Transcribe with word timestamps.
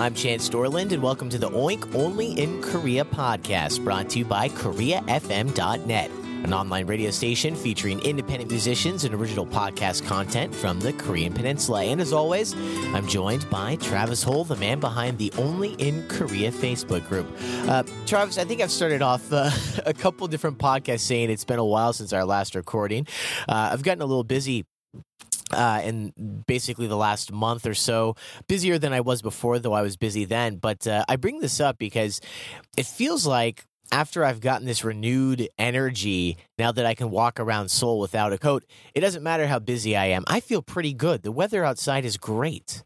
I'm 0.00 0.14
Chance 0.14 0.48
Dorland, 0.48 0.92
and 0.92 1.02
welcome 1.02 1.28
to 1.28 1.36
the 1.36 1.50
Oink 1.50 1.94
Only 1.94 2.32
in 2.32 2.62
Korea 2.62 3.04
podcast, 3.04 3.84
brought 3.84 4.08
to 4.08 4.20
you 4.20 4.24
by 4.24 4.48
KoreaFM.net, 4.48 6.10
an 6.10 6.54
online 6.54 6.86
radio 6.86 7.10
station 7.10 7.54
featuring 7.54 8.00
independent 8.00 8.50
musicians 8.50 9.04
and 9.04 9.14
original 9.14 9.44
podcast 9.44 10.06
content 10.06 10.54
from 10.54 10.80
the 10.80 10.94
Korean 10.94 11.34
Peninsula. 11.34 11.84
And 11.84 12.00
as 12.00 12.14
always, 12.14 12.54
I'm 12.94 13.06
joined 13.08 13.50
by 13.50 13.76
Travis 13.76 14.22
Hole, 14.22 14.44
the 14.44 14.56
man 14.56 14.80
behind 14.80 15.18
the 15.18 15.30
Only 15.36 15.74
in 15.74 16.08
Korea 16.08 16.50
Facebook 16.50 17.06
group. 17.06 17.26
Uh, 17.68 17.82
Travis, 18.06 18.38
I 18.38 18.44
think 18.44 18.62
I've 18.62 18.70
started 18.70 19.02
off 19.02 19.30
uh, 19.30 19.50
a 19.84 19.92
couple 19.92 20.26
different 20.28 20.56
podcasts 20.56 21.00
saying 21.00 21.28
it's 21.28 21.44
been 21.44 21.58
a 21.58 21.64
while 21.64 21.92
since 21.92 22.14
our 22.14 22.24
last 22.24 22.54
recording. 22.54 23.06
Uh, 23.46 23.68
I've 23.70 23.82
gotten 23.82 24.00
a 24.00 24.06
little 24.06 24.24
busy 24.24 24.64
uh, 25.52 25.80
in 25.84 26.12
basically 26.46 26.86
the 26.86 26.96
last 26.96 27.32
month 27.32 27.66
or 27.66 27.74
so. 27.74 28.16
Busier 28.48 28.78
than 28.78 28.92
I 28.92 29.00
was 29.00 29.22
before, 29.22 29.58
though 29.58 29.72
I 29.72 29.82
was 29.82 29.96
busy 29.96 30.24
then. 30.24 30.56
But 30.56 30.86
uh, 30.86 31.04
I 31.08 31.16
bring 31.16 31.40
this 31.40 31.60
up 31.60 31.78
because 31.78 32.20
it 32.76 32.86
feels 32.86 33.26
like 33.26 33.66
after 33.92 34.24
I've 34.24 34.40
gotten 34.40 34.66
this 34.66 34.84
renewed 34.84 35.48
energy, 35.58 36.36
now 36.58 36.72
that 36.72 36.86
I 36.86 36.94
can 36.94 37.10
walk 37.10 37.40
around 37.40 37.70
Seoul 37.70 37.98
without 37.98 38.32
a 38.32 38.38
coat, 38.38 38.64
it 38.94 39.00
doesn't 39.00 39.22
matter 39.22 39.46
how 39.46 39.58
busy 39.58 39.96
I 39.96 40.06
am. 40.06 40.24
I 40.26 40.40
feel 40.40 40.62
pretty 40.62 40.94
good. 40.94 41.22
The 41.22 41.32
weather 41.32 41.64
outside 41.64 42.04
is 42.04 42.16
great. 42.16 42.84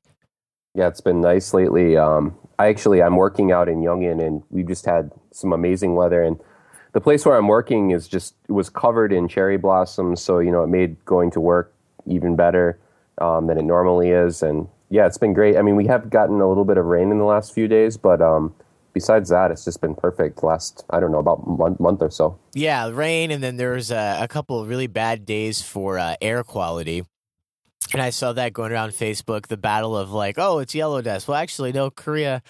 Yeah, 0.75 0.89
it's 0.89 1.01
been 1.01 1.21
nice 1.21 1.55
lately. 1.55 1.97
Um, 1.97 2.37
I 2.59 2.69
actually 2.69 3.03
I'm 3.03 3.17
working 3.17 3.53
out 3.53 3.69
in 3.69 3.81
Yongin, 3.81 4.25
and 4.25 4.43
we've 4.51 4.67
just 4.67 4.87
had 4.87 5.11
some 5.33 5.53
amazing 5.53 5.95
weather. 5.95 6.23
And 6.23 6.41
the 6.93 7.01
place 7.01 7.25
where 7.27 7.37
I'm 7.37 7.49
working 7.49 7.91
is 7.91 8.09
just 8.09 8.35
was 8.49 8.71
covered 8.71 9.13
in 9.13 9.29
cherry 9.29 9.57
blossoms, 9.57 10.21
so 10.23 10.39
you 10.39 10.51
know 10.51 10.65
it 10.65 10.69
made 10.69 11.05
going 11.05 11.31
to 11.33 11.41
work 11.41 11.74
even 12.07 12.37
better 12.37 12.79
um, 13.19 13.47
than 13.47 13.59
it 13.59 13.65
normally 13.65 14.11
is. 14.11 14.43
And 14.43 14.69
yeah, 14.91 15.07
it's 15.07 15.19
been 15.19 15.33
great. 15.33 15.57
I 15.57 15.63
mean, 15.63 15.77
we 15.77 15.87
have 15.87 16.11
gotten 16.11 16.41
a 16.41 16.49
little 16.49 16.65
bit 16.65 16.77
of 16.77 16.87
rain 16.87 17.11
in 17.11 17.19
the 17.19 17.25
last 17.25 17.55
few 17.55 17.69
days, 17.69 17.97
but 17.97 18.21
um, 18.21 18.55
besides 18.93 19.29
that, 19.31 19.51
it's 19.51 19.65
just 19.65 19.81
been 19.81 19.95
perfect. 19.95 20.43
Last 20.43 20.85
I 20.91 21.01
don't 21.01 21.13
know 21.13 21.19
about 21.19 21.47
month 21.47 21.81
month 21.81 22.03
or 22.03 22.11
so. 22.11 22.39
Yeah, 22.55 22.89
rain, 22.91 23.31
and 23.31 23.43
then 23.43 23.57
there's 23.57 23.91
a, 23.91 24.19
a 24.21 24.29
couple 24.29 24.61
of 24.61 24.69
really 24.69 24.87
bad 24.87 25.27
days 25.27 25.63
for 25.63 25.99
uh, 25.99 26.17
air 26.21 26.45
quality. 26.45 27.05
And 27.93 28.01
I 28.01 28.11
saw 28.11 28.33
that 28.33 28.53
going 28.55 28.73
around 28.73 28.91
Facebook, 28.91 29.49
the 29.49 29.59
battle 29.59 29.97
of 29.97 30.11
like, 30.11 30.37
oh, 30.39 30.59
it's 30.59 30.75
yellow 30.75 31.03
dust. 31.03 31.29
Well, 31.29 31.37
actually, 31.37 31.71
no, 31.71 31.91
Korea, 31.91 32.43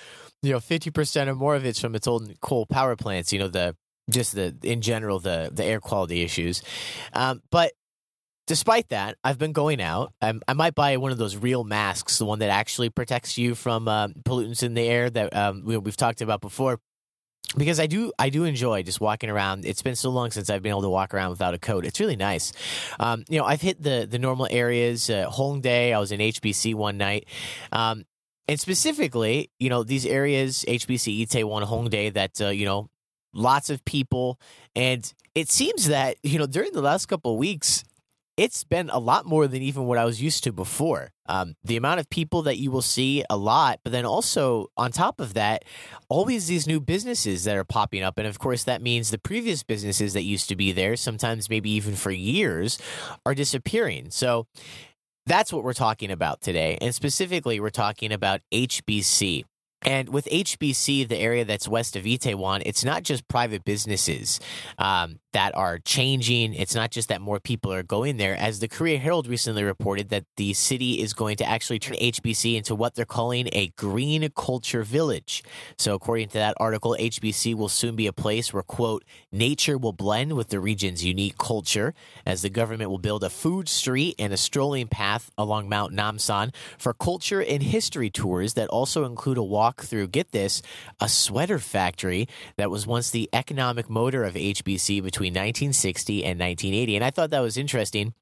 you 0.42 0.52
know, 0.52 0.60
fifty 0.60 0.90
percent 0.90 1.28
or 1.28 1.34
more 1.34 1.56
of 1.56 1.64
it's 1.64 1.80
from 1.80 1.94
its 1.94 2.06
old 2.06 2.40
coal 2.40 2.66
power 2.66 2.94
plants. 2.94 3.32
You 3.32 3.40
know, 3.40 3.48
the 3.48 3.76
just 4.10 4.34
the 4.34 4.54
in 4.62 4.80
general 4.80 5.18
the 5.18 5.50
the 5.52 5.64
air 5.64 5.80
quality 5.80 6.22
issues. 6.22 6.62
Um, 7.12 7.42
but 7.50 7.72
despite 8.46 8.88
that, 8.88 9.16
I've 9.24 9.38
been 9.38 9.52
going 9.52 9.80
out. 9.80 10.12
I'm, 10.20 10.42
i 10.46 10.52
might 10.52 10.74
buy 10.74 10.96
one 10.96 11.12
of 11.12 11.18
those 11.18 11.36
real 11.36 11.64
masks, 11.64 12.18
the 12.18 12.24
one 12.24 12.40
that 12.40 12.50
actually 12.50 12.90
protects 12.90 13.38
you 13.38 13.54
from 13.54 13.88
uh, 13.88 14.08
pollutants 14.08 14.62
in 14.62 14.74
the 14.74 14.82
air 14.82 15.10
that 15.10 15.34
um, 15.34 15.62
we, 15.64 15.76
we've 15.78 15.96
talked 15.96 16.20
about 16.20 16.40
before. 16.40 16.80
Because 17.56 17.78
I 17.78 17.86
do, 17.86 18.10
I 18.18 18.30
do 18.30 18.44
enjoy 18.44 18.82
just 18.82 19.00
walking 19.00 19.30
around. 19.30 19.64
It's 19.64 19.82
been 19.82 19.94
so 19.94 20.10
long 20.10 20.30
since 20.30 20.50
I've 20.50 20.62
been 20.62 20.70
able 20.70 20.82
to 20.82 20.88
walk 20.88 21.14
around 21.14 21.30
without 21.30 21.54
a 21.54 21.58
coat. 21.58 21.84
It's 21.84 22.00
really 22.00 22.16
nice. 22.16 22.52
Um, 22.98 23.24
you 23.28 23.38
know, 23.38 23.44
I've 23.44 23.60
hit 23.60 23.80
the 23.80 24.08
the 24.10 24.18
normal 24.18 24.48
areas. 24.50 25.08
Uh, 25.08 25.30
Hongdae. 25.30 25.94
I 25.94 25.98
was 25.98 26.10
in 26.10 26.20
HBC 26.20 26.74
one 26.74 26.96
night. 26.96 27.28
Um, 27.70 28.06
and 28.48 28.60
specifically, 28.60 29.50
you 29.58 29.70
know, 29.70 29.84
these 29.84 30.04
areas, 30.04 30.64
HBC, 30.68 31.26
Itaewon, 31.26 31.66
Hongdae, 31.66 32.12
that, 32.14 32.40
uh, 32.40 32.48
you 32.48 32.66
know, 32.66 32.90
lots 33.32 33.70
of 33.70 33.84
people. 33.84 34.38
And 34.76 35.10
it 35.34 35.50
seems 35.50 35.88
that, 35.88 36.16
you 36.22 36.38
know, 36.38 36.46
during 36.46 36.72
the 36.72 36.82
last 36.82 37.06
couple 37.06 37.32
of 37.32 37.38
weeks, 37.38 37.84
it's 38.36 38.64
been 38.64 38.90
a 38.90 38.98
lot 38.98 39.26
more 39.26 39.46
than 39.46 39.62
even 39.62 39.84
what 39.84 39.98
I 39.98 40.04
was 40.04 40.20
used 40.20 40.44
to 40.44 40.52
before. 40.52 41.10
Um, 41.26 41.54
the 41.62 41.76
amount 41.76 42.00
of 42.00 42.10
people 42.10 42.42
that 42.42 42.58
you 42.58 42.70
will 42.70 42.82
see 42.82 43.24
a 43.30 43.36
lot, 43.36 43.80
but 43.84 43.92
then 43.92 44.04
also 44.04 44.68
on 44.76 44.90
top 44.90 45.20
of 45.20 45.34
that, 45.34 45.64
always 46.08 46.46
these 46.46 46.66
new 46.66 46.80
businesses 46.80 47.44
that 47.44 47.56
are 47.56 47.64
popping 47.64 48.02
up. 48.02 48.18
And 48.18 48.26
of 48.26 48.38
course, 48.38 48.64
that 48.64 48.82
means 48.82 49.10
the 49.10 49.18
previous 49.18 49.62
businesses 49.62 50.12
that 50.14 50.22
used 50.22 50.48
to 50.48 50.56
be 50.56 50.72
there, 50.72 50.96
sometimes 50.96 51.48
maybe 51.48 51.70
even 51.70 51.94
for 51.94 52.10
years, 52.10 52.78
are 53.24 53.34
disappearing. 53.34 54.10
So 54.10 54.46
that's 55.26 55.52
what 55.52 55.64
we're 55.64 55.72
talking 55.72 56.10
about 56.10 56.40
today. 56.40 56.76
And 56.80 56.94
specifically, 56.94 57.60
we're 57.60 57.70
talking 57.70 58.12
about 58.12 58.40
HBC. 58.52 59.44
And 59.84 60.08
with 60.08 60.26
HBC, 60.26 61.08
the 61.08 61.18
area 61.18 61.44
that's 61.44 61.68
west 61.68 61.94
of 61.94 62.04
Itaewon, 62.04 62.62
it's 62.64 62.84
not 62.84 63.02
just 63.02 63.28
private 63.28 63.64
businesses 63.64 64.40
um, 64.78 65.18
that 65.32 65.54
are 65.54 65.78
changing. 65.78 66.54
It's 66.54 66.74
not 66.74 66.90
just 66.90 67.08
that 67.10 67.20
more 67.20 67.38
people 67.38 67.70
are 67.72 67.82
going 67.82 68.16
there. 68.16 68.34
As 68.34 68.60
the 68.60 68.68
Korea 68.68 68.98
Herald 68.98 69.26
recently 69.26 69.62
reported, 69.62 70.08
that 70.08 70.24
the 70.36 70.54
city 70.54 71.02
is 71.02 71.12
going 71.12 71.36
to 71.36 71.48
actually 71.48 71.78
turn 71.78 71.96
HBC 71.96 72.56
into 72.56 72.74
what 72.74 72.94
they're 72.94 73.04
calling 73.04 73.48
a 73.52 73.68
green 73.76 74.26
culture 74.34 74.82
village. 74.82 75.44
So, 75.76 75.94
according 75.94 76.28
to 76.28 76.38
that 76.38 76.54
article, 76.58 76.96
HBC 76.98 77.54
will 77.54 77.68
soon 77.68 77.94
be 77.94 78.06
a 78.06 78.12
place 78.12 78.54
where, 78.54 78.62
quote, 78.62 79.04
nature 79.30 79.76
will 79.76 79.92
blend 79.92 80.32
with 80.32 80.48
the 80.48 80.60
region's 80.60 81.04
unique 81.04 81.36
culture, 81.36 81.94
as 82.24 82.40
the 82.40 82.50
government 82.50 82.90
will 82.90 82.98
build 82.98 83.22
a 83.22 83.30
food 83.30 83.68
street 83.68 84.14
and 84.18 84.32
a 84.32 84.38
strolling 84.38 84.88
path 84.88 85.30
along 85.36 85.68
Mount 85.68 85.92
Namsan 85.92 86.54
for 86.78 86.94
culture 86.94 87.42
and 87.42 87.62
history 87.62 88.08
tours 88.08 88.54
that 88.54 88.68
also 88.68 89.04
include 89.04 89.36
a 89.36 89.42
walk 89.42 89.73
walk 89.74 89.86
through, 89.86 90.08
get 90.08 90.32
this, 90.32 90.62
a 91.00 91.08
sweater 91.08 91.58
factory 91.58 92.28
that 92.56 92.70
was 92.70 92.86
once 92.86 93.10
the 93.10 93.28
economic 93.32 93.90
motor 93.90 94.24
of 94.24 94.34
HBC 94.34 95.02
between 95.02 95.32
1960 95.32 96.24
and 96.24 96.38
1980. 96.38 96.96
And 96.96 97.04
I 97.04 97.10
thought 97.10 97.30
that 97.30 97.40
was 97.40 97.56
interesting 97.56 98.14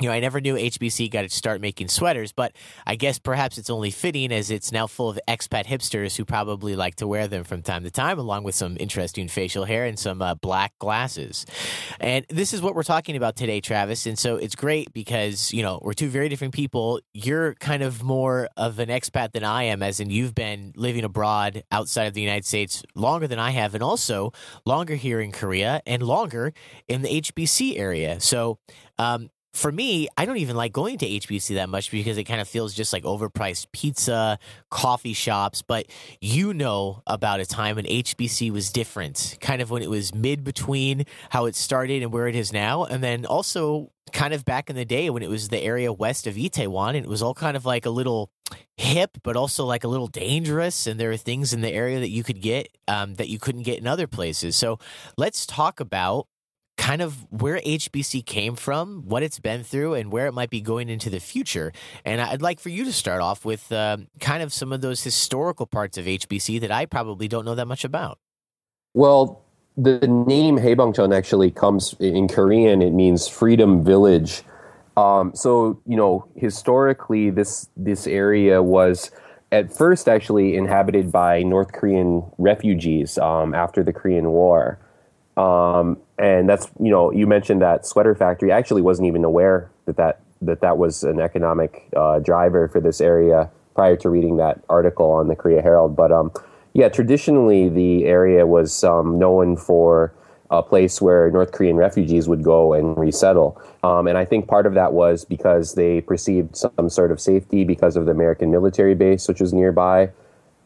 you 0.00 0.08
know, 0.08 0.14
I 0.14 0.20
never 0.20 0.40
knew 0.40 0.54
HBC 0.54 1.10
got 1.10 1.22
to 1.22 1.28
start 1.28 1.60
making 1.60 1.88
sweaters, 1.88 2.32
but 2.32 2.52
I 2.86 2.96
guess 2.96 3.18
perhaps 3.18 3.58
it's 3.58 3.68
only 3.68 3.90
fitting 3.90 4.32
as 4.32 4.50
it's 4.50 4.72
now 4.72 4.86
full 4.86 5.10
of 5.10 5.20
expat 5.28 5.66
hipsters 5.66 6.16
who 6.16 6.24
probably 6.24 6.74
like 6.74 6.96
to 6.96 7.06
wear 7.06 7.28
them 7.28 7.44
from 7.44 7.62
time 7.62 7.84
to 7.84 7.90
time, 7.90 8.18
along 8.18 8.44
with 8.44 8.54
some 8.54 8.76
interesting 8.80 9.28
facial 9.28 9.66
hair 9.66 9.84
and 9.84 9.98
some 9.98 10.22
uh, 10.22 10.34
black 10.36 10.72
glasses. 10.78 11.44
And 12.00 12.24
this 12.30 12.54
is 12.54 12.62
what 12.62 12.74
we're 12.74 12.82
talking 12.82 13.14
about 13.14 13.36
today, 13.36 13.60
Travis. 13.60 14.06
And 14.06 14.18
so 14.18 14.36
it's 14.36 14.54
great 14.54 14.92
because, 14.94 15.52
you 15.52 15.62
know, 15.62 15.78
we're 15.82 15.92
two 15.92 16.08
very 16.08 16.30
different 16.30 16.54
people. 16.54 17.00
You're 17.12 17.54
kind 17.56 17.82
of 17.82 18.02
more 18.02 18.48
of 18.56 18.78
an 18.78 18.88
expat 18.88 19.32
than 19.32 19.44
I 19.44 19.64
am, 19.64 19.82
as 19.82 20.00
in 20.00 20.08
you've 20.08 20.34
been 20.34 20.72
living 20.76 21.04
abroad 21.04 21.62
outside 21.70 22.06
of 22.06 22.14
the 22.14 22.22
United 22.22 22.46
States 22.46 22.82
longer 22.94 23.26
than 23.26 23.38
I 23.38 23.50
have, 23.50 23.74
and 23.74 23.82
also 23.82 24.32
longer 24.64 24.94
here 24.94 25.20
in 25.20 25.30
Korea 25.30 25.82
and 25.86 26.02
longer 26.02 26.54
in 26.88 27.02
the 27.02 27.20
HBC 27.20 27.78
area. 27.78 28.18
So, 28.20 28.58
um, 28.98 29.28
for 29.52 29.72
me, 29.72 30.08
I 30.16 30.26
don't 30.26 30.36
even 30.36 30.56
like 30.56 30.72
going 30.72 30.98
to 30.98 31.06
HBC 31.06 31.56
that 31.56 31.68
much 31.68 31.90
because 31.90 32.18
it 32.18 32.24
kind 32.24 32.40
of 32.40 32.48
feels 32.48 32.72
just 32.72 32.92
like 32.92 33.02
overpriced 33.02 33.66
pizza, 33.72 34.38
coffee 34.70 35.12
shops. 35.12 35.62
But 35.62 35.86
you 36.20 36.54
know 36.54 37.02
about 37.06 37.40
a 37.40 37.46
time 37.46 37.76
when 37.76 37.84
HBC 37.84 38.50
was 38.52 38.70
different, 38.70 39.36
kind 39.40 39.60
of 39.60 39.70
when 39.70 39.82
it 39.82 39.90
was 39.90 40.14
mid 40.14 40.44
between 40.44 41.04
how 41.30 41.46
it 41.46 41.56
started 41.56 42.02
and 42.02 42.12
where 42.12 42.28
it 42.28 42.36
is 42.36 42.52
now. 42.52 42.84
And 42.84 43.02
then 43.02 43.26
also 43.26 43.90
kind 44.12 44.34
of 44.34 44.44
back 44.44 44.70
in 44.70 44.76
the 44.76 44.84
day 44.84 45.10
when 45.10 45.22
it 45.22 45.28
was 45.28 45.48
the 45.48 45.60
area 45.60 45.92
west 45.92 46.26
of 46.26 46.34
Itaewon 46.34 46.90
and 46.90 47.04
it 47.04 47.08
was 47.08 47.22
all 47.22 47.34
kind 47.34 47.56
of 47.56 47.64
like 47.64 47.86
a 47.86 47.90
little 47.90 48.30
hip, 48.76 49.18
but 49.22 49.36
also 49.36 49.64
like 49.64 49.84
a 49.84 49.88
little 49.88 50.08
dangerous. 50.08 50.86
And 50.86 50.98
there 50.98 51.10
are 51.10 51.16
things 51.16 51.52
in 51.52 51.60
the 51.60 51.70
area 51.70 51.98
that 52.00 52.10
you 52.10 52.22
could 52.22 52.40
get 52.40 52.68
um, 52.86 53.14
that 53.16 53.28
you 53.28 53.38
couldn't 53.38 53.62
get 53.62 53.78
in 53.78 53.86
other 53.86 54.06
places. 54.06 54.56
So 54.56 54.78
let's 55.16 55.44
talk 55.44 55.80
about 55.80 56.26
kind 56.80 57.02
of 57.02 57.26
where 57.30 57.60
HBC 57.60 58.24
came 58.24 58.56
from, 58.56 59.02
what 59.06 59.22
it's 59.22 59.38
been 59.38 59.62
through, 59.62 59.92
and 59.92 60.10
where 60.10 60.26
it 60.26 60.32
might 60.32 60.48
be 60.48 60.62
going 60.62 60.88
into 60.88 61.10
the 61.10 61.20
future. 61.20 61.72
And 62.06 62.22
I'd 62.22 62.40
like 62.40 62.58
for 62.58 62.70
you 62.70 62.84
to 62.86 62.92
start 62.92 63.20
off 63.20 63.44
with 63.44 63.70
uh, 63.70 63.98
kind 64.18 64.42
of 64.42 64.50
some 64.50 64.72
of 64.72 64.80
those 64.80 65.04
historical 65.04 65.66
parts 65.66 65.98
of 65.98 66.06
HBC 66.06 66.58
that 66.62 66.70
I 66.70 66.86
probably 66.86 67.28
don't 67.28 67.44
know 67.44 67.54
that 67.54 67.66
much 67.66 67.84
about. 67.84 68.18
Well, 68.94 69.42
the 69.76 69.98
name 70.08 70.56
Haebangchon 70.56 71.14
actually 71.14 71.50
comes 71.50 71.94
in 72.00 72.28
Korean. 72.28 72.80
It 72.80 72.92
means 72.92 73.28
freedom 73.28 73.84
village. 73.84 74.42
Um, 74.96 75.32
so 75.34 75.78
you 75.86 75.96
know, 75.98 76.26
historically, 76.34 77.28
this 77.28 77.68
this 77.76 78.06
area 78.06 78.62
was 78.62 79.10
at 79.52 79.70
first 79.70 80.08
actually 80.08 80.56
inhabited 80.56 81.12
by 81.12 81.42
North 81.42 81.72
Korean 81.72 82.24
refugees 82.38 83.18
um, 83.18 83.54
after 83.54 83.84
the 83.84 83.92
Korean 83.92 84.30
War. 84.30 84.78
Um, 85.40 85.96
and 86.18 86.48
that's 86.48 86.68
you 86.78 86.90
know 86.90 87.10
you 87.10 87.26
mentioned 87.26 87.62
that 87.62 87.86
sweater 87.86 88.14
factory. 88.14 88.52
I 88.52 88.58
actually 88.58 88.82
wasn't 88.82 89.08
even 89.08 89.24
aware 89.24 89.70
that 89.86 89.96
that 89.96 90.20
that, 90.42 90.60
that 90.60 90.76
was 90.76 91.02
an 91.02 91.20
economic 91.20 91.88
uh, 91.96 92.18
driver 92.18 92.68
for 92.68 92.80
this 92.80 93.00
area 93.00 93.50
prior 93.74 93.96
to 93.96 94.10
reading 94.10 94.36
that 94.36 94.62
article 94.68 95.10
on 95.10 95.28
the 95.28 95.36
Korea 95.36 95.62
Herald. 95.62 95.96
But 95.96 96.12
um, 96.12 96.32
yeah, 96.74 96.88
traditionally 96.88 97.68
the 97.68 98.04
area 98.04 98.46
was 98.46 98.84
um, 98.84 99.18
known 99.18 99.56
for 99.56 100.12
a 100.50 100.62
place 100.62 101.00
where 101.00 101.30
North 101.30 101.52
Korean 101.52 101.76
refugees 101.76 102.28
would 102.28 102.42
go 102.42 102.74
and 102.74 102.98
resettle. 102.98 103.60
Um, 103.82 104.08
and 104.08 104.18
I 104.18 104.24
think 104.24 104.48
part 104.48 104.66
of 104.66 104.74
that 104.74 104.92
was 104.92 105.24
because 105.24 105.74
they 105.74 106.00
perceived 106.00 106.56
some 106.56 106.90
sort 106.90 107.12
of 107.12 107.20
safety 107.20 107.64
because 107.64 107.96
of 107.96 108.04
the 108.04 108.10
American 108.10 108.50
military 108.50 108.94
base, 108.94 109.28
which 109.28 109.40
was 109.40 109.52
nearby. 109.52 110.10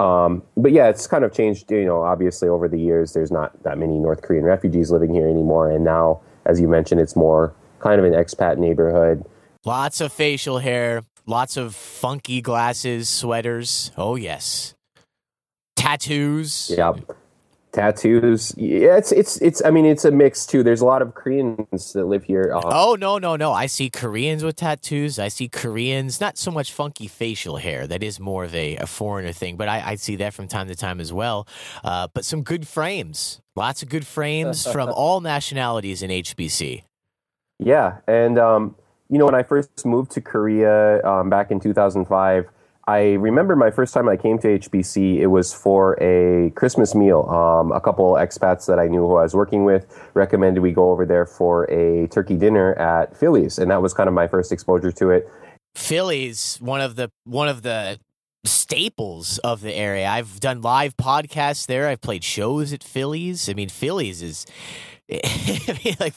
Um, 0.01 0.43
but 0.57 0.73
yeah, 0.73 0.89
it's 0.89 1.07
kind 1.07 1.25
of 1.25 1.33
changed. 1.33 1.71
You 1.71 1.85
know, 1.85 2.03
obviously 2.03 2.49
over 2.49 2.69
the 2.69 2.79
years, 2.79 3.13
there's 3.13 3.31
not 3.31 3.63
that 3.63 3.79
many 3.79 3.99
North 3.99 4.23
Korean 4.23 4.45
refugees 4.45 4.91
living 4.91 5.15
here 5.15 5.29
anymore, 5.29 5.71
and 5.71 5.85
now, 5.85 6.21
as 6.47 6.61
you 6.61 6.69
mentioned, 6.69 7.01
it's 7.01 7.15
more 7.17 7.55
kind 7.81 7.99
of 7.99 8.05
an 8.05 8.13
expat 8.13 8.59
neighborhood. 8.59 9.25
Lots 9.65 10.01
of 10.01 10.13
facial 10.13 10.59
hair, 10.59 11.03
lots 11.27 11.57
of 11.57 11.75
funky 11.75 12.41
glasses, 12.41 13.09
sweaters. 13.09 13.93
Oh 13.97 14.17
yes. 14.17 14.75
tattoos. 15.77 16.73
Yeah. 16.77 16.95
Tattoos. 17.75 18.55
Yeah, 18.57 18.97
it's 18.97 19.11
it's 19.11 19.37
it's. 19.43 19.61
I 19.65 19.71
mean, 19.71 19.85
it's 19.85 20.05
a 20.05 20.13
mix 20.13 20.47
too. 20.47 20.63
There's 20.63 20.81
a 20.81 20.85
lot 20.85 21.03
of 21.03 21.15
Koreans 21.15 21.93
that 21.93 22.05
live 22.05 22.23
here. 22.23 22.53
Um, 22.55 22.63
Oh 22.67 22.97
no 22.99 23.19
no 23.19 23.35
no! 23.35 23.53
I 23.53 23.67
see 23.67 23.91
Koreans 23.91 24.45
with 24.45 24.55
tattoos. 24.55 25.19
I 25.19 25.27
see 25.27 25.49
Koreans 25.49 26.21
not 26.21 26.39
so 26.39 26.53
much 26.53 26.73
funky 26.73 27.09
facial 27.09 27.57
hair. 27.57 27.89
That 27.89 28.05
is 28.05 28.21
more 28.21 28.45
of 28.45 28.55
a, 28.55 28.77
a 28.77 28.87
foreigner 28.87 29.33
thing, 29.33 29.57
but 29.57 29.69
I, 29.69 29.83
I 29.91 29.95
see 29.97 30.15
that 30.17 30.35
from 30.35 30.47
time 30.47 30.69
to 30.69 30.77
time 30.77 31.01
as 31.01 31.13
well. 31.13 31.49
Uh, 31.83 32.07
but 32.15 32.25
some 32.25 32.45
good 32.45 32.69
frames, 32.69 33.41
lots 33.57 33.83
of 33.83 33.89
good 33.89 34.07
frames 34.07 34.65
from 34.73 34.89
all 34.91 35.21
nationalities 35.21 36.01
in 36.01 36.11
HBC. 36.11 36.85
Yeah, 37.59 37.99
and 38.07 38.39
um, 38.39 38.77
you 39.11 39.19
know, 39.19 39.27
when 39.27 39.35
I 39.35 39.43
first 39.43 39.85
moved 39.85 40.13
to 40.13 40.21
Korea 40.21 41.05
um, 41.05 41.29
back 41.29 41.51
in 41.51 41.59
2005, 41.59 42.47
I 42.87 43.13
remember 43.15 43.57
my 43.57 43.71
first 43.71 43.95
time 43.95 44.09
I 44.09 44.17
came 44.17 44.39
to 44.41 44.59
HBC. 44.59 45.19
It 45.19 45.29
was 45.29 45.55
for 45.55 45.97
a 46.03 46.51
Christmas 46.51 46.95
meal. 46.95 47.23
Um, 47.23 47.73
a 47.73 47.81
couple 47.81 48.13
expats 48.15 48.67
that 48.67 48.79
I 48.79 48.89
knew 48.89 49.01
who 49.01 49.17
I 49.17 49.23
was 49.23 49.35
working 49.35 49.65
with 49.65 49.87
recommended 50.13 50.61
we 50.61 50.73
go 50.73 50.91
over 50.91 51.07
there 51.07 51.25
for 51.25 51.65
a 51.71 52.09
turkey 52.09 52.37
dinner 52.37 52.75
at 52.75 53.17
Philly's, 53.17 53.59
and 53.59 53.71
that 53.71 53.81
was 53.81 53.95
kind 53.95 54.09
of 54.09 54.15
my 54.15 54.29
first 54.29 54.53
exposure 54.53 54.93
to 54.93 55.11
it. 55.11 55.29
Philly's 55.75 56.59
one 56.61 56.81
of 56.81 56.97
the 56.97 57.11
one 57.25 57.49
of 57.49 57.63
the 57.63 57.99
staples 58.45 59.39
of 59.39 59.61
the 59.61 59.75
area. 59.75 60.09
I've 60.09 60.41
done 60.41 60.63
live 60.63 60.97
podcasts 60.97 61.67
there. 61.67 61.89
I've 61.89 62.01
played 62.01 62.25
shows 62.25 62.73
at 62.73 62.83
Phillies. 62.83 63.49
I 63.49 63.55
mean, 63.55 63.69
Phillies 63.69 64.23
is. 64.23 64.47
I 65.13 65.79
mean, 65.85 65.97
like, 66.01 66.15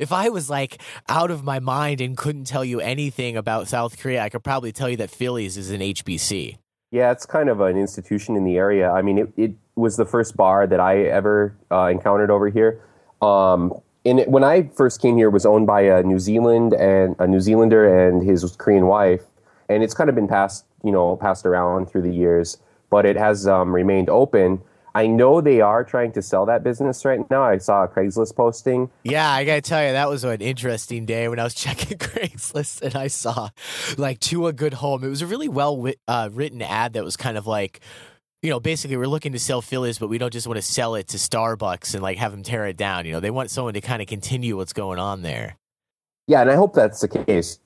if 0.00 0.10
I 0.12 0.28
was 0.28 0.50
like 0.50 0.82
out 1.08 1.30
of 1.30 1.44
my 1.44 1.60
mind 1.60 2.00
and 2.00 2.16
couldn't 2.16 2.44
tell 2.44 2.64
you 2.64 2.80
anything 2.80 3.36
about 3.36 3.68
South 3.68 3.98
Korea, 3.98 4.22
I 4.22 4.28
could 4.30 4.42
probably 4.42 4.72
tell 4.72 4.88
you 4.88 4.96
that 4.96 5.10
Phillies 5.10 5.56
is 5.56 5.70
an 5.70 5.80
HBC. 5.80 6.56
Yeah, 6.90 7.12
it's 7.12 7.24
kind 7.24 7.48
of 7.48 7.60
an 7.60 7.76
institution 7.76 8.36
in 8.36 8.44
the 8.44 8.56
area. 8.56 8.90
I 8.90 9.02
mean, 9.02 9.18
it, 9.18 9.32
it 9.36 9.52
was 9.76 9.96
the 9.96 10.04
first 10.04 10.36
bar 10.36 10.66
that 10.66 10.80
I 10.80 11.02
ever 11.02 11.56
uh, 11.70 11.86
encountered 11.86 12.30
over 12.30 12.48
here. 12.48 12.80
Um, 13.22 13.72
and 14.04 14.20
it, 14.20 14.28
when 14.28 14.44
I 14.44 14.68
first 14.76 15.00
came 15.00 15.16
here, 15.16 15.28
it 15.28 15.32
was 15.32 15.46
owned 15.46 15.66
by 15.66 15.82
a 15.82 16.02
New 16.02 16.18
Zealand 16.18 16.72
and 16.74 17.16
a 17.18 17.26
New 17.26 17.40
Zealander 17.40 18.08
and 18.08 18.22
his 18.22 18.44
Korean 18.56 18.86
wife, 18.86 19.22
and 19.68 19.82
it's 19.82 19.94
kind 19.94 20.10
of 20.10 20.14
been 20.14 20.28
passed, 20.28 20.66
you 20.84 20.92
know, 20.92 21.16
passed 21.16 21.46
around 21.46 21.90
through 21.90 22.02
the 22.02 22.12
years. 22.12 22.58
But 22.90 23.06
it 23.06 23.16
has 23.16 23.46
um, 23.48 23.74
remained 23.74 24.08
open. 24.08 24.60
I 24.96 25.08
know 25.08 25.40
they 25.40 25.60
are 25.60 25.82
trying 25.82 26.12
to 26.12 26.22
sell 26.22 26.46
that 26.46 26.62
business 26.62 27.04
right 27.04 27.28
now. 27.28 27.42
I 27.42 27.58
saw 27.58 27.82
a 27.82 27.88
Craigslist 27.88 28.36
posting. 28.36 28.88
Yeah, 29.02 29.28
I 29.28 29.44
gotta 29.44 29.60
tell 29.60 29.84
you, 29.84 29.92
that 29.92 30.08
was 30.08 30.22
an 30.22 30.40
interesting 30.40 31.04
day 31.04 31.26
when 31.26 31.40
I 31.40 31.44
was 31.44 31.54
checking 31.54 31.98
Craigslist 31.98 32.82
and 32.82 32.94
I 32.94 33.08
saw 33.08 33.48
like 33.98 34.20
to 34.20 34.46
a 34.46 34.52
good 34.52 34.74
home. 34.74 35.02
It 35.02 35.08
was 35.08 35.22
a 35.22 35.26
really 35.26 35.48
well 35.48 35.76
wit- 35.76 35.98
uh, 36.06 36.30
written 36.32 36.62
ad 36.62 36.92
that 36.92 37.02
was 37.02 37.16
kind 37.16 37.36
of 37.36 37.48
like, 37.48 37.80
you 38.40 38.50
know, 38.50 38.60
basically 38.60 38.96
we're 38.96 39.08
looking 39.08 39.32
to 39.32 39.38
sell 39.40 39.60
Phillies, 39.60 39.98
but 39.98 40.08
we 40.08 40.18
don't 40.18 40.32
just 40.32 40.46
want 40.46 40.58
to 40.58 40.62
sell 40.62 40.94
it 40.94 41.08
to 41.08 41.16
Starbucks 41.16 41.94
and 41.94 42.02
like 42.02 42.18
have 42.18 42.30
them 42.30 42.44
tear 42.44 42.66
it 42.66 42.76
down. 42.76 43.04
You 43.04 43.12
know, 43.12 43.20
they 43.20 43.30
want 43.30 43.50
someone 43.50 43.74
to 43.74 43.80
kind 43.80 44.00
of 44.00 44.06
continue 44.06 44.56
what's 44.56 44.72
going 44.72 45.00
on 45.00 45.22
there. 45.22 45.56
Yeah, 46.28 46.40
and 46.40 46.50
I 46.50 46.54
hope 46.54 46.72
that's 46.72 47.00
the 47.00 47.08
case. 47.08 47.58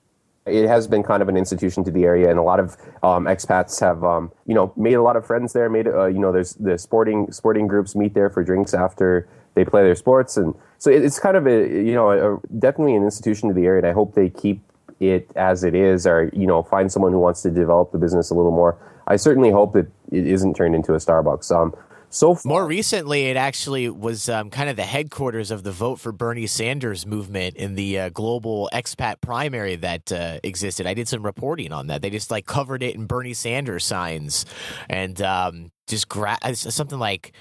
It 0.49 0.67
has 0.67 0.87
been 0.87 1.03
kind 1.03 1.21
of 1.21 1.29
an 1.29 1.37
institution 1.37 1.83
to 1.85 1.91
the 1.91 2.03
area, 2.03 2.29
and 2.29 2.39
a 2.39 2.43
lot 2.43 2.59
of 2.59 2.77
um, 3.03 3.25
expats 3.25 3.79
have, 3.79 4.03
um, 4.03 4.31
you 4.45 4.53
know, 4.53 4.73
made 4.75 4.93
a 4.93 5.01
lot 5.01 5.15
of 5.15 5.25
friends 5.25 5.53
there. 5.53 5.69
Made, 5.69 5.87
uh, 5.87 6.05
you 6.05 6.19
know, 6.19 6.31
there's 6.31 6.55
the 6.55 6.77
sporting 6.77 7.31
sporting 7.31 7.67
groups 7.67 7.95
meet 7.95 8.13
there 8.13 8.29
for 8.29 8.43
drinks 8.43 8.73
after 8.73 9.27
they 9.55 9.65
play 9.65 9.83
their 9.83 9.95
sports, 9.95 10.37
and 10.37 10.53
so 10.77 10.89
it, 10.89 11.03
it's 11.03 11.19
kind 11.19 11.37
of 11.37 11.47
a, 11.47 11.67
you 11.67 11.93
know, 11.93 12.11
a, 12.11 12.39
definitely 12.57 12.95
an 12.95 13.03
institution 13.03 13.49
to 13.49 13.53
the 13.53 13.65
area. 13.65 13.79
And 13.79 13.87
I 13.87 13.93
hope 13.93 14.15
they 14.15 14.29
keep 14.29 14.61
it 14.99 15.29
as 15.35 15.63
it 15.63 15.75
is, 15.75 16.05
or 16.05 16.29
you 16.33 16.47
know, 16.47 16.63
find 16.63 16.91
someone 16.91 17.11
who 17.11 17.19
wants 17.19 17.41
to 17.43 17.49
develop 17.49 17.91
the 17.91 17.97
business 17.97 18.29
a 18.29 18.35
little 18.35 18.51
more. 18.51 18.77
I 19.07 19.15
certainly 19.15 19.51
hope 19.51 19.73
that 19.73 19.87
it 20.11 20.27
isn't 20.27 20.55
turned 20.55 20.75
into 20.75 20.93
a 20.93 20.97
Starbucks. 20.97 21.51
Um, 21.51 21.75
so 22.09 22.35
far, 22.35 22.49
More 22.49 22.65
recently, 22.65 23.27
it 23.27 23.37
actually 23.37 23.89
was 23.89 24.29
um, 24.29 24.49
kind 24.49 24.69
of 24.69 24.75
the 24.75 24.83
headquarters 24.83 25.51
of 25.51 25.63
the 25.63 25.71
Vote 25.71 25.99
for 25.99 26.11
Bernie 26.11 26.47
Sanders 26.47 27.05
movement 27.05 27.55
in 27.55 27.75
the 27.75 27.99
uh, 27.99 28.09
global 28.09 28.69
expat 28.73 29.21
primary 29.21 29.75
that 29.77 30.11
uh, 30.11 30.39
existed. 30.43 30.87
I 30.87 30.93
did 30.93 31.07
some 31.07 31.23
reporting 31.23 31.71
on 31.71 31.87
that. 31.87 32.01
They 32.01 32.09
just 32.09 32.31
like 32.31 32.45
covered 32.45 32.81
it 32.81 32.95
in 32.95 33.05
Bernie 33.05 33.33
Sanders 33.33 33.85
signs 33.85 34.45
and 34.89 35.21
um, 35.21 35.71
just 35.87 36.09
gra- 36.09 36.39
uh, 36.41 36.53
something 36.53 36.99
like, 36.99 37.33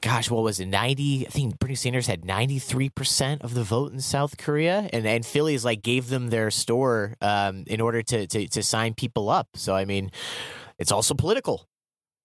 gosh, 0.00 0.30
what 0.30 0.42
was 0.42 0.60
it? 0.60 0.66
90? 0.66 1.26
I 1.26 1.30
think 1.30 1.58
Bernie 1.58 1.74
Sanders 1.74 2.06
had 2.06 2.22
93% 2.22 3.42
of 3.42 3.54
the 3.54 3.62
vote 3.62 3.92
in 3.92 4.00
South 4.00 4.38
Korea. 4.38 4.88
And, 4.92 5.06
and 5.06 5.26
Phillies 5.26 5.64
like 5.64 5.82
gave 5.82 6.08
them 6.08 6.28
their 6.28 6.50
store 6.50 7.16
um, 7.20 7.64
in 7.66 7.80
order 7.80 8.02
to, 8.02 8.26
to, 8.26 8.48
to 8.48 8.62
sign 8.62 8.94
people 8.94 9.28
up. 9.28 9.48
So, 9.54 9.74
I 9.74 9.84
mean, 9.84 10.10
it's 10.78 10.92
also 10.92 11.14
political. 11.14 11.66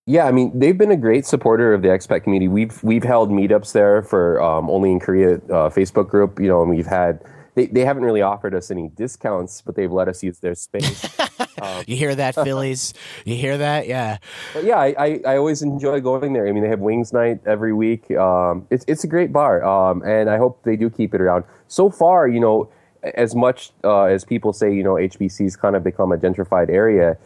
Yeah, 0.08 0.26
I 0.26 0.32
mean 0.32 0.58
they've 0.58 0.78
been 0.78 0.92
a 0.92 0.98
great 0.98 1.26
supporter 1.26 1.74
of 1.74 1.82
the 1.82 1.88
expat 1.88 2.24
community. 2.24 2.48
We've 2.48 2.84
we've 2.84 3.04
held 3.04 3.32
meetups 3.32 3.72
there 3.74 4.04
for 4.04 4.40
um, 4.40 4.70
only 4.70 4.92
in 4.92 5.00
Korea 5.00 5.36
uh, 5.36 5.70
Facebook 5.70 6.10
group. 6.10 6.40
You 6.40 6.48
know, 6.48 6.62
and 6.62 6.70
we've 6.70 6.86
had 6.86 7.24
they, 7.56 7.66
they 7.68 7.86
haven't 7.86 8.04
really 8.04 8.22
offered 8.22 8.54
us 8.54 8.70
any 8.70 8.90
discounts, 8.90 9.62
but 9.62 9.76
they've 9.76 9.92
let 9.92 10.08
us 10.08 10.22
use 10.22 10.40
their 10.40 10.54
space. 10.54 11.20
um, 11.60 11.84
you 11.88 11.96
hear 11.96 12.14
that, 12.14 12.36
Phillies? 12.44 12.94
you 13.24 13.36
hear 13.36 13.58
that? 13.58 13.88
Yeah. 13.88 14.18
But 14.54 14.66
yeah, 14.66 14.78
I, 14.78 14.96
I, 15.00 15.22
I, 15.26 15.38
always 15.38 15.62
enjoy 15.62 16.02
going 16.02 16.34
there. 16.34 16.48
I 16.48 16.52
mean, 16.52 16.64
they 16.64 16.70
have 16.70 16.82
wings 16.82 17.14
night 17.14 17.40
every 17.46 17.74
week. 17.74 18.12
Um, 18.12 18.68
it's 18.70 18.86
it's 18.88 19.04
a 19.04 19.08
great 19.08 19.34
bar, 19.34 19.64
um, 19.64 20.04
and 20.04 20.30
I 20.30 20.38
hope 20.38 20.64
they 20.64 20.76
do 20.76 20.90
keep 20.90 21.16
it 21.16 21.22
around. 21.22 21.46
So 21.68 21.90
far, 21.90 22.28
you 22.28 22.40
know, 22.40 22.70
as 23.16 23.34
much 23.34 23.72
uh, 23.84 24.04
as 24.04 24.24
people 24.24 24.54
say, 24.54 24.72
you 24.72 24.84
know, 24.84 24.96
HBC's 24.96 25.56
kind 25.56 25.76
of 25.76 25.84
become 25.84 26.12
a 26.12 26.18
gentrified 26.18 26.70
area 26.70 27.18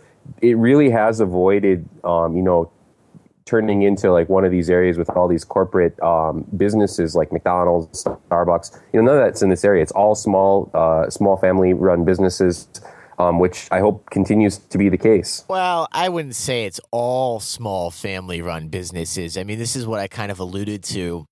it 0.41 0.57
really 0.57 0.89
has 0.89 1.19
avoided, 1.19 1.87
um, 2.03 2.35
you 2.35 2.43
know, 2.43 2.71
turning 3.45 3.81
into 3.81 4.11
like 4.11 4.29
one 4.29 4.45
of 4.45 4.51
these 4.51 4.69
areas 4.69 4.97
with 4.97 5.09
all 5.09 5.27
these 5.27 5.43
corporate 5.43 5.99
um, 6.01 6.45
businesses 6.55 7.15
like 7.15 7.31
McDonald's, 7.31 8.03
Starbucks. 8.03 8.79
You 8.93 9.01
know, 9.01 9.11
none 9.11 9.21
of 9.21 9.25
that's 9.25 9.41
in 9.41 9.49
this 9.49 9.65
area. 9.65 9.81
It's 9.81 9.91
all 9.91 10.13
small, 10.13 10.69
uh, 10.73 11.09
small 11.09 11.37
family-run 11.37 12.05
businesses. 12.05 12.67
Um, 13.17 13.37
which 13.37 13.67
I 13.69 13.81
hope 13.81 14.09
continues 14.11 14.59
to 14.59 14.77
be 14.77 14.87
the 14.87 14.97
case. 14.97 15.43
Well, 15.49 15.89
I 15.91 16.07
wouldn't 16.07 16.35
say 16.35 16.63
it's 16.63 16.79
all 16.89 17.41
small 17.41 17.91
family 17.91 18.41
run 18.41 18.69
businesses. 18.69 19.37
I 19.37 19.43
mean, 19.43 19.59
this 19.59 19.75
is 19.75 19.85
what 19.85 19.99
I 19.99 20.07
kind 20.07 20.31
of 20.31 20.39
alluded 20.39 20.85
to 20.85 21.25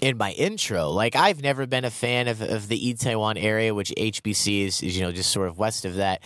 in 0.00 0.16
my 0.16 0.32
intro. 0.32 0.90
Like, 0.90 1.16
I've 1.16 1.42
never 1.42 1.66
been 1.66 1.84
a 1.84 1.90
fan 1.90 2.28
of, 2.28 2.40
of 2.42 2.68
the 2.68 2.94
Itaewon 2.94 3.42
area, 3.42 3.74
which 3.74 3.92
HBC 3.96 4.66
is, 4.66 4.82
is, 4.82 4.96
you 4.96 5.02
know, 5.02 5.12
just 5.12 5.30
sort 5.30 5.48
of 5.48 5.58
west 5.58 5.84
of 5.84 5.96
that. 5.96 6.22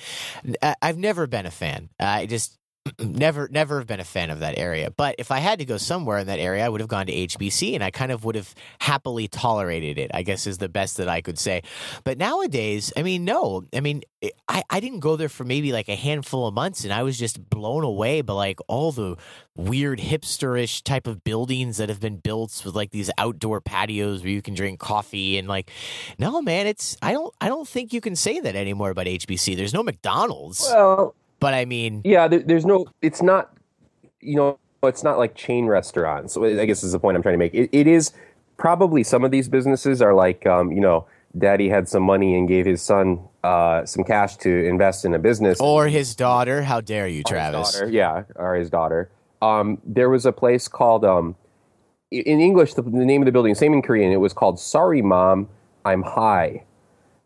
I've 0.83 0.99
never 0.99 1.27
been 1.27 1.47
a 1.47 1.51
fan. 1.51 1.91
I 1.99 2.27
just 2.27 2.60
never 2.99 3.49
never 3.51 3.79
have 3.79 3.87
been 3.87 4.01
a 4.01 4.05
fan 4.05 4.31
of 4.31 4.41
that 4.41 4.59
area. 4.59 4.91
But 4.91 5.17
if 5.19 5.31
i 5.31 5.39
had 5.39 5.59
to 5.59 5.65
go 5.65 5.77
somewhere 5.77 6.19
in 6.19 6.27
that 6.27 6.39
area 6.39 6.65
i 6.65 6.69
would 6.69 6.81
have 6.81 6.89
gone 6.89 7.07
to 7.07 7.13
hbc 7.13 7.75
and 7.75 7.83
i 7.85 7.91
kind 7.91 8.13
of 8.13 8.25
would 8.25 8.35
have 8.35 8.55
happily 8.81 9.29
tolerated 9.29 9.99
it 9.99 10.11
i 10.15 10.23
guess 10.23 10.47
is 10.47 10.59
the 10.59 10.69
best 10.69 10.97
that 10.97 11.09
i 11.09 11.21
could 11.21 11.39
say. 11.39 11.63
But 12.05 12.19
nowadays 12.19 12.93
i 12.97 13.03
mean 13.03 13.25
no. 13.25 13.65
I 13.75 13.81
mean 13.81 14.03
i, 14.49 14.63
I 14.69 14.81
didn't 14.81 15.01
go 15.01 15.17
there 15.17 15.29
for 15.29 15.45
maybe 15.45 15.73
like 15.73 15.89
a 15.89 15.97
handful 15.97 16.47
of 16.47 16.55
months 16.55 16.85
and 16.85 16.93
i 16.93 17.03
was 17.03 17.19
just 17.19 17.49
blown 17.49 17.85
away 17.85 18.21
by 18.23 18.35
like 18.35 18.61
all 18.69 18.93
the 18.93 19.17
weird 19.57 19.99
hipsterish 19.99 20.83
type 20.83 21.07
of 21.07 21.23
buildings 21.25 21.77
that 21.77 21.89
have 21.89 22.01
been 22.01 22.17
built 22.17 22.63
with 22.65 22.75
like 22.75 22.91
these 22.91 23.11
outdoor 23.19 23.61
patios 23.61 24.23
where 24.23 24.31
you 24.33 24.43
can 24.43 24.55
drink 24.55 24.79
coffee 24.79 25.39
and 25.39 25.49
like 25.49 25.71
no 26.19 26.41
man 26.41 26.67
it's 26.67 26.97
i 27.03 27.13
don't 27.13 27.35
i 27.41 27.49
don't 27.49 27.69
think 27.69 27.93
you 27.93 28.01
can 28.01 28.17
say 28.17 28.41
that 28.41 28.57
anymore 28.57 28.91
about 28.91 29.07
hbc 29.07 29.57
there's 29.57 29.75
no 29.75 29.83
mcdonald's. 29.83 30.61
Well 30.63 31.15
but 31.41 31.55
I 31.55 31.65
mean, 31.65 32.03
yeah, 32.05 32.29
there, 32.29 32.41
there's 32.41 32.67
no. 32.67 32.87
It's 33.03 33.23
not. 33.23 33.57
You 34.21 34.37
know, 34.37 34.59
it's 34.83 35.03
not 35.03 35.19
like 35.19 35.35
chain 35.35 35.67
restaurants. 35.67 36.37
I 36.37 36.67
guess 36.67 36.85
is 36.85 36.93
the 36.93 36.99
point 36.99 37.17
I'm 37.17 37.23
trying 37.23 37.35
to 37.35 37.39
make. 37.39 37.55
It, 37.55 37.71
it 37.73 37.87
is 37.87 38.13
probably 38.57 39.03
some 39.03 39.25
of 39.25 39.31
these 39.31 39.49
businesses 39.49 40.03
are 40.03 40.15
like, 40.15 40.47
um, 40.47 40.71
you 40.71 40.81
know, 40.81 41.07
daddy 41.39 41.71
had 41.71 41.89
some 41.89 42.03
money 42.03 42.37
and 42.37 42.47
gave 42.47 42.67
his 42.67 42.83
son 42.83 43.21
uh, 43.43 43.85
some 43.87 44.05
cash 44.05 44.37
to 44.37 44.51
invest 44.67 45.05
in 45.05 45.15
a 45.15 45.19
business, 45.19 45.59
or 45.61 45.89
his 45.89 46.15
daughter. 46.15 46.63
How 46.63 46.81
dare 46.81 47.09
you, 47.09 47.23
Travis? 47.23 47.73
Daughter, 47.73 47.91
yeah, 47.91 48.25
or 48.37 48.55
his 48.55 48.71
daughter. 48.71 49.11
Um, 49.43 49.79
there 49.85 50.11
was 50.11 50.27
a 50.27 50.33
place 50.33 50.69
called 50.69 51.05
um, 51.05 51.35
in 52.11 52.41
English. 52.41 52.75
The, 52.75 52.83
the 52.83 52.91
name 52.91 53.23
of 53.23 53.27
the 53.27 53.33
building, 53.33 53.55
same 53.55 53.73
in 53.73 53.81
Korean. 53.81 54.13
It 54.13 54.21
was 54.21 54.35
called 54.35 54.61
Sorry 54.61 55.01
Mom, 55.01 55.49
I'm 55.85 56.03
High 56.03 56.65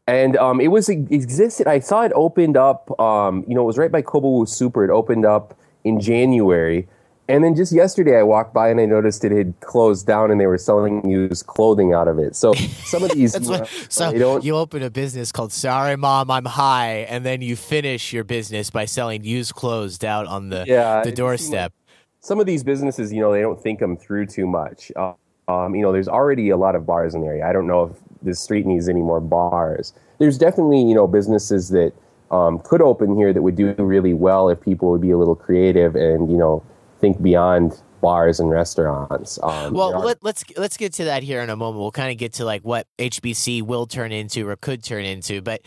and 0.06 0.36
um, 0.36 0.60
it 0.60 0.68
was 0.68 0.88
it 0.88 1.10
existed. 1.10 1.66
I 1.66 1.78
saw 1.78 2.02
it 2.02 2.12
opened 2.14 2.56
up. 2.56 2.98
Um, 3.00 3.44
you 3.48 3.54
know, 3.54 3.62
it 3.62 3.66
was 3.66 3.78
right 3.78 3.92
by 3.92 4.02
Kobo 4.02 4.44
Super. 4.44 4.84
It 4.84 4.90
opened 4.90 5.24
up 5.24 5.56
in 5.84 6.00
January, 6.00 6.86
and 7.26 7.42
then 7.42 7.54
just 7.54 7.72
yesterday, 7.72 8.18
I 8.18 8.22
walked 8.22 8.52
by 8.52 8.68
and 8.68 8.78
I 8.78 8.84
noticed 8.84 9.24
it 9.24 9.32
had 9.32 9.58
closed 9.60 10.06
down, 10.06 10.30
and 10.30 10.38
they 10.38 10.46
were 10.46 10.58
selling 10.58 11.08
used 11.08 11.46
clothing 11.46 11.94
out 11.94 12.06
of 12.06 12.18
it. 12.18 12.36
So 12.36 12.52
some 12.84 13.02
of 13.02 13.12
these, 13.12 13.34
you, 13.34 13.48
what, 13.48 13.68
so 13.88 14.10
you 14.10 14.56
open 14.56 14.82
a 14.82 14.90
business 14.90 15.32
called 15.32 15.52
"Sorry, 15.52 15.96
Mom, 15.96 16.30
I'm 16.30 16.44
High," 16.44 17.06
and 17.08 17.24
then 17.24 17.40
you 17.40 17.56
finish 17.56 18.12
your 18.12 18.24
business 18.24 18.68
by 18.68 18.84
selling 18.84 19.24
used 19.24 19.54
clothes 19.54 20.02
out 20.04 20.26
on 20.26 20.50
the 20.50 20.64
yeah, 20.66 21.02
the 21.02 21.12
doorstep. 21.12 21.72
Some 22.20 22.40
of 22.40 22.46
these 22.46 22.62
businesses, 22.62 23.12
you 23.12 23.20
know, 23.20 23.32
they 23.32 23.42
don't 23.42 23.60
think 23.60 23.80
them 23.80 23.96
through 23.96 24.26
too 24.26 24.46
much. 24.46 24.92
Uh, 24.96 25.12
um, 25.46 25.74
you 25.74 25.82
know, 25.82 25.92
there's 25.92 26.08
already 26.08 26.50
a 26.50 26.56
lot 26.56 26.74
of 26.74 26.86
bars 26.86 27.14
in 27.14 27.20
the 27.20 27.26
area. 27.26 27.46
I 27.46 27.52
don't 27.52 27.66
know 27.66 27.84
if 27.84 27.96
the 28.24 28.34
street 28.34 28.66
needs 28.66 28.88
any 28.88 29.02
more 29.02 29.20
bars. 29.20 29.92
There's 30.18 30.38
definitely 30.38 30.82
you 30.82 30.94
know 30.94 31.06
businesses 31.06 31.68
that 31.70 31.92
um, 32.30 32.58
could 32.60 32.82
open 32.82 33.14
here 33.16 33.32
that 33.32 33.42
would 33.42 33.56
do 33.56 33.74
really 33.78 34.14
well 34.14 34.48
if 34.48 34.60
people 34.60 34.90
would 34.90 35.00
be 35.00 35.10
a 35.10 35.18
little 35.18 35.36
creative 35.36 35.94
and 35.94 36.30
you 36.30 36.36
know 36.36 36.62
think 37.00 37.22
beyond 37.22 37.80
bars 38.04 38.38
and 38.38 38.50
restaurants. 38.50 39.38
Um, 39.42 39.72
well, 39.72 39.98
let, 39.98 40.18
us 40.18 40.22
let's, 40.22 40.44
let's 40.58 40.76
get 40.76 40.92
to 40.94 41.04
that 41.04 41.22
here 41.22 41.40
in 41.40 41.48
a 41.48 41.56
moment. 41.56 41.80
We'll 41.80 41.90
kind 41.90 42.12
of 42.12 42.18
get 42.18 42.34
to 42.34 42.44
like 42.44 42.60
what 42.60 42.86
HBC 42.98 43.62
will 43.62 43.86
turn 43.86 44.12
into 44.12 44.46
or 44.46 44.56
could 44.56 44.84
turn 44.84 45.06
into. 45.06 45.40
But 45.40 45.62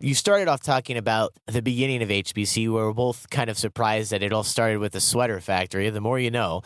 you 0.00 0.14
started 0.14 0.48
off 0.48 0.62
talking 0.62 0.96
about 0.96 1.34
the 1.46 1.60
beginning 1.60 2.02
of 2.02 2.08
HBC. 2.08 2.72
where 2.72 2.86
we're 2.86 2.94
both 2.94 3.28
kind 3.28 3.50
of 3.50 3.58
surprised 3.58 4.10
that 4.10 4.22
it 4.22 4.32
all 4.32 4.42
started 4.42 4.78
with 4.78 4.92
the 4.92 5.02
sweater 5.02 5.38
factory. 5.38 5.90
The 5.90 6.00
more 6.00 6.18
you 6.18 6.30
know. 6.30 6.62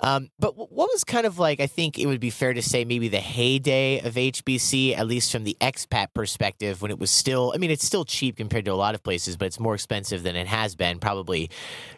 Um, 0.00 0.30
but 0.38 0.56
what 0.56 0.88
was 0.88 1.04
kind 1.04 1.26
of 1.26 1.38
like? 1.38 1.60
I 1.60 1.66
think 1.66 1.98
it 1.98 2.06
would 2.06 2.20
be 2.20 2.30
fair 2.30 2.54
to 2.54 2.62
say 2.62 2.86
maybe 2.86 3.08
the 3.08 3.20
heyday 3.20 3.98
of 4.00 4.14
HBC, 4.14 4.96
at 4.96 5.06
least 5.06 5.30
from 5.30 5.44
the 5.44 5.58
expat 5.60 6.14
perspective, 6.14 6.80
when 6.80 6.90
it 6.90 6.98
was 6.98 7.10
still. 7.10 7.52
I 7.54 7.58
mean, 7.58 7.70
it's 7.70 7.84
still 7.84 8.06
cheap 8.06 8.38
compared 8.38 8.64
to 8.64 8.72
a 8.72 8.80
lot 8.80 8.94
of 8.94 9.02
places, 9.02 9.36
but 9.36 9.44
it's 9.44 9.60
more 9.60 9.74
expensive 9.74 10.22
than 10.22 10.36
it 10.36 10.46
has 10.46 10.74
been 10.74 11.00
probably, 11.00 11.50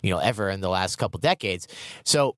you 0.03 0.11
know, 0.11 0.19
ever 0.19 0.51
in 0.51 0.61
the 0.61 0.69
last 0.69 0.97
couple 0.97 1.21
decades. 1.21 1.69
So 2.05 2.35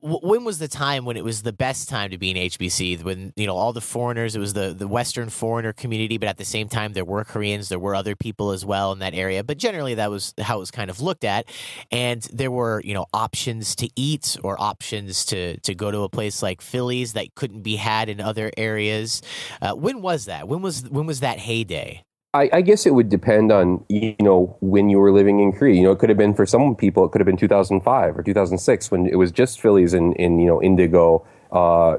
when 0.00 0.44
was 0.44 0.58
the 0.58 0.68
time 0.68 1.04
when 1.04 1.16
it 1.16 1.24
was 1.24 1.42
the 1.42 1.52
best 1.52 1.88
time 1.88 2.10
to 2.10 2.18
be 2.18 2.30
in 2.30 2.36
HBC? 2.36 3.02
When 3.02 3.32
you 3.36 3.46
know 3.46 3.56
all 3.56 3.72
the 3.72 3.80
foreigners, 3.80 4.36
it 4.36 4.38
was 4.38 4.52
the 4.52 4.72
the 4.72 4.86
Western 4.86 5.28
foreigner 5.28 5.72
community, 5.72 6.18
but 6.18 6.28
at 6.28 6.38
the 6.38 6.44
same 6.44 6.68
time 6.68 6.92
there 6.92 7.04
were 7.04 7.24
Koreans, 7.24 7.68
there 7.68 7.78
were 7.78 7.94
other 7.94 8.14
people 8.14 8.50
as 8.50 8.64
well 8.64 8.92
in 8.92 9.00
that 9.00 9.14
area. 9.14 9.42
But 9.42 9.58
generally, 9.58 9.94
that 9.94 10.10
was 10.10 10.34
how 10.40 10.56
it 10.56 10.60
was 10.60 10.70
kind 10.70 10.90
of 10.90 11.00
looked 11.00 11.24
at, 11.24 11.46
and 11.90 12.22
there 12.32 12.50
were 12.50 12.80
you 12.84 12.94
know 12.94 13.06
options 13.12 13.74
to 13.76 13.88
eat 13.96 14.36
or 14.44 14.60
options 14.60 15.24
to 15.26 15.58
to 15.60 15.74
go 15.74 15.90
to 15.90 16.00
a 16.00 16.08
place 16.08 16.42
like 16.42 16.60
Philly's 16.60 17.14
that 17.14 17.34
couldn't 17.34 17.62
be 17.62 17.76
had 17.76 18.08
in 18.08 18.20
other 18.20 18.50
areas. 18.56 19.22
Uh, 19.60 19.72
when 19.74 20.02
was 20.02 20.26
that? 20.26 20.48
When 20.48 20.62
was 20.62 20.88
when 20.88 21.06
was 21.06 21.20
that 21.20 21.38
heyday? 21.38 22.04
I, 22.34 22.48
I, 22.50 22.60
guess 22.62 22.86
it 22.86 22.94
would 22.94 23.10
depend 23.10 23.52
on 23.52 23.84
you 23.90 24.16
know 24.20 24.56
when 24.60 24.88
you 24.88 24.98
were 24.98 25.12
living 25.12 25.40
in 25.40 25.52
Korea. 25.52 25.74
You 25.74 25.82
know, 25.82 25.92
it 25.92 25.98
could 25.98 26.08
have 26.08 26.16
been 26.16 26.32
for 26.32 26.46
some 26.46 26.74
people, 26.74 27.04
it 27.04 27.10
could 27.10 27.20
have 27.20 27.26
been 27.26 27.36
2005 27.36 28.18
or 28.18 28.22
2006 28.22 28.90
when 28.90 29.06
it 29.06 29.16
was 29.16 29.30
just 29.30 29.60
Phillies 29.60 29.92
in, 29.92 30.14
in 30.14 30.38
you 30.38 30.46
know 30.46 30.62
Indigo, 30.62 31.26
uh, 31.50 31.98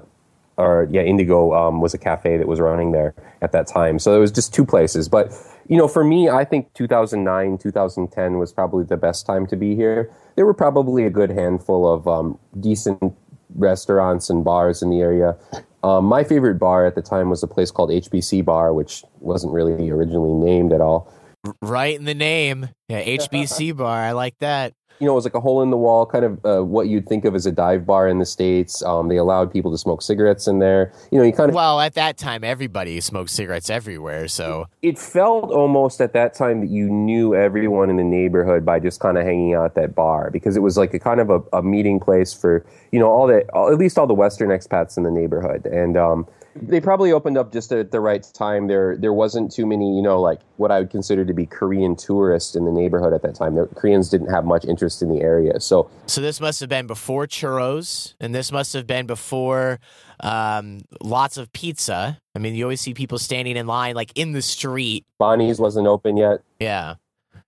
or 0.57 0.87
yeah, 0.91 1.01
Indigo 1.01 1.53
um, 1.53 1.81
was 1.81 1.93
a 1.93 1.99
cafe 1.99 2.37
that 2.37 2.47
was 2.47 2.59
running 2.59 2.91
there 2.91 3.13
at 3.41 3.51
that 3.51 3.67
time. 3.67 3.99
So 3.99 4.15
it 4.15 4.19
was 4.19 4.31
just 4.31 4.53
two 4.53 4.65
places. 4.65 5.07
But 5.07 5.31
you 5.67 5.77
know, 5.77 5.87
for 5.87 6.03
me, 6.03 6.29
I 6.29 6.45
think 6.45 6.73
2009, 6.73 7.59
2010 7.59 8.37
was 8.39 8.51
probably 8.51 8.85
the 8.85 8.97
best 8.97 9.27
time 9.27 9.45
to 9.47 9.55
be 9.55 9.75
here. 9.75 10.11
There 10.35 10.47
were 10.47 10.53
probably 10.53 11.05
a 11.05 11.11
good 11.11 11.29
handful 11.29 11.91
of 11.91 12.07
um, 12.07 12.39
decent 12.59 13.13
restaurants 13.55 14.31
and 14.31 14.43
bars 14.43 14.81
in 14.81 14.89
the 14.89 14.99
area. 14.99 15.37
Um, 15.83 16.05
my 16.05 16.23
favorite 16.23 16.59
bar 16.59 16.85
at 16.85 16.95
the 16.95 17.01
time 17.01 17.29
was 17.29 17.43
a 17.43 17.47
place 17.47 17.69
called 17.69 17.89
HBC 17.89 18.45
Bar, 18.45 18.73
which 18.73 19.03
wasn't 19.19 19.53
really 19.53 19.89
originally 19.89 20.33
named 20.33 20.71
at 20.71 20.79
all. 20.79 21.13
Right 21.61 21.97
in 21.97 22.05
the 22.05 22.13
name. 22.13 22.69
Yeah, 22.87 23.03
HBC 23.03 23.75
Bar. 23.75 24.01
I 24.01 24.13
like 24.13 24.37
that 24.39 24.73
you 24.99 25.05
know, 25.07 25.13
it 25.13 25.15
was 25.15 25.25
like 25.25 25.33
a 25.33 25.39
hole 25.39 25.61
in 25.61 25.69
the 25.69 25.77
wall, 25.77 26.05
kind 26.05 26.25
of 26.25 26.45
uh, 26.45 26.63
what 26.63 26.87
you'd 26.87 27.07
think 27.07 27.25
of 27.25 27.35
as 27.35 27.45
a 27.45 27.51
dive 27.51 27.85
bar 27.85 28.07
in 28.07 28.19
the 28.19 28.25
states. 28.25 28.81
Um, 28.83 29.09
they 29.09 29.17
allowed 29.17 29.51
people 29.51 29.71
to 29.71 29.77
smoke 29.77 30.01
cigarettes 30.01 30.47
in 30.47 30.59
there. 30.59 30.93
You 31.11 31.17
know, 31.17 31.23
you 31.23 31.33
kind 31.33 31.49
of 31.49 31.55
well 31.55 31.79
at 31.79 31.95
that 31.95 32.17
time 32.17 32.43
everybody 32.43 32.99
smoked 33.01 33.29
cigarettes 33.29 33.69
everywhere, 33.69 34.27
so 34.27 34.67
it 34.81 34.97
felt 34.97 35.51
almost 35.51 35.99
at 36.01 36.13
that 36.13 36.33
time 36.33 36.61
that 36.61 36.69
you 36.69 36.89
knew 36.89 37.35
everyone 37.35 37.89
in 37.89 37.97
the 37.97 38.03
neighborhood 38.03 38.65
by 38.65 38.79
just 38.79 38.99
kind 38.99 39.17
of 39.17 39.25
hanging 39.25 39.53
out 39.53 39.65
at 39.65 39.75
that 39.75 39.95
bar 39.95 40.29
because 40.31 40.55
it 40.55 40.61
was 40.61 40.77
like 40.77 40.93
a 40.93 40.99
kind 40.99 41.19
of 41.19 41.29
a, 41.29 41.41
a 41.53 41.61
meeting 41.61 41.99
place 41.99 42.33
for 42.33 42.65
you 42.91 42.99
know 42.99 43.09
all 43.09 43.27
the 43.27 43.43
at 43.55 43.77
least 43.77 43.97
all 43.97 44.07
the 44.07 44.13
Western 44.13 44.49
expats 44.49 44.97
in 44.97 45.03
the 45.03 45.11
neighborhood, 45.11 45.65
and 45.65 45.97
um, 45.97 46.27
they 46.55 46.79
probably 46.79 47.11
opened 47.11 47.37
up 47.37 47.51
just 47.51 47.71
at 47.71 47.91
the 47.91 47.99
right 47.99 48.23
time. 48.33 48.67
There 48.67 48.95
there 48.97 49.13
wasn't 49.13 49.51
too 49.51 49.65
many, 49.65 49.95
you 49.95 50.01
know, 50.01 50.21
like 50.21 50.39
what 50.57 50.71
I 50.71 50.79
would 50.79 50.89
consider 50.89 51.25
to 51.25 51.33
be 51.33 51.45
Korean 51.45 51.95
tourists 51.95 52.55
in 52.55 52.65
the 52.65 52.71
neighborhood 52.71 53.13
at 53.13 53.21
that 53.23 53.35
time. 53.35 53.55
The 53.55 53.67
Koreans 53.67 54.09
didn't 54.09 54.29
have 54.29 54.45
much 54.45 54.65
interest 54.65 55.01
in 55.01 55.09
the 55.09 55.21
area. 55.21 55.59
So 55.59 55.89
So 56.05 56.21
this 56.21 56.39
must 56.39 56.59
have 56.59 56.69
been 56.69 56.87
before 56.87 57.27
churros 57.27 58.13
and 58.19 58.33
this 58.33 58.51
must 58.51 58.73
have 58.73 58.87
been 58.87 59.05
before 59.07 59.79
um, 60.19 60.81
lots 61.01 61.37
of 61.37 61.51
pizza. 61.53 62.19
I 62.35 62.39
mean, 62.39 62.55
you 62.55 62.63
always 62.65 62.81
see 62.81 62.93
people 62.93 63.19
standing 63.19 63.57
in 63.57 63.67
line 63.67 63.95
like 63.95 64.11
in 64.15 64.31
the 64.31 64.41
street. 64.41 65.05
Bonnie's 65.19 65.59
wasn't 65.59 65.87
open 65.87 66.17
yet. 66.17 66.41
Yeah 66.59 66.95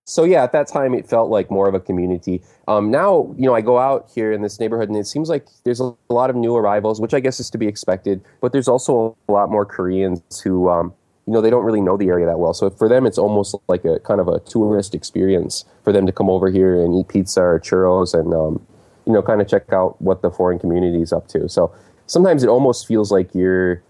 so 0.06 0.22
yeah, 0.22 0.44
at 0.44 0.52
that 0.52 0.68
time 0.68 0.94
it 0.94 1.08
felt 1.08 1.30
like 1.30 1.50
more 1.50 1.68
of 1.68 1.74
a 1.74 1.80
community. 1.80 2.40
Um, 2.68 2.92
now, 2.92 3.34
you 3.36 3.44
know, 3.44 3.54
I 3.54 3.60
go 3.60 3.78
out 3.78 4.08
here 4.14 4.30
in 4.30 4.40
this 4.40 4.60
neighborhood 4.60 4.88
and 4.88 4.96
it 4.96 5.06
seems 5.06 5.28
like 5.28 5.46
there's 5.64 5.80
a 5.80 5.92
lot 6.08 6.30
of 6.30 6.36
new 6.36 6.54
arrivals, 6.54 7.00
which 7.00 7.12
I 7.12 7.18
guess 7.18 7.40
is 7.40 7.50
to 7.50 7.58
be 7.58 7.66
expected. 7.66 8.22
But 8.40 8.52
there's 8.52 8.68
also 8.68 9.16
a 9.28 9.32
lot 9.32 9.50
more 9.50 9.66
Koreans 9.66 10.40
who, 10.40 10.68
um, 10.68 10.94
you 11.26 11.32
know, 11.32 11.40
they 11.40 11.50
don't 11.50 11.64
really 11.64 11.80
know 11.80 11.96
the 11.96 12.06
area 12.06 12.24
that 12.24 12.38
well. 12.38 12.54
So 12.54 12.70
for 12.70 12.88
them, 12.88 13.04
it's 13.04 13.18
almost 13.18 13.56
like 13.66 13.84
a 13.84 13.98
kind 13.98 14.20
of 14.20 14.28
a 14.28 14.38
tourist 14.40 14.94
experience 14.94 15.64
for 15.82 15.92
them 15.92 16.06
to 16.06 16.12
come 16.12 16.30
over 16.30 16.50
here 16.50 16.80
and 16.80 16.94
eat 16.94 17.08
pizza 17.08 17.40
or 17.40 17.58
churros 17.58 18.14
and, 18.14 18.32
um, 18.32 18.64
you 19.06 19.12
know, 19.12 19.22
kind 19.22 19.40
of 19.40 19.48
check 19.48 19.72
out 19.72 20.00
what 20.00 20.22
the 20.22 20.30
foreign 20.30 20.60
community 20.60 21.02
is 21.02 21.12
up 21.12 21.26
to. 21.28 21.48
So 21.48 21.74
sometimes 22.06 22.44
it 22.44 22.48
almost 22.48 22.86
feels 22.86 23.10
like 23.10 23.34
you're, 23.34 23.82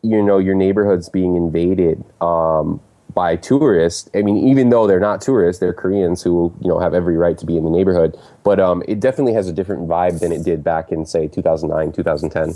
you 0.00 0.22
know, 0.22 0.38
your 0.38 0.54
neighborhood's 0.54 1.10
being 1.10 1.36
invaded 1.36 2.02
um, 2.22 2.80
by 3.18 3.34
tourists. 3.34 4.08
I 4.14 4.22
mean, 4.22 4.36
even 4.36 4.70
though 4.70 4.86
they're 4.86 5.00
not 5.00 5.20
tourists, 5.20 5.58
they're 5.58 5.72
Koreans 5.72 6.22
who 6.22 6.54
you 6.60 6.68
know 6.68 6.78
have 6.78 6.94
every 6.94 7.16
right 7.16 7.36
to 7.38 7.44
be 7.44 7.56
in 7.56 7.64
the 7.64 7.70
neighborhood. 7.70 8.16
But 8.48 8.60
um, 8.60 8.82
it 8.88 8.98
definitely 8.98 9.34
has 9.34 9.46
a 9.46 9.52
different 9.52 9.86
vibe 9.86 10.20
than 10.20 10.32
it 10.32 10.42
did 10.42 10.64
back 10.64 10.90
in 10.90 11.04
say 11.04 11.28
2009, 11.28 11.92
2010. 11.92 12.54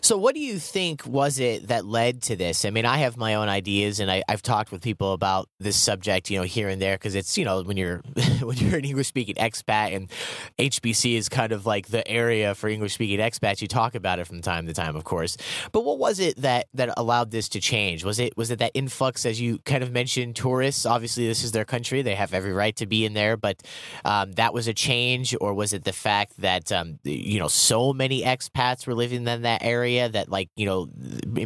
So, 0.00 0.16
what 0.16 0.34
do 0.34 0.40
you 0.40 0.58
think 0.58 1.06
was 1.06 1.38
it 1.38 1.68
that 1.68 1.84
led 1.84 2.22
to 2.22 2.36
this? 2.36 2.64
I 2.64 2.70
mean, 2.70 2.86
I 2.86 2.98
have 2.98 3.16
my 3.16 3.34
own 3.34 3.48
ideas, 3.48 4.00
and 4.00 4.10
I, 4.10 4.22
have 4.28 4.42
talked 4.42 4.72
with 4.72 4.82
people 4.82 5.12
about 5.12 5.48
this 5.58 5.76
subject, 5.76 6.30
you 6.30 6.38
know, 6.38 6.44
here 6.44 6.68
and 6.68 6.80
there, 6.80 6.94
because 6.94 7.14
it's 7.14 7.36
you 7.36 7.44
know 7.44 7.62
when 7.62 7.76
you're 7.76 7.98
when 8.40 8.56
you're 8.56 8.78
an 8.78 8.84
English 8.84 9.08
speaking 9.08 9.34
expat, 9.36 9.94
and 9.94 10.10
HBC 10.58 11.16
is 11.16 11.28
kind 11.28 11.52
of 11.52 11.66
like 11.66 11.88
the 11.88 12.06
area 12.08 12.54
for 12.54 12.68
English 12.68 12.94
speaking 12.94 13.18
expats. 13.18 13.60
You 13.60 13.68
talk 13.68 13.94
about 13.94 14.18
it 14.18 14.26
from 14.26 14.40
time 14.42 14.66
to 14.66 14.72
time, 14.72 14.96
of 14.96 15.04
course. 15.04 15.36
But 15.72 15.84
what 15.84 15.98
was 15.98 16.18
it 16.18 16.36
that 16.38 16.68
that 16.74 16.94
allowed 16.96 17.30
this 17.30 17.48
to 17.50 17.60
change? 17.60 18.04
Was 18.04 18.18
it 18.18 18.36
was 18.36 18.50
it 18.50 18.58
that 18.60 18.72
influx, 18.74 19.26
as 19.26 19.40
you 19.40 19.58
kind 19.58 19.82
of 19.82 19.92
mentioned, 19.92 20.36
tourists? 20.36 20.86
Obviously, 20.86 21.26
this 21.26 21.44
is 21.44 21.52
their 21.52 21.64
country; 21.64 22.02
they 22.02 22.14
have 22.14 22.32
every 22.32 22.52
right 22.52 22.76
to 22.76 22.86
be 22.86 23.04
in 23.04 23.14
there. 23.14 23.36
But 23.36 23.62
um, 24.04 24.32
that 24.32 24.54
was 24.54 24.68
a 24.68 24.74
change, 24.74 25.25
or 25.34 25.54
was 25.54 25.72
it 25.72 25.84
the 25.84 25.92
fact 25.92 26.40
that 26.40 26.70
um, 26.72 26.98
you 27.04 27.38
know 27.38 27.48
so 27.48 27.92
many 27.92 28.22
expats 28.22 28.86
were 28.86 28.94
living 28.94 29.26
in 29.26 29.42
that 29.42 29.62
area 29.62 30.08
that 30.08 30.28
like 30.28 30.50
you 30.56 30.66
know 30.66 30.88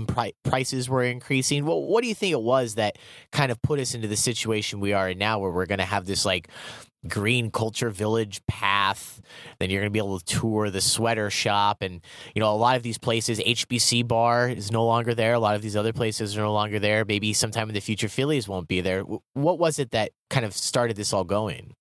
pri- 0.07 0.33
prices 0.43 0.89
were 0.89 1.03
increasing? 1.03 1.65
Well, 1.65 1.83
what 1.83 2.03
do 2.03 2.09
you 2.09 2.15
think 2.15 2.33
it 2.33 2.43
was 2.43 2.75
that 2.77 2.99
kind 3.33 3.51
of 3.51 3.61
put 3.63 3.81
us 3.81 3.95
into 3.95 4.09
the 4.09 4.17
situation 4.17 4.81
we 4.81 4.93
are 4.93 5.11
in 5.11 5.19
now 5.19 5.39
where 5.39 5.51
we're 5.51 5.67
going 5.67 5.79
to 5.79 5.85
have 5.85 6.07
this 6.07 6.25
like 6.25 6.49
green 7.09 7.51
culture 7.51 7.89
village 7.89 8.43
path 8.47 9.23
then 9.59 9.71
you're 9.71 9.81
going 9.81 9.89
to 9.89 9.91
be 9.91 9.99
able 9.99 10.19
to 10.19 10.25
tour 10.27 10.69
the 10.69 10.83
sweater 10.83 11.31
shop 11.31 11.79
and 11.81 12.03
you 12.35 12.41
know 12.41 12.53
a 12.53 12.55
lot 12.55 12.77
of 12.77 12.83
these 12.83 12.99
places 12.99 13.41
hbc 13.41 14.07
bar 14.07 14.51
is 14.51 14.71
no 14.71 14.85
longer 14.85 15.15
there 15.15 15.33
a 15.33 15.39
lot 15.39 15.57
of 15.57 15.63
these 15.63 15.77
other 15.77 15.95
places 15.95 16.37
are 16.37 16.43
no 16.43 16.53
longer 16.53 16.79
there 16.79 17.07
maybe 17.07 17.33
sometime 17.33 17.71
in 17.71 17.75
the 17.75 17.81
future 17.81 18.07
philly's 18.07 18.47
won't 18.51 18.69
be 18.69 18.81
there. 18.81 19.03
What 19.03 19.59
was 19.59 19.79
it 19.79 19.93
that 19.93 20.13
kind 20.29 20.45
of 20.45 20.53
started 20.53 20.97
this 20.97 21.13
all 21.13 21.25
going 21.25 21.75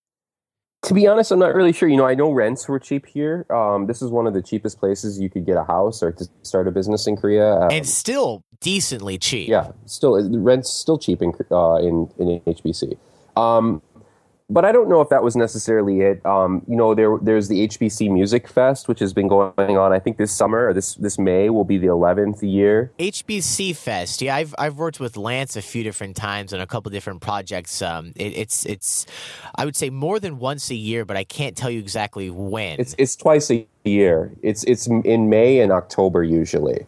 to 0.83 0.93
be 0.93 1.07
honest, 1.07 1.31
I'm 1.31 1.39
not 1.39 1.53
really 1.53 1.73
sure. 1.73 1.89
You 1.89 1.97
know, 1.97 2.05
I 2.05 2.15
know 2.15 2.31
rents 2.31 2.67
were 2.67 2.79
cheap 2.79 3.05
here. 3.05 3.45
Um, 3.49 3.87
this 3.87 4.01
is 4.01 4.11
one 4.11 4.27
of 4.27 4.33
the 4.33 4.41
cheapest 4.41 4.79
places 4.79 5.19
you 5.19 5.29
could 5.29 5.45
get 5.45 5.57
a 5.57 5.63
house 5.63 6.01
or 6.01 6.11
to 6.13 6.25
start 6.43 6.67
a 6.67 6.71
business 6.71 7.05
in 7.05 7.17
Korea, 7.17 7.55
um, 7.55 7.71
and 7.71 7.87
still 7.87 8.43
decently 8.61 9.17
cheap. 9.17 9.49
Yeah, 9.49 9.71
still 9.85 10.39
rent's 10.39 10.69
still 10.69 10.97
cheap 10.97 11.21
in 11.21 11.33
uh, 11.51 11.75
in 11.75 12.09
in 12.17 12.39
HBC. 12.47 12.97
Um, 13.35 13.81
but 14.49 14.65
I 14.65 14.71
don't 14.71 14.89
know 14.89 14.99
if 14.99 15.09
that 15.09 15.21
was 15.23 15.35
necessarily 15.35 16.01
it. 16.01 16.25
Um, 16.25 16.63
you 16.67 16.75
know, 16.75 16.95
there 16.95 17.17
there's 17.21 17.47
the 17.49 17.67
HBC 17.67 18.11
Music 18.11 18.47
Fest, 18.47 18.87
which 18.87 18.99
has 18.99 19.13
been 19.13 19.27
going 19.27 19.77
on. 19.77 19.93
I 19.93 19.99
think 19.99 20.17
this 20.17 20.31
summer 20.31 20.67
or 20.67 20.73
this 20.73 20.95
this 20.95 21.19
May 21.19 21.49
will 21.49 21.63
be 21.63 21.77
the 21.77 21.87
11th 21.87 22.39
year. 22.41 22.91
HBC 22.97 23.75
Fest. 23.75 24.21
Yeah, 24.21 24.35
I've 24.35 24.55
I've 24.57 24.77
worked 24.77 24.99
with 24.99 25.17
Lance 25.17 25.55
a 25.55 25.61
few 25.61 25.83
different 25.83 26.15
times 26.15 26.51
on 26.51 26.61
a 26.61 26.67
couple 26.67 26.89
different 26.89 27.21
projects. 27.21 27.81
Um, 27.81 28.11
it, 28.15 28.35
it's 28.35 28.65
it's 28.65 29.05
I 29.55 29.65
would 29.65 29.75
say 29.75 29.91
more 29.91 30.19
than 30.19 30.39
once 30.39 30.71
a 30.71 30.75
year, 30.75 31.05
but 31.05 31.15
I 31.15 31.23
can't 31.23 31.55
tell 31.55 31.69
you 31.69 31.79
exactly 31.79 32.31
when. 32.31 32.79
It's 32.79 32.95
it's 32.97 33.15
twice 33.15 33.51
a 33.51 33.67
year. 33.83 34.33
It's 34.41 34.63
it's 34.63 34.87
in 34.87 35.29
May 35.29 35.59
and 35.59 35.71
October 35.71 36.23
usually. 36.23 36.87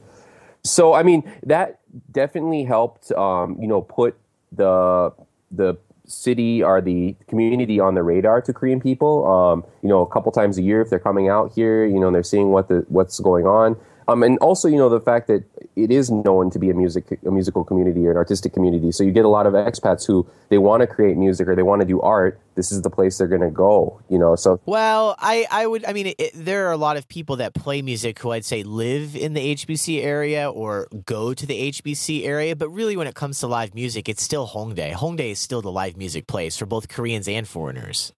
So 0.63 0.93
I 0.93 1.03
mean 1.03 1.31
that 1.43 1.79
definitely 2.11 2.63
helped. 2.63 3.11
Um, 3.11 3.57
you 3.59 3.67
know, 3.67 3.81
put 3.81 4.17
the 4.51 5.13
the 5.51 5.77
city 6.11 6.63
or 6.63 6.81
the 6.81 7.15
community 7.27 7.79
on 7.79 7.95
the 7.95 8.03
radar 8.03 8.41
to 8.41 8.53
Korean 8.53 8.79
people. 8.79 9.25
Um, 9.25 9.63
you 9.81 9.89
know, 9.89 10.01
a 10.01 10.07
couple 10.07 10.31
times 10.31 10.57
a 10.57 10.61
year 10.61 10.81
if 10.81 10.89
they're 10.89 10.99
coming 10.99 11.29
out 11.29 11.53
here, 11.53 11.85
you 11.85 11.99
know, 11.99 12.07
and 12.07 12.15
they're 12.15 12.23
seeing 12.23 12.51
what 12.51 12.67
the 12.67 12.85
what's 12.89 13.19
going 13.19 13.45
on. 13.45 13.75
Um, 14.08 14.24
and 14.24 14.38
also, 14.39 14.67
you 14.67 14.77
know, 14.77 14.89
the 14.89 15.00
fact 15.00 15.27
that 15.27 15.43
it 15.75 15.91
is 15.91 16.12
known 16.12 16.50
to 16.51 16.60
be 16.60 16.70
a 16.70 16.74
music 16.74 17.20
a 17.25 17.31
musical 17.31 17.63
community 17.63 18.05
or 18.05 18.12
an 18.12 18.17
artistic 18.17 18.53
community. 18.53 18.91
So 18.91 19.03
you 19.03 19.12
get 19.12 19.25
a 19.25 19.29
lot 19.29 19.46
of 19.46 19.53
expats 19.53 20.05
who 20.05 20.27
they 20.50 20.58
want 20.58 20.81
to 20.81 20.88
create 20.88 21.17
music 21.17 21.48
or 21.48 21.55
they 21.55 21.63
want 21.63 21.81
to 21.81 21.88
do 21.88 22.01
art. 22.01 22.39
This 22.55 22.72
is 22.72 22.81
the 22.81 22.89
place 22.89 23.17
they're 23.17 23.27
going 23.27 23.41
to 23.41 23.50
go. 23.50 24.01
You 24.10 24.20
know, 24.20 24.36
so 24.36 24.60
well, 24.65 25.15
I 25.20 25.46
I 25.50 25.67
would 25.67 25.86
I 25.86 25.93
mean 25.93 26.13
it, 26.17 26.31
there 26.34 26.67
are 26.67 26.72
a 26.72 26.77
lot 26.77 26.98
of 26.98 27.08
people 27.08 27.38
that 27.38 27.53
play 27.53 27.81
music 27.81 28.20
who 28.20 28.31
I'd 28.31 28.46
say 28.46 28.63
live 28.63 29.15
in 29.15 29.34
the 29.34 29.55
HBC 29.55 30.03
area 30.03 30.50
or 30.50 30.88
go 31.05 31.34
to 31.34 31.46
the 31.46 31.72
HBC 31.72 32.25
area, 32.25 32.55
but 32.55 32.70
really 32.70 32.98
when 32.98 33.08
it 33.08 33.15
comes 33.15 33.39
to 33.39 33.48
live 33.48 33.74
music, 33.75 34.10
it's 34.10 34.24
still 34.24 34.48
Hongdae. 34.48 34.93
Hongdae 34.93 35.31
is 35.31 35.39
still 35.39 35.62
the 35.62 35.72
live 35.72 35.98
music 35.98 36.27
place 36.27 36.58
for 36.58 36.65
both 36.65 36.89
Koreans 36.89 37.27
and 37.27 37.48
foreigners. 37.48 38.13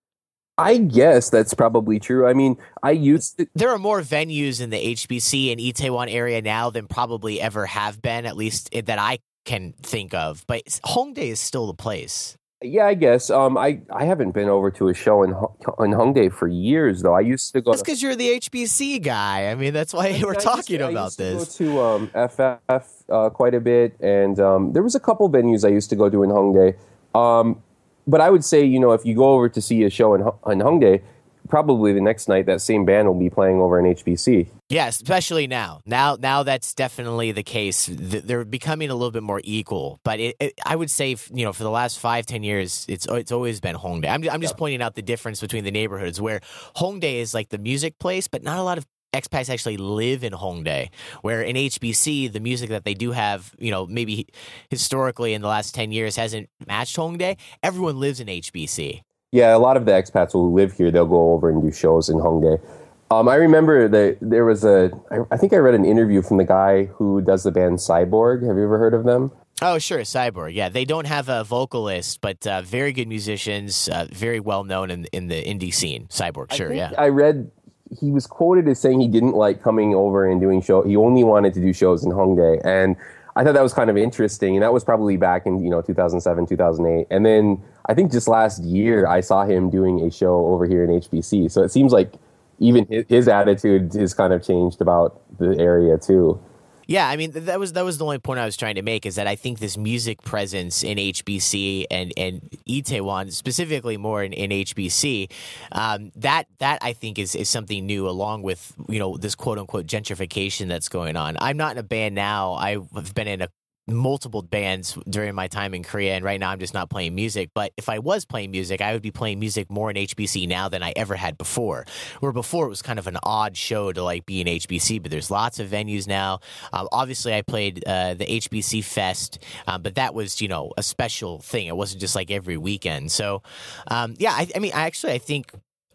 I 0.58 0.78
guess 0.78 1.30
that's 1.30 1.54
probably 1.54 2.00
true. 2.00 2.28
I 2.28 2.34
mean, 2.34 2.58
I 2.84 2.92
used 2.92 3.38
to, 3.38 3.48
There 3.56 3.70
are 3.70 3.80
more 3.80 4.02
venues 4.02 4.62
in 4.62 4.70
the 4.70 4.78
HBC 4.94 5.52
and 5.52 5.60
Itaewon 5.60 6.14
area 6.14 6.42
now 6.42 6.70
than 6.70 6.88
probably 6.88 7.42
ever 7.42 7.66
have 7.66 8.02
been, 8.02 8.26
at 8.26 8.38
least 8.38 8.70
that 8.72 9.00
I 9.00 9.20
can 9.46 9.74
think 9.82 10.14
of. 10.14 10.44
But 10.48 10.64
Hongdae 10.86 11.30
is 11.30 11.40
still 11.40 11.66
the 11.68 11.74
place. 11.74 12.38
yeah, 12.62 12.86
I 12.86 12.94
guess. 12.94 13.30
Um, 13.30 13.58
I 13.58 13.82
I 13.92 14.06
haven't 14.06 14.32
been 14.32 14.48
over 14.48 14.72
to 14.72 14.88
a 14.90 14.94
show 14.94 15.24
in 15.24 15.32
in 15.32 15.92
Hongdae 16.00 16.32
for 16.32 16.48
years 16.48 17.02
though. 17.02 17.14
I 17.16 17.20
used 17.20 17.52
to 17.54 17.60
go. 17.62 17.72
That's 17.72 17.82
to- 17.82 17.86
because 17.86 18.02
you're 18.02 18.16
the 18.16 18.40
HBC 18.40 19.04
guy. 19.04 19.50
I 19.52 19.56
mean, 19.56 19.74
that's 19.74 19.92
why 19.94 20.08
I 20.10 20.12
mean, 20.14 20.22
we're 20.22 20.36
I 20.36 20.40
talking 20.52 20.78
to- 20.78 20.86
I 20.86 20.92
about 20.92 21.06
used 21.06 21.18
to 21.18 21.24
this. 21.24 21.58
Go 21.58 21.66
to 21.66 21.82
um, 21.82 22.08
FF 22.30 22.86
uh, 23.10 23.30
quite 23.32 23.54
a 23.56 23.60
bit, 23.60 23.98
and 24.00 24.40
um, 24.40 24.72
there 24.72 24.84
was 24.84 24.96
a 24.96 25.00
couple 25.00 25.30
venues 25.30 25.66
I 25.66 25.70
used 25.70 25.90
to 25.90 25.96
go 25.98 26.10
to 26.10 26.24
in 26.24 26.30
Hongdae. 26.30 26.76
Um, 27.14 27.62
but 28.08 28.22
I 28.22 28.30
would 28.30 28.44
say, 28.44 28.64
you 28.64 28.80
know, 28.80 28.92
if 28.92 29.06
you 29.06 29.16
go 29.16 29.34
over 29.34 29.50
to 29.50 29.62
see 29.62 29.84
a 29.84 29.90
show 29.90 30.14
in, 30.14 30.22
in 30.22 30.60
Hongdae, 30.60 31.02
probably 31.50 31.94
the 31.94 32.02
next 32.02 32.28
night 32.28 32.46
that 32.46 32.62
same 32.62 32.86
band 32.86 33.08
will 33.08 33.20
be 33.20 33.30
playing 33.30 33.60
over 33.60 33.80
in 33.80 33.86
HBC. 33.94 34.48
Yeah, 34.70 34.88
especially 34.88 35.46
now. 35.46 35.82
Now, 35.86 36.18
now 36.20 36.44
that's 36.44 36.74
definitely 36.74 37.32
the 37.32 37.44
case. 37.44 37.90
They're 37.92 38.46
becoming 38.46 38.90
a 38.90 38.96
little 38.96 39.12
bit 39.12 39.24
more 39.24 39.42
equal. 39.44 40.00
But 40.04 40.20
it, 40.20 40.36
it, 40.40 40.54
I 40.66 40.76
would 40.76 40.90
say, 40.90 41.16
you 41.34 41.46
know, 41.46 41.54
for 41.54 41.64
the 41.64 41.70
last 41.70 42.00
five, 42.00 42.26
ten 42.26 42.44
years, 42.44 42.86
it's 42.90 43.06
it's 43.08 43.32
always 43.32 43.60
been 43.60 43.76
Hongdae. 43.76 44.10
I'm 44.10 44.28
I'm 44.30 44.42
just 44.42 44.58
pointing 44.58 44.82
out 44.82 44.96
the 44.96 45.02
difference 45.02 45.42
between 45.42 45.64
the 45.64 45.72
neighborhoods 45.72 46.20
where 46.20 46.40
Hongdae 46.78 47.20
is 47.20 47.34
like 47.34 47.50
the 47.50 47.60
music 47.60 48.00
place, 48.00 48.28
but 48.28 48.42
not 48.42 48.58
a 48.58 48.64
lot 48.64 48.78
of 48.78 48.88
expats 49.14 49.50
actually 49.50 49.78
live 49.78 50.24
in 50.24 50.34
Hongdae. 50.34 50.90
Where 51.22 51.42
in 51.42 51.56
HBC, 51.56 52.32
the 52.32 52.40
music 52.40 52.70
that 52.70 52.84
they 52.84 52.94
do 52.94 53.12
have, 53.12 53.54
you 53.58 53.72
know, 53.72 53.86
maybe 53.86 54.28
historically 54.70 55.34
in 55.34 55.42
the 55.42 55.48
last 55.48 55.74
ten 55.74 55.92
years 55.92 56.16
hasn't 56.16 56.50
matched 56.68 56.98
Hongdae. 56.98 57.38
Everyone 57.62 58.00
lives 58.00 58.20
in 58.20 58.28
HBC. 58.28 59.02
Yeah, 59.32 59.56
a 59.56 59.58
lot 59.58 59.78
of 59.78 59.86
the 59.86 59.92
expats 59.92 60.34
who 60.34 60.54
live 60.54 60.74
here, 60.74 60.92
they'll 60.92 61.08
go 61.08 61.32
over 61.32 61.50
and 61.50 61.62
do 61.62 61.72
shows 61.72 62.08
in 62.08 62.18
Hongdae. 62.18 62.62
Um, 63.10 63.28
I 63.28 63.36
remember 63.36 63.88
that 63.88 64.18
there 64.22 64.46
was 64.46 64.64
a, 64.64 64.92
I, 65.12 65.20
I 65.32 65.38
think 65.38 65.54
I 65.54 65.58
read 65.58 65.76
an 65.76 65.86
interview 65.86 66.22
from 66.22 66.38
the 66.38 66.44
guy 66.44 66.86
who 66.86 67.22
does 67.22 67.44
the 67.44 67.52
band 67.52 67.78
Cyborg. 67.78 68.48
Have 68.48 68.58
you 68.58 68.64
ever 68.64 68.78
heard 68.78 68.94
of 68.94 69.04
them? 69.04 69.32
Oh, 69.62 69.78
sure, 69.78 70.00
Cyborg. 70.00 70.54
Yeah, 70.54 70.70
they 70.70 70.84
don't 70.84 71.06
have 71.06 71.30
a 71.30 71.44
vocalist, 71.44 72.22
but 72.22 72.46
uh, 72.48 72.62
very 72.64 72.92
good 72.92 73.08
musicians, 73.08 73.88
uh, 73.88 74.08
very 74.12 74.40
well 74.40 74.64
known 74.64 74.90
in 74.90 75.06
in 75.14 75.28
the 75.28 75.44
indie 75.44 75.74
scene. 75.74 76.08
Cyborg, 76.08 76.52
sure, 76.54 76.74
yeah. 76.74 76.92
I 76.98 77.10
read 77.10 77.52
he 77.92 78.12
was 78.12 78.28
quoted 78.28 78.68
as 78.68 78.80
saying 78.80 79.02
he 79.02 79.08
didn't 79.08 79.34
like 79.34 79.62
coming 79.62 79.94
over 79.94 80.30
and 80.30 80.40
doing 80.40 80.62
show. 80.62 80.82
He 80.82 80.96
only 80.96 81.24
wanted 81.24 81.54
to 81.56 81.62
do 81.62 81.74
shows 81.74 82.04
in 82.04 82.12
Hongdae, 82.12 82.62
and 82.66 82.96
I 83.36 83.44
thought 83.44 83.54
that 83.54 83.64
was 83.64 83.74
kind 83.74 83.90
of 83.90 83.98
interesting. 83.98 84.56
And 84.56 84.64
that 84.64 84.74
was 84.74 84.84
probably 84.84 85.18
back 85.18 85.46
in 85.46 85.64
you 85.64 85.70
know 85.70 85.82
2007, 85.82 86.48
2008. 86.48 87.08
And 87.10 87.26
then 87.26 87.62
I 87.88 87.94
think 87.94 88.12
just 88.12 88.28
last 88.28 88.64
year 88.64 89.08
I 89.08 89.22
saw 89.22 89.46
him 89.46 89.70
doing 89.70 90.02
a 90.02 90.12
show 90.12 90.46
over 90.48 90.66
here 90.66 90.84
in 90.84 90.90
HBC. 90.90 91.52
So 91.52 91.64
it 91.64 91.70
seems 91.70 91.92
like 91.92 92.14
even 92.60 92.86
his, 92.86 93.06
his 93.10 93.28
attitude 93.28 93.94
has 93.94 94.14
kind 94.14 94.34
of 94.34 94.44
changed 94.44 94.82
about 94.82 95.22
the 95.38 95.58
area 95.60 95.98
too. 95.98 96.40
Yeah, 96.88 97.08
I 97.08 97.16
mean 97.16 97.32
that 97.32 97.60
was 97.60 97.74
that 97.74 97.86
was 97.86 97.98
the 97.98 98.06
only 98.06 98.20
point 98.20 98.40
I 98.40 98.46
was 98.46 98.58
trying 98.58 98.76
to 98.76 98.82
make 98.82 99.06
is 99.06 99.16
that 99.16 99.28
I 99.28 99.36
think 99.36 99.60
this 99.60 99.78
music 99.78 100.22
presence 100.24 100.84
in 100.84 100.98
HBC 100.98 101.86
and 101.90 102.12
and 102.18 102.50
Itaewon 102.68 103.32
specifically 103.32 103.98
more 103.98 104.24
in, 104.24 104.34
in 104.34 104.50
HBC 104.52 105.32
um, 105.72 106.12
that 106.16 106.48
that 106.60 106.80
I 106.82 106.94
think 106.94 107.20
is 107.20 107.36
is 107.36 107.50
something 107.50 107.86
new 107.86 108.08
along 108.08 108.42
with 108.42 108.74
you 108.90 109.00
know 109.00 109.18
this 109.18 109.36
quote 109.36 109.58
unquote 109.58 109.86
gentrification 109.88 110.68
that's 110.68 110.90
going 110.90 111.16
on. 111.16 111.38
I'm 111.40 111.58
not 111.58 111.74
in 111.74 111.78
a 111.78 111.84
band 111.84 112.16
now. 112.16 112.54
I've 112.54 113.14
been 113.14 113.28
in 113.28 113.42
a 113.42 113.50
multiple 113.88 114.42
bands 114.42 114.98
during 115.10 115.36
my 115.36 115.48
time 115.48 115.74
in 115.74 115.84
Korea 115.84 116.16
and 116.16 116.24
right 116.24 116.40
now 116.40 116.50
I'm 116.50 116.60
just 116.60 116.74
not 116.74 116.90
playing 116.90 117.16
music. 117.16 117.50
But 117.54 117.74
if 117.78 117.90
I 117.90 118.00
was 118.00 118.26
playing 118.26 118.52
music 118.52 118.82
I 118.82 118.94
would 118.94 119.02
be 119.02 119.12
playing 119.12 119.40
music 119.40 119.70
more 119.70 119.90
in 119.90 119.98
HBC 119.98 120.48
now 120.48 120.70
than 120.70 120.82
I 120.82 120.94
ever 120.96 121.16
had 121.16 121.38
before. 121.38 121.86
Where 122.20 122.32
before 122.32 122.66
it 122.66 122.70
was 122.70 122.82
kind 122.82 122.98
of 122.98 123.08
an 123.08 123.18
odd 123.24 123.58
show 123.58 123.92
to 123.92 124.04
like 124.04 124.26
be 124.26 124.42
in 124.42 124.48
HBC 124.48 125.02
but 125.02 125.12
there's 125.12 125.30
lots 125.30 125.60
of 125.60 125.70
venues 125.70 126.08
now. 126.08 126.40
Um, 126.72 126.88
obviously 126.92 127.34
I 127.34 127.42
played 127.42 127.84
uh, 127.86 128.14
the 128.14 128.26
HBC 128.26 128.84
Fest 128.84 129.40
um, 129.68 129.82
but 129.82 129.96
that 129.96 130.14
was 130.14 130.42
you 130.42 130.48
know 130.48 130.72
a 130.78 130.84
special 130.84 131.40
thing. 131.40 131.68
It 131.68 131.76
wasn't 131.76 132.02
just 132.02 132.16
like 132.16 132.32
every 132.32 132.58
weekend. 132.58 133.12
So 133.12 133.44
um, 133.88 134.16
yeah 134.18 134.32
I, 134.32 134.48
I 134.56 134.60
mean 134.60 134.72
I 134.74 134.86
actually 134.86 135.14
I 135.14 135.18
think 135.18 135.52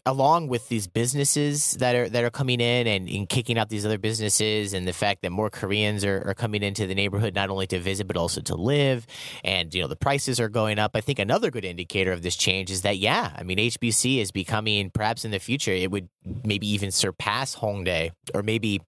along 0.09 0.47
with 0.47 0.67
these 0.69 0.87
businesses 0.87 1.73
that 1.73 1.95
are 1.95 2.09
that 2.09 2.23
are 2.23 2.31
coming 2.31 2.59
in 2.59 2.87
and, 2.87 3.07
and 3.07 3.29
kicking 3.29 3.59
out 3.59 3.69
these 3.69 3.85
other 3.85 3.99
businesses 3.99 4.73
and 4.73 4.87
the 4.87 4.93
fact 4.93 5.21
that 5.21 5.29
more 5.29 5.51
Koreans 5.51 6.03
are, 6.03 6.23
are 6.27 6.33
coming 6.33 6.63
into 6.63 6.87
the 6.87 6.95
neighborhood 6.95 7.35
not 7.35 7.51
only 7.51 7.67
to 7.67 7.79
visit 7.79 8.07
but 8.07 8.17
also 8.17 8.41
to 8.41 8.55
live. 8.55 9.05
And 9.43 9.73
you 9.73 9.81
know 9.81 9.87
the 9.87 9.95
prices 9.95 10.39
are 10.39 10.49
going 10.49 10.79
up. 10.79 10.91
I 10.95 11.01
think 11.01 11.19
another 11.19 11.51
good 11.51 11.63
indicator 11.63 12.11
of 12.11 12.23
this 12.23 12.35
change 12.35 12.71
is 12.71 12.81
that 12.81 12.97
yeah 12.97 13.33
I 13.35 13.43
mean 13.43 13.59
HBC 13.59 14.19
is 14.19 14.31
becoming 14.31 14.89
perhaps 14.89 15.25
in 15.25 15.31
the 15.31 15.39
future 15.39 15.71
it 15.71 15.91
would 15.91 16.09
maybe 16.43 16.67
even 16.67 16.91
surpass 16.91 17.55
Hongdae 17.55 18.11
or 18.33 18.41
maybe 18.41 18.81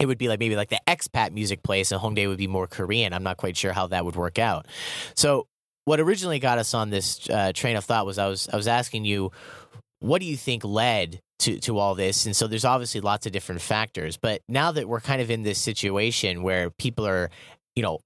it 0.00 0.06
would 0.06 0.18
be 0.18 0.28
like 0.28 0.40
maybe 0.40 0.56
like 0.56 0.70
the 0.70 0.80
expat 0.86 1.32
music 1.32 1.62
place 1.62 1.92
and 1.92 2.00
Hongdae 2.00 2.26
would 2.26 2.38
be 2.38 2.46
more 2.46 2.66
Korean. 2.66 3.12
I'm 3.12 3.22
not 3.22 3.36
quite 3.36 3.56
sure 3.56 3.72
how 3.72 3.88
that 3.88 4.04
would 4.06 4.16
work 4.16 4.38
out. 4.38 4.66
So 5.14 5.46
what 5.84 6.00
originally 6.00 6.38
got 6.38 6.58
us 6.58 6.74
on 6.74 6.90
this 6.90 7.28
uh, 7.30 7.52
train 7.54 7.76
of 7.76 7.84
thought 7.84 8.04
was 8.06 8.18
I 8.18 8.28
was 8.28 8.48
I 8.52 8.56
was 8.56 8.68
asking 8.68 9.04
you 9.06 9.32
what 10.00 10.20
do 10.20 10.26
you 10.26 10.36
think 10.36 10.64
led 10.64 11.20
to, 11.40 11.58
to 11.60 11.78
all 11.78 11.94
this? 11.94 12.26
And 12.26 12.34
so 12.34 12.46
there's 12.46 12.64
obviously 12.64 13.00
lots 13.00 13.26
of 13.26 13.32
different 13.32 13.60
factors. 13.60 14.16
But 14.16 14.42
now 14.48 14.72
that 14.72 14.88
we're 14.88 15.00
kind 15.00 15.20
of 15.20 15.30
in 15.30 15.42
this 15.42 15.58
situation 15.58 16.42
where 16.42 16.70
people 16.70 17.06
are, 17.06 17.30
you 17.74 17.82
know, 17.82 18.00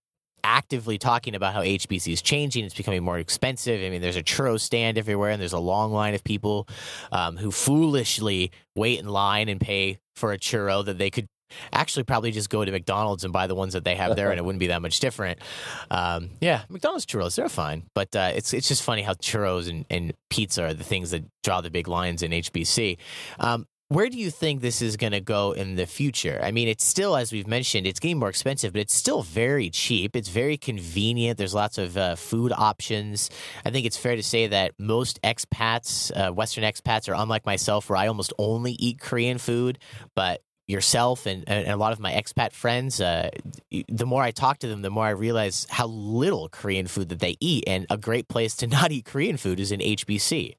actively 0.45 0.99
talking 0.99 1.35
about 1.35 1.55
how 1.55 1.63
HBC 1.63 2.13
is 2.13 2.23
changing, 2.23 2.65
it's 2.65 2.75
becoming 2.75 3.03
more 3.03 3.19
expensive. 3.19 3.83
I 3.83 3.91
mean, 3.91 4.03
there's 4.03 4.17
a 4.17 4.23
churro 4.23 4.59
stand 4.59 4.99
everywhere, 4.99 5.31
and 5.31 5.41
there's 5.41 5.53
a 5.53 5.59
long 5.59 5.93
line 5.93 6.15
of 6.15 6.25
people 6.25 6.69
um, 7.13 7.37
who 7.37 7.51
foolishly 7.51 8.51
wait 8.75 8.99
in 8.99 9.09
line 9.09 9.49
and 9.49 9.61
pay 9.61 9.99
for 10.17 10.33
a 10.33 10.39
churro 10.39 10.85
that 10.85 10.99
they 10.99 11.11
could 11.11 11.29
actually 11.73 12.05
probably 12.05 12.31
just 12.31 12.51
go 12.51 12.65
to 12.65 12.73
McDonald's 12.73 13.25
and 13.25 13.33
buy 13.33 13.47
the 13.47 13.55
ones 13.55 13.73
that 13.73 13.85
they 13.85 13.95
have 13.95 14.17
there, 14.17 14.31
and 14.31 14.38
it 14.38 14.45
wouldn't 14.45 14.61
be 14.61 14.69
that 14.69 14.83
much 14.83 15.01
different. 15.01 15.38
Um, 15.91 16.31
yeah, 16.41 16.62
McDonald's 16.69 17.07
churros 17.07 17.37
they're 17.37 17.49
fine, 17.49 17.85
but 17.95 18.15
uh, 18.15 18.33
it's 18.35 18.53
it's 18.53 18.69
just 18.69 18.83
funny 18.83 19.03
how 19.03 19.15
churros 19.15 19.69
and, 19.69 19.85
and 19.91 20.15
pizza 20.31 20.65
are 20.65 20.75
the 20.75 20.85
things 20.85 21.11
that 21.11 21.25
draw 21.43 21.61
the 21.61 21.71
big 21.71 21.88
lines 21.88 22.23
in 22.23 22.31
HBC. 22.31 22.99
Um, 23.38 23.67
where 23.93 24.09
do 24.09 24.17
you 24.17 24.31
think 24.31 24.62
this 24.62 24.81
is 24.81 24.97
going 24.97 25.12
to 25.12 25.21
go 25.21 25.53
in 25.53 25.75
the 25.75 25.85
future? 25.85 26.41
I 26.43 26.51
mean, 26.51 26.67
it's 26.67 26.83
still, 26.83 27.15
as 27.15 27.31
we've 27.31 27.47
mentioned, 27.47 27.87
it's 27.87 28.01
getting 28.01 28.19
more 28.19 28.31
expensive, 28.31 28.73
but 28.73 28.81
it's 28.81 28.95
still 28.95 29.23
very 29.23 29.69
cheap. 29.69 30.17
It's 30.17 30.31
very 30.31 30.57
convenient. 30.57 31.37
There's 31.37 31.55
lots 31.55 31.77
of 31.77 31.97
uh, 31.99 32.17
food 32.17 32.53
options. 32.57 33.29
I 33.67 33.71
think 33.71 33.85
it's 33.85 33.99
fair 33.99 34.17
to 34.17 34.23
say 34.23 34.47
that 34.47 34.73
most 34.79 35.21
expats, 35.23 36.11
uh, 36.17 36.33
Western 36.33 36.65
expats, 36.65 37.07
are 37.07 37.15
unlike 37.15 37.45
myself, 37.45 37.91
where 37.91 37.99
I 37.99 38.07
almost 38.07 38.33
only 38.38 38.73
eat 38.73 38.99
Korean 38.99 39.37
food, 39.37 39.79
but 40.17 40.41
yourself 40.66 41.27
and, 41.27 41.44
and 41.46 41.68
a 41.68 41.77
lot 41.77 41.92
of 41.92 42.01
my 42.01 42.12
expat 42.12 42.53
friends, 42.53 43.01
uh, 43.01 43.31
the 43.88 44.07
more 44.07 44.22
I 44.22 44.31
talk 44.31 44.59
to 44.59 44.68
them, 44.68 44.83
the 44.83 44.90
more 44.90 45.05
I 45.05 45.11
realize 45.11 45.66
how 45.70 45.87
little 45.87 46.48
Korean 46.48 46.87
food 46.87 47.09
that 47.09 47.20
they 47.20 47.37
eat. 47.40 47.64
And 47.66 47.87
a 47.90 47.96
great 47.96 48.29
place 48.29 48.57
to 48.57 48.66
not 48.79 48.92
eat 48.92 49.05
Korean 49.05 49.37
food 49.37 49.61
is 49.61 49.72
in 49.72 49.81
HBC. 49.81 50.57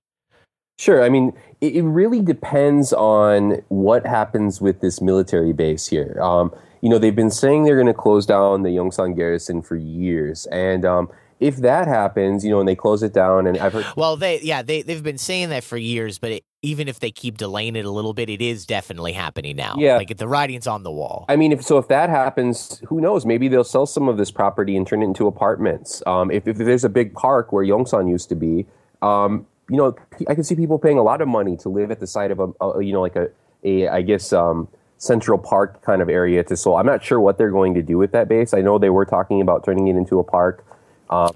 Sure. 0.79 1.03
I 1.03 1.09
mean, 1.09 1.33
it, 1.61 1.83
really 1.83 2.21
depends 2.21 2.93
on 2.93 3.61
what 3.69 4.05
happens 4.05 4.59
with 4.59 4.81
this 4.81 5.01
military 5.01 5.53
base 5.53 5.87
here. 5.87 6.17
Um, 6.21 6.53
you 6.81 6.89
know, 6.89 6.97
they've 6.97 7.15
been 7.15 7.29
saying 7.29 7.63
they're 7.63 7.75
going 7.75 7.87
to 7.87 7.93
close 7.93 8.25
down 8.25 8.63
the 8.63 8.69
Yongsan 8.69 9.15
garrison 9.15 9.61
for 9.61 9.75
years, 9.75 10.47
and 10.47 10.83
um, 10.83 11.09
if 11.39 11.57
that 11.57 11.87
happens, 11.87 12.43
you 12.43 12.51
know, 12.51 12.59
and 12.59 12.67
they 12.67 12.75
close 12.75 13.03
it 13.03 13.13
down, 13.13 13.47
and 13.47 13.57
I've 13.57 13.73
heard 13.73 13.85
Well, 13.95 14.15
they 14.17 14.39
yeah 14.41 14.61
they 14.61 14.81
they've 14.81 15.03
been 15.03 15.17
saying 15.17 15.49
that 15.49 15.63
for 15.63 15.77
years, 15.77 16.19
but 16.19 16.31
it, 16.31 16.43
even 16.61 16.87
if 16.87 16.99
they 16.99 17.11
keep 17.11 17.37
delaying 17.37 17.75
it 17.75 17.85
a 17.85 17.91
little 17.91 18.13
bit, 18.13 18.29
it 18.29 18.41
is 18.41 18.65
definitely 18.65 19.11
happening 19.11 19.55
now. 19.55 19.75
Yeah. 19.77 19.97
like 19.97 20.15
the 20.17 20.27
writing's 20.27 20.65
on 20.65 20.83
the 20.83 20.91
wall. 20.91 21.25
I 21.27 21.35
mean, 21.35 21.51
if 21.51 21.63
so, 21.63 21.77
if 21.77 21.87
that 21.89 22.09
happens, 22.09 22.81
who 22.87 23.01
knows? 23.01 23.25
Maybe 23.25 23.47
they'll 23.47 23.63
sell 23.63 23.85
some 23.85 24.07
of 24.07 24.17
this 24.17 24.31
property 24.31 24.75
and 24.77 24.87
turn 24.87 25.01
it 25.01 25.05
into 25.05 25.27
apartments. 25.27 26.01
Um, 26.07 26.31
if, 26.31 26.47
if 26.47 26.57
there's 26.57 26.85
a 26.85 26.89
big 26.89 27.13
park 27.13 27.51
where 27.51 27.65
Yongsan 27.65 28.09
used 28.09 28.29
to 28.29 28.35
be, 28.35 28.65
um, 29.01 29.45
you 29.69 29.77
know, 29.77 29.95
I 30.27 30.35
can 30.35 30.43
see 30.43 30.55
people 30.55 30.79
paying 30.79 30.97
a 30.97 31.03
lot 31.03 31.21
of 31.21 31.27
money 31.27 31.57
to 31.57 31.69
live 31.69 31.91
at 31.91 31.99
the 31.99 32.07
side 32.07 32.31
of 32.31 32.39
a, 32.39 32.47
a 32.63 32.83
you 32.83 32.93
know, 32.93 33.01
like 33.01 33.17
a, 33.17 33.29
a 33.63 33.89
I 33.89 34.01
guess, 34.01 34.31
um, 34.31 34.69
Central 34.97 35.37
Park 35.37 35.81
kind 35.81 36.01
of 36.01 36.07
area 36.07 36.43
to 36.45 36.55
Seoul. 36.55 36.77
I'm 36.77 36.85
not 36.85 37.03
sure 37.03 37.19
what 37.19 37.37
they're 37.37 37.51
going 37.51 37.73
to 37.73 37.81
do 37.81 37.97
with 37.97 38.13
that 38.13 38.29
base. 38.29 38.53
I 38.53 38.61
know 38.61 38.79
they 38.79 38.89
were 38.89 39.05
talking 39.05 39.41
about 39.41 39.65
turning 39.65 39.87
it 39.89 39.97
into 39.97 40.17
a 40.17 40.23
park. 40.23 40.65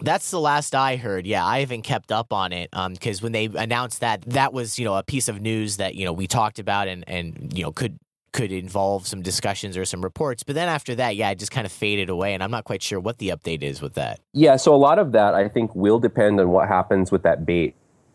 That's 0.01 0.31
the 0.31 0.39
last 0.39 0.75
I 0.75 0.95
heard. 0.95 1.25
Yeah, 1.25 1.45
I 1.45 1.59
haven't 1.59 1.83
kept 1.83 2.11
up 2.11 2.33
on 2.33 2.51
it 2.51 2.69
um, 2.73 2.93
because 2.93 3.21
when 3.21 3.31
they 3.31 3.45
announced 3.45 4.01
that, 4.01 4.21
that 4.23 4.53
was 4.53 4.77
you 4.79 4.85
know 4.85 4.95
a 4.95 5.03
piece 5.03 5.27
of 5.27 5.41
news 5.41 5.77
that 5.77 5.95
you 5.95 6.05
know 6.05 6.13
we 6.13 6.27
talked 6.27 6.59
about 6.59 6.87
and 6.87 7.03
and 7.07 7.51
you 7.55 7.63
know 7.63 7.71
could 7.71 7.99
could 8.33 8.51
involve 8.51 9.07
some 9.07 9.21
discussions 9.21 9.77
or 9.77 9.85
some 9.85 10.01
reports. 10.01 10.43
But 10.43 10.55
then 10.55 10.69
after 10.69 10.93
that, 10.95 11.15
yeah, 11.15 11.31
it 11.31 11.39
just 11.39 11.51
kind 11.51 11.65
of 11.65 11.71
faded 11.71 12.09
away, 12.09 12.33
and 12.33 12.43
I'm 12.43 12.51
not 12.51 12.65
quite 12.65 12.83
sure 12.83 12.99
what 12.99 13.17
the 13.17 13.29
update 13.29 13.63
is 13.63 13.81
with 13.81 13.95
that. 13.95 14.19
Yeah, 14.33 14.57
so 14.57 14.73
a 14.73 14.77
lot 14.77 14.99
of 14.99 15.11
that 15.13 15.33
I 15.33 15.47
think 15.47 15.73
will 15.75 15.99
depend 15.99 16.39
on 16.39 16.49
what 16.49 16.67
happens 16.67 17.11
with 17.11 17.23
that 17.23 17.45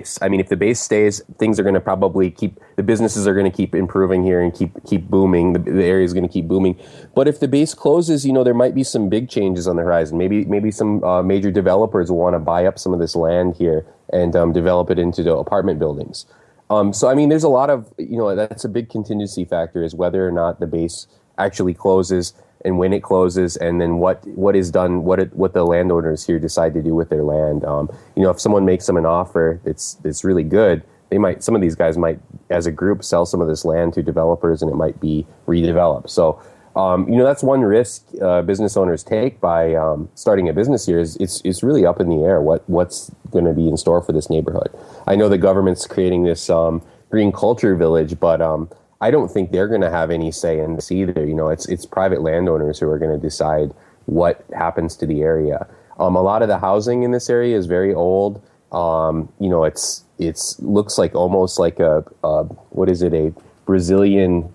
base. 0.02 0.18
I 0.22 0.28
mean, 0.28 0.40
if 0.40 0.48
the 0.48 0.56
base 0.56 0.80
stays, 0.80 1.22
things 1.38 1.58
are 1.58 1.62
going 1.62 1.74
to 1.74 1.80
probably 1.80 2.30
keep 2.30 2.58
the 2.76 2.82
businesses 2.82 3.26
are 3.26 3.34
going 3.34 3.50
to 3.50 3.56
keep 3.56 3.74
improving 3.74 4.24
here 4.24 4.40
and 4.40 4.54
keep 4.54 4.72
keep 4.84 5.08
booming. 5.08 5.52
The, 5.52 5.58
the 5.58 5.84
area 5.84 6.04
is 6.04 6.12
going 6.12 6.26
to 6.26 6.32
keep 6.32 6.48
booming. 6.48 6.78
But 7.14 7.28
if 7.28 7.40
the 7.40 7.48
base 7.48 7.74
closes, 7.74 8.26
you 8.26 8.32
know, 8.32 8.44
there 8.44 8.54
might 8.54 8.74
be 8.74 8.84
some 8.84 9.08
big 9.08 9.28
changes 9.28 9.66
on 9.66 9.76
the 9.76 9.82
horizon. 9.82 10.18
Maybe 10.18 10.44
maybe 10.44 10.70
some 10.70 11.02
uh, 11.04 11.22
major 11.22 11.50
developers 11.50 12.10
will 12.10 12.18
want 12.18 12.34
to 12.34 12.40
buy 12.40 12.66
up 12.66 12.78
some 12.78 12.92
of 12.92 13.00
this 13.00 13.14
land 13.14 13.56
here 13.56 13.86
and 14.12 14.34
um, 14.36 14.52
develop 14.52 14.90
it 14.90 14.98
into 14.98 15.34
apartment 15.36 15.78
buildings. 15.78 16.26
Um, 16.70 16.92
so 16.92 17.08
I 17.08 17.14
mean, 17.14 17.28
there's 17.28 17.44
a 17.44 17.48
lot 17.48 17.70
of 17.70 17.92
you 17.98 18.18
know 18.18 18.34
that's 18.34 18.64
a 18.64 18.68
big 18.68 18.90
contingency 18.90 19.44
factor 19.44 19.82
is 19.82 19.94
whether 19.94 20.26
or 20.26 20.32
not 20.32 20.60
the 20.60 20.66
base 20.66 21.06
actually 21.38 21.74
closes 21.74 22.34
and 22.64 22.78
when 22.78 22.92
it 22.92 23.02
closes, 23.02 23.56
and 23.56 23.80
then 23.80 23.98
what 23.98 24.26
what 24.28 24.56
is 24.56 24.70
done, 24.70 25.04
what 25.04 25.18
it, 25.18 25.34
what 25.34 25.52
the 25.52 25.64
landowners 25.64 26.26
here 26.26 26.38
decide 26.38 26.74
to 26.74 26.82
do 26.82 26.94
with 26.94 27.08
their 27.10 27.22
land. 27.22 27.64
Um, 27.64 27.90
you 28.16 28.22
know, 28.22 28.30
if 28.30 28.40
someone 28.40 28.64
makes 28.64 28.86
them 28.86 28.96
an 28.96 29.06
offer, 29.06 29.60
it's 29.64 29.98
it's 30.04 30.24
really 30.24 30.44
good. 30.44 30.82
They 31.10 31.18
might 31.18 31.42
some 31.42 31.54
of 31.54 31.60
these 31.60 31.74
guys 31.74 31.98
might, 31.98 32.20
as 32.50 32.66
a 32.66 32.72
group, 32.72 33.04
sell 33.04 33.26
some 33.26 33.40
of 33.40 33.48
this 33.48 33.64
land 33.64 33.94
to 33.94 34.02
developers, 34.02 34.62
and 34.62 34.70
it 34.70 34.76
might 34.76 35.00
be 35.00 35.26
redeveloped. 35.46 36.10
So. 36.10 36.40
Um, 36.74 37.06
you 37.06 37.16
know 37.16 37.24
that's 37.24 37.42
one 37.42 37.60
risk 37.60 38.02
uh, 38.22 38.40
business 38.40 38.78
owners 38.78 39.04
take 39.04 39.42
by 39.42 39.74
um, 39.74 40.08
starting 40.14 40.48
a 40.48 40.54
business 40.54 40.86
here 40.86 40.98
is 40.98 41.16
it's 41.16 41.42
it's 41.44 41.62
really 41.62 41.84
up 41.84 42.00
in 42.00 42.08
the 42.08 42.24
air 42.24 42.40
what 42.40 42.66
what's 42.66 43.10
going 43.30 43.44
to 43.44 43.52
be 43.52 43.68
in 43.68 43.76
store 43.76 44.00
for 44.00 44.12
this 44.12 44.30
neighborhood. 44.30 44.70
I 45.06 45.14
know 45.14 45.28
the 45.28 45.36
government's 45.36 45.86
creating 45.86 46.24
this 46.24 46.48
um, 46.48 46.80
green 47.10 47.30
culture 47.30 47.76
village, 47.76 48.18
but 48.18 48.40
um, 48.40 48.70
I 49.02 49.10
don't 49.10 49.28
think 49.28 49.50
they're 49.50 49.68
going 49.68 49.80
to 49.80 49.90
have 49.90 50.10
any 50.10 50.30
say 50.30 50.60
in 50.60 50.76
this 50.76 50.92
either. 50.92 51.26
You 51.26 51.34
know, 51.34 51.48
it's 51.48 51.68
it's 51.68 51.84
private 51.84 52.22
landowners 52.22 52.78
who 52.78 52.88
are 52.88 52.98
going 52.98 53.10
to 53.10 53.18
decide 53.18 53.74
what 54.06 54.44
happens 54.54 54.96
to 54.96 55.06
the 55.06 55.22
area. 55.22 55.66
Um, 55.98 56.16
a 56.16 56.22
lot 56.22 56.40
of 56.42 56.48
the 56.48 56.58
housing 56.58 57.02
in 57.02 57.10
this 57.10 57.28
area 57.28 57.56
is 57.58 57.66
very 57.66 57.92
old. 57.92 58.40
Um, 58.70 59.30
you 59.40 59.48
know, 59.48 59.64
it's 59.64 60.04
it's 60.18 60.58
looks 60.60 60.98
like 60.98 61.14
almost 61.16 61.58
like 61.58 61.80
a, 61.80 62.04
a 62.22 62.44
what 62.70 62.88
is 62.88 63.02
it 63.02 63.12
a 63.12 63.34
Brazilian 63.66 64.54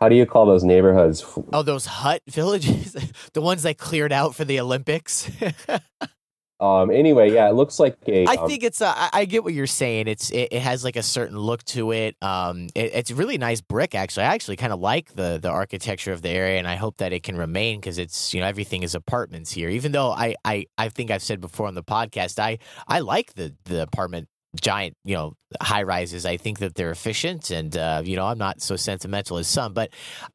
how 0.00 0.08
do 0.08 0.14
you 0.14 0.26
call 0.26 0.46
those 0.46 0.62
neighborhoods? 0.62 1.24
Oh, 1.52 1.62
those 1.62 1.86
hut 1.86 2.22
villages, 2.28 2.96
the 3.32 3.40
ones 3.40 3.64
that 3.64 3.78
cleared 3.78 4.12
out 4.12 4.34
for 4.34 4.44
the 4.44 4.60
Olympics. 4.60 5.28
Um, 6.60 6.90
anyway, 6.90 7.32
yeah, 7.32 7.48
it 7.48 7.54
looks 7.54 7.78
like 7.78 7.96
a. 8.06 8.26
I 8.26 8.34
um, 8.34 8.48
think 8.48 8.64
it's. 8.64 8.80
A, 8.80 8.88
I, 8.88 9.10
I 9.12 9.24
get 9.26 9.44
what 9.44 9.54
you're 9.54 9.66
saying. 9.66 10.08
It's. 10.08 10.30
It, 10.30 10.48
it 10.50 10.62
has 10.62 10.82
like 10.82 10.96
a 10.96 11.02
certain 11.02 11.38
look 11.38 11.62
to 11.66 11.92
it. 11.92 12.16
Um, 12.20 12.68
it, 12.74 12.92
it's 12.94 13.10
really 13.12 13.38
nice 13.38 13.60
brick. 13.60 13.94
Actually, 13.94 14.24
I 14.24 14.34
actually 14.34 14.56
kind 14.56 14.72
of 14.72 14.80
like 14.80 15.14
the 15.14 15.38
the 15.40 15.50
architecture 15.50 16.12
of 16.12 16.22
the 16.22 16.30
area, 16.30 16.58
and 16.58 16.66
I 16.66 16.74
hope 16.74 16.96
that 16.96 17.12
it 17.12 17.22
can 17.22 17.36
remain 17.36 17.78
because 17.78 17.98
it's 17.98 18.34
you 18.34 18.40
know 18.40 18.46
everything 18.46 18.82
is 18.82 18.94
apartments 18.94 19.52
here. 19.52 19.68
Even 19.68 19.92
though 19.92 20.10
I, 20.10 20.34
I 20.44 20.66
I 20.76 20.88
think 20.88 21.10
I've 21.10 21.22
said 21.22 21.40
before 21.40 21.68
on 21.68 21.74
the 21.74 21.84
podcast, 21.84 22.40
I 22.40 22.58
I 22.88 23.00
like 23.00 23.34
the 23.34 23.54
the 23.64 23.82
apartment 23.82 24.28
giant 24.60 24.96
you 25.04 25.14
know 25.14 25.34
high 25.60 25.82
rises 25.82 26.24
i 26.24 26.38
think 26.38 26.58
that 26.58 26.74
they're 26.74 26.90
efficient 26.90 27.50
and 27.50 27.76
uh, 27.76 28.00
you 28.02 28.16
know 28.16 28.26
i'm 28.26 28.38
not 28.38 28.62
so 28.62 28.76
sentimental 28.76 29.36
as 29.36 29.46
some 29.46 29.74
but 29.74 29.90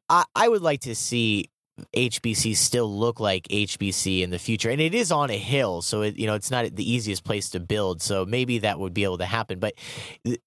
I, 0.08 0.24
I 0.36 0.48
would 0.48 0.62
like 0.62 0.82
to 0.82 0.94
see 0.94 1.50
HBC 1.96 2.56
still 2.56 2.92
look 2.92 3.18
like 3.18 3.48
HBC 3.48 4.22
in 4.22 4.30
the 4.30 4.38
future. 4.38 4.70
And 4.70 4.80
it 4.80 4.94
is 4.94 5.10
on 5.10 5.30
a 5.30 5.36
hill, 5.36 5.82
so 5.82 6.02
it, 6.02 6.16
you 6.16 6.26
know 6.26 6.34
it's 6.34 6.50
not 6.50 6.74
the 6.74 6.90
easiest 6.90 7.24
place 7.24 7.50
to 7.50 7.60
build. 7.60 8.00
So 8.00 8.24
maybe 8.24 8.58
that 8.58 8.78
would 8.78 8.94
be 8.94 9.04
able 9.04 9.18
to 9.18 9.26
happen. 9.26 9.58
But 9.58 9.74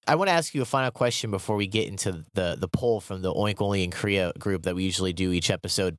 I 0.06 0.14
want 0.14 0.28
to 0.28 0.32
ask 0.32 0.54
you 0.54 0.62
a 0.62 0.66
final 0.66 0.90
question 0.90 1.30
before 1.30 1.56
we 1.56 1.66
get 1.66 1.86
into 1.86 2.24
the 2.34 2.56
the 2.58 2.68
poll 2.68 3.00
from 3.00 3.22
the 3.22 3.32
Oink 3.32 3.60
Only 3.60 3.84
in 3.84 3.90
Korea 3.90 4.32
group 4.38 4.62
that 4.62 4.74
we 4.74 4.84
usually 4.84 5.12
do 5.12 5.32
each 5.32 5.50
episode. 5.50 5.96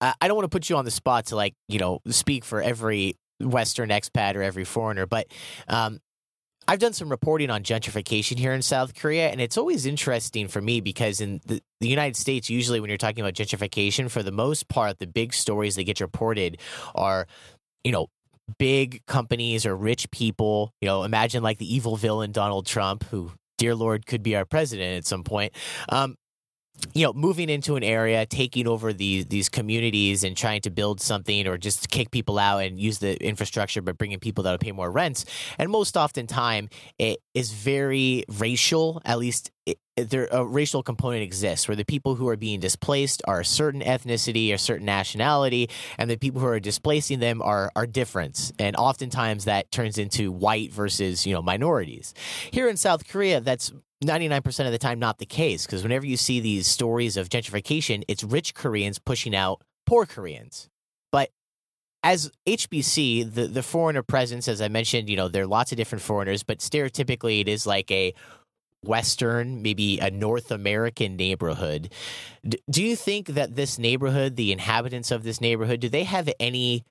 I 0.00 0.28
don't 0.28 0.36
want 0.36 0.44
to 0.44 0.54
put 0.54 0.70
you 0.70 0.76
on 0.76 0.86
the 0.86 0.90
spot 0.90 1.26
to 1.26 1.36
like 1.36 1.54
you 1.68 1.78
know 1.78 2.00
speak 2.08 2.44
for 2.44 2.62
every 2.62 3.16
Western 3.38 3.90
expat 3.90 4.34
or 4.34 4.42
every 4.42 4.64
foreigner, 4.64 5.06
but 5.06 5.26
um, 5.68 6.00
I've 6.70 6.78
done 6.78 6.92
some 6.92 7.08
reporting 7.08 7.50
on 7.50 7.64
gentrification 7.64 8.38
here 8.38 8.52
in 8.52 8.62
South 8.62 8.94
Korea, 8.94 9.28
and 9.30 9.40
it's 9.40 9.58
always 9.58 9.86
interesting 9.86 10.46
for 10.46 10.60
me 10.60 10.80
because 10.80 11.20
in 11.20 11.40
the, 11.44 11.60
the, 11.80 11.88
United 11.88 12.14
States, 12.14 12.48
usually 12.48 12.78
when 12.78 12.88
you're 12.88 12.96
talking 12.96 13.24
about 13.24 13.34
gentrification, 13.34 14.08
for 14.08 14.22
the 14.22 14.30
most 14.30 14.68
part, 14.68 15.00
the 15.00 15.08
big 15.08 15.34
stories 15.34 15.74
that 15.74 15.82
get 15.82 16.00
reported 16.00 16.60
are, 16.94 17.26
you 17.82 17.90
know, 17.90 18.06
big 18.56 19.04
companies 19.06 19.66
or 19.66 19.74
rich 19.74 20.08
people. 20.12 20.72
You 20.80 20.86
know, 20.86 21.02
imagine 21.02 21.42
like 21.42 21.58
the 21.58 21.74
evil 21.74 21.96
villain 21.96 22.30
Donald 22.30 22.66
Trump, 22.66 23.02
who, 23.10 23.32
dear 23.58 23.74
Lord, 23.74 24.06
could 24.06 24.22
be 24.22 24.36
our 24.36 24.44
president 24.44 24.96
at 24.96 25.04
some 25.04 25.24
point. 25.24 25.52
Um, 25.88 26.14
you 26.94 27.04
know, 27.04 27.12
moving 27.12 27.48
into 27.48 27.76
an 27.76 27.82
area, 27.82 28.26
taking 28.26 28.66
over 28.66 28.92
these 28.92 29.26
these 29.26 29.48
communities, 29.48 30.24
and 30.24 30.36
trying 30.36 30.60
to 30.62 30.70
build 30.70 31.00
something, 31.00 31.46
or 31.46 31.58
just 31.58 31.90
kick 31.90 32.10
people 32.10 32.38
out 32.38 32.58
and 32.58 32.78
use 32.78 32.98
the 32.98 33.22
infrastructure, 33.24 33.82
but 33.82 33.98
bringing 33.98 34.18
people 34.18 34.44
that 34.44 34.50
will 34.50 34.58
pay 34.58 34.72
more 34.72 34.90
rents. 34.90 35.24
And 35.58 35.70
most 35.70 35.96
often, 35.96 36.26
time 36.26 36.68
it 36.98 37.20
is 37.34 37.52
very 37.52 38.24
racial. 38.38 39.00
At 39.04 39.18
least 39.18 39.50
it, 39.66 39.78
there 39.96 40.28
a 40.32 40.44
racial 40.44 40.82
component 40.82 41.22
exists, 41.22 41.68
where 41.68 41.76
the 41.76 41.84
people 41.84 42.14
who 42.14 42.28
are 42.28 42.36
being 42.36 42.60
displaced 42.60 43.22
are 43.26 43.40
a 43.40 43.44
certain 43.44 43.82
ethnicity, 43.82 44.52
a 44.52 44.58
certain 44.58 44.86
nationality, 44.86 45.68
and 45.98 46.10
the 46.10 46.16
people 46.16 46.40
who 46.40 46.46
are 46.46 46.60
displacing 46.60 47.20
them 47.20 47.42
are 47.42 47.70
are 47.76 47.86
different. 47.86 48.52
And 48.58 48.76
oftentimes, 48.76 49.44
that 49.44 49.70
turns 49.70 49.98
into 49.98 50.32
white 50.32 50.72
versus 50.72 51.26
you 51.26 51.34
know 51.34 51.42
minorities. 51.42 52.14
Here 52.50 52.68
in 52.68 52.76
South 52.76 53.06
Korea, 53.06 53.40
that's 53.40 53.72
99% 54.04 54.66
of 54.66 54.72
the 54.72 54.78
time 54.78 54.98
not 54.98 55.18
the 55.18 55.26
case 55.26 55.66
because 55.66 55.82
whenever 55.82 56.06
you 56.06 56.16
see 56.16 56.40
these 56.40 56.66
stories 56.66 57.16
of 57.16 57.28
gentrification, 57.28 58.02
it's 58.08 58.24
rich 58.24 58.54
Koreans 58.54 58.98
pushing 58.98 59.34
out 59.34 59.62
poor 59.86 60.06
Koreans. 60.06 60.68
But 61.12 61.30
as 62.02 62.30
HBC, 62.46 63.34
the, 63.34 63.46
the 63.46 63.62
foreigner 63.62 64.02
presence, 64.02 64.48
as 64.48 64.62
I 64.62 64.68
mentioned, 64.68 65.10
you 65.10 65.16
know, 65.16 65.28
there 65.28 65.44
are 65.44 65.48
lots 65.48 65.72
of 65.72 65.76
different 65.76 66.02
foreigners, 66.02 66.42
but 66.42 66.58
stereotypically 66.58 67.42
it 67.42 67.48
is 67.48 67.66
like 67.66 67.90
a 67.90 68.14
Western, 68.82 69.60
maybe 69.60 69.98
a 69.98 70.10
North 70.10 70.50
American 70.50 71.16
neighborhood. 71.16 71.92
D- 72.48 72.62
do 72.70 72.82
you 72.82 72.96
think 72.96 73.26
that 73.28 73.54
this 73.54 73.78
neighborhood, 73.78 74.36
the 74.36 74.52
inhabitants 74.52 75.10
of 75.10 75.22
this 75.22 75.40
neighborhood, 75.40 75.80
do 75.80 75.90
they 75.90 76.04
have 76.04 76.30
any 76.40 76.84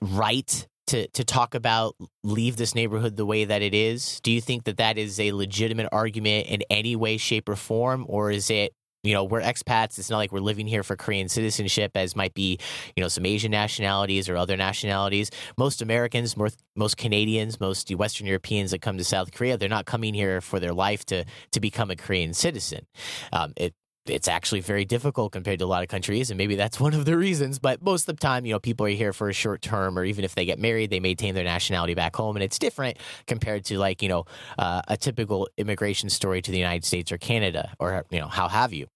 right 0.00 0.66
to 0.88 1.08
to 1.08 1.24
talk 1.24 1.54
about 1.54 1.94
leave 2.22 2.56
this 2.56 2.74
neighborhood 2.74 3.16
the 3.16 3.26
way 3.26 3.44
that 3.44 3.62
it 3.62 3.74
is? 3.74 4.20
Do 4.20 4.30
you 4.30 4.40
think 4.40 4.64
that 4.64 4.78
that 4.78 4.98
is 4.98 5.18
a 5.20 5.32
legitimate 5.32 5.88
argument 5.92 6.48
in 6.48 6.62
any 6.70 6.96
way, 6.96 7.16
shape, 7.16 7.48
or 7.48 7.56
form, 7.56 8.04
or 8.08 8.30
is 8.30 8.50
it? 8.50 8.72
You 9.04 9.14
know, 9.14 9.22
we're 9.22 9.40
expats. 9.40 9.96
It's 9.98 10.10
not 10.10 10.18
like 10.18 10.32
we're 10.32 10.40
living 10.40 10.66
here 10.66 10.82
for 10.82 10.96
Korean 10.96 11.28
citizenship, 11.28 11.92
as 11.94 12.16
might 12.16 12.34
be, 12.34 12.58
you 12.96 13.00
know, 13.00 13.08
some 13.08 13.24
Asian 13.24 13.52
nationalities 13.52 14.28
or 14.28 14.36
other 14.36 14.56
nationalities. 14.56 15.30
Most 15.56 15.80
Americans, 15.82 16.36
most, 16.36 16.60
most 16.74 16.96
Canadians, 16.96 17.60
most 17.60 17.88
Western 17.94 18.26
Europeans 18.26 18.72
that 18.72 18.80
come 18.80 18.98
to 18.98 19.04
South 19.04 19.32
Korea, 19.32 19.56
they're 19.56 19.68
not 19.68 19.86
coming 19.86 20.14
here 20.14 20.40
for 20.40 20.58
their 20.58 20.74
life 20.74 21.06
to 21.06 21.24
to 21.52 21.60
become 21.60 21.92
a 21.92 21.96
Korean 21.96 22.34
citizen. 22.34 22.86
Um, 23.32 23.52
it 23.56 23.72
it's 24.08 24.28
actually 24.28 24.60
very 24.60 24.84
difficult 24.84 25.32
compared 25.32 25.58
to 25.58 25.64
a 25.64 25.66
lot 25.66 25.82
of 25.82 25.88
countries, 25.88 26.30
and 26.30 26.38
maybe 26.38 26.54
that's 26.54 26.80
one 26.80 26.94
of 26.94 27.04
the 27.04 27.16
reasons. 27.16 27.58
But 27.58 27.82
most 27.82 28.08
of 28.08 28.16
the 28.16 28.20
time, 28.20 28.46
you 28.46 28.52
know, 28.52 28.58
people 28.58 28.86
are 28.86 28.90
here 28.90 29.12
for 29.12 29.28
a 29.28 29.32
short 29.32 29.62
term, 29.62 29.98
or 29.98 30.04
even 30.04 30.24
if 30.24 30.34
they 30.34 30.44
get 30.44 30.58
married, 30.58 30.90
they 30.90 31.00
maintain 31.00 31.34
their 31.34 31.44
nationality 31.44 31.94
back 31.94 32.16
home, 32.16 32.36
and 32.36 32.42
it's 32.42 32.58
different 32.58 32.98
compared 33.26 33.64
to 33.66 33.78
like 33.78 34.02
you 34.02 34.08
know 34.08 34.24
uh, 34.58 34.82
a 34.88 34.96
typical 34.96 35.48
immigration 35.56 36.08
story 36.08 36.42
to 36.42 36.50
the 36.50 36.58
United 36.58 36.84
States 36.84 37.12
or 37.12 37.18
Canada, 37.18 37.72
or 37.78 38.04
you 38.10 38.20
know 38.20 38.28
how 38.28 38.48
have 38.48 38.72
you. 38.72 38.86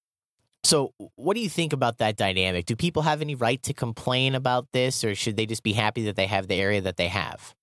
So, 0.65 0.93
what 1.17 1.35
do 1.35 1.41
you 1.41 1.49
think 1.49 1.73
about 1.73 1.99
that 1.99 2.17
dynamic? 2.17 2.67
Do 2.67 2.77
people 2.77 3.03
have 3.03 3.21
any 3.21 3.35
right 3.35 3.63
to 3.65 3.75
complain 3.75 4.35
about 4.35 4.69
this, 4.73 5.03
or 5.03 5.15
should 5.15 5.37
they 5.37 5.47
just 5.47 5.63
be 5.63 5.73
happy 5.73 6.05
that 6.05 6.17
they 6.17 6.27
have 6.27 6.47
the 6.47 6.55
area 6.55 6.81
that 6.83 6.97
they 6.97 7.09
have? 7.09 7.55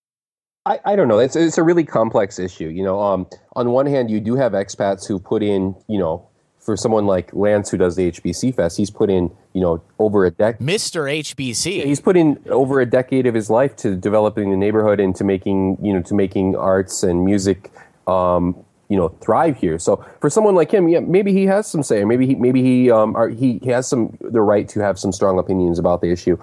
I, 0.66 0.80
I 0.86 0.96
don't 0.96 1.08
know. 1.08 1.20
It's 1.20 1.36
it's 1.36 1.58
a 1.58 1.64
really 1.64 1.86
complex 1.86 2.38
issue. 2.38 2.68
You 2.68 2.84
know, 2.84 3.00
um, 3.02 3.28
on 3.56 3.72
one 3.72 3.86
hand, 3.86 4.12
you 4.12 4.20
do 4.20 4.36
have 4.36 4.52
expats 4.52 5.08
who 5.08 5.20
put 5.20 5.42
in, 5.42 5.76
you 5.88 5.98
know, 5.98 6.29
for 6.60 6.76
someone 6.76 7.06
like 7.06 7.34
Lance 7.34 7.70
who 7.72 7.78
does 7.78 7.96
the 7.96 8.12
HBC 8.12 8.54
Fest, 8.56 8.78
he's 8.78 8.92
put 8.92 9.10
in 9.10 9.32
you 9.54 9.62
know 9.62 9.82
over 9.98 10.26
a 10.26 10.32
decade. 10.32 10.66
Mr. 10.66 11.10
HBC. 11.10 11.86
He's 11.86 12.02
put 12.02 12.18
in 12.18 12.40
over 12.50 12.80
a 12.82 12.86
decade 12.86 13.26
of 13.26 13.34
his 13.34 13.50
life 13.50 13.76
to 13.78 13.96
developing 13.96 14.52
the 14.52 14.58
neighborhood 14.58 15.00
and 15.00 15.16
to 15.16 15.24
making 15.24 15.78
you 15.82 15.94
know 15.94 16.02
to 16.04 16.14
making 16.14 16.56
arts 16.56 17.04
and 17.04 17.26
music. 17.26 17.72
Um, 18.08 18.66
you 18.90 18.98
know, 18.98 19.10
thrive 19.22 19.56
here. 19.56 19.78
So 19.78 20.04
for 20.20 20.32
someone 20.32 20.56
like 20.56 20.72
him, 20.72 20.88
yeah, 20.90 21.00
maybe 21.00 21.32
he 21.32 21.46
has 21.46 21.68
some 21.68 21.84
say. 21.84 22.04
Maybe 22.06 22.26
he, 22.26 22.34
maybe 22.34 22.64
he, 22.64 22.90
um, 22.90 23.16
are, 23.16 23.30
he 23.30 23.60
has 23.66 23.88
some 23.88 24.18
the 24.20 24.42
right 24.42 24.68
to 24.70 24.80
have 24.80 24.98
some 24.98 25.12
strong 25.12 25.38
opinions 25.38 25.78
about 25.78 26.02
the 26.02 26.12
issue. 26.12 26.38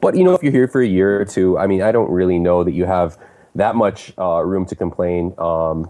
But 0.00 0.16
you 0.16 0.24
know, 0.24 0.34
if 0.34 0.42
you're 0.42 0.50
here 0.50 0.66
for 0.66 0.82
a 0.82 0.86
year 0.86 1.20
or 1.20 1.24
two, 1.24 1.56
I 1.58 1.68
mean, 1.68 1.80
I 1.80 1.92
don't 1.92 2.10
really 2.10 2.40
know 2.40 2.64
that 2.64 2.72
you 2.72 2.86
have 2.86 3.16
that 3.54 3.76
much 3.76 4.12
uh, 4.18 4.42
room 4.42 4.66
to 4.66 4.74
complain 4.74 5.32
um, 5.38 5.88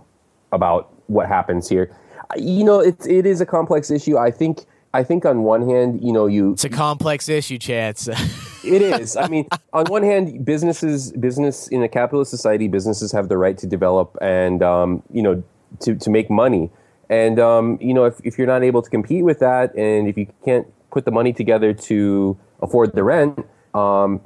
about 0.52 0.92
what 1.06 1.28
happens 1.28 1.66
here 1.66 1.96
you 2.36 2.64
know, 2.64 2.80
it 2.80 3.06
it 3.06 3.26
is 3.26 3.40
a 3.40 3.46
complex 3.46 3.90
issue. 3.90 4.18
I 4.18 4.30
think 4.30 4.66
I 4.94 5.02
think 5.02 5.24
on 5.24 5.42
one 5.42 5.68
hand, 5.68 6.02
you 6.02 6.12
know, 6.12 6.26
you 6.26 6.52
it's 6.52 6.64
a 6.64 6.68
complex 6.68 7.28
issue, 7.28 7.58
Chance. 7.58 8.08
it 8.08 8.82
is. 9.00 9.16
I 9.16 9.28
mean, 9.28 9.48
on 9.72 9.86
one 9.86 10.02
hand, 10.02 10.44
businesses 10.44 11.12
business 11.12 11.68
in 11.68 11.82
a 11.82 11.88
capitalist 11.88 12.30
society, 12.30 12.68
businesses 12.68 13.12
have 13.12 13.28
the 13.28 13.38
right 13.38 13.56
to 13.58 13.66
develop 13.66 14.16
and 14.20 14.62
um, 14.62 15.02
you 15.10 15.22
know 15.22 15.42
to 15.80 15.94
to 15.94 16.10
make 16.10 16.30
money. 16.30 16.70
And 17.08 17.38
um, 17.38 17.78
you 17.80 17.94
know, 17.94 18.04
if 18.04 18.20
if 18.24 18.38
you're 18.38 18.46
not 18.46 18.62
able 18.62 18.82
to 18.82 18.90
compete 18.90 19.24
with 19.24 19.38
that, 19.38 19.74
and 19.76 20.08
if 20.08 20.16
you 20.16 20.26
can't 20.44 20.66
put 20.90 21.04
the 21.04 21.10
money 21.10 21.32
together 21.32 21.72
to 21.72 22.38
afford 22.60 22.92
the 22.92 23.02
rent, 23.02 23.46
um, 23.74 24.20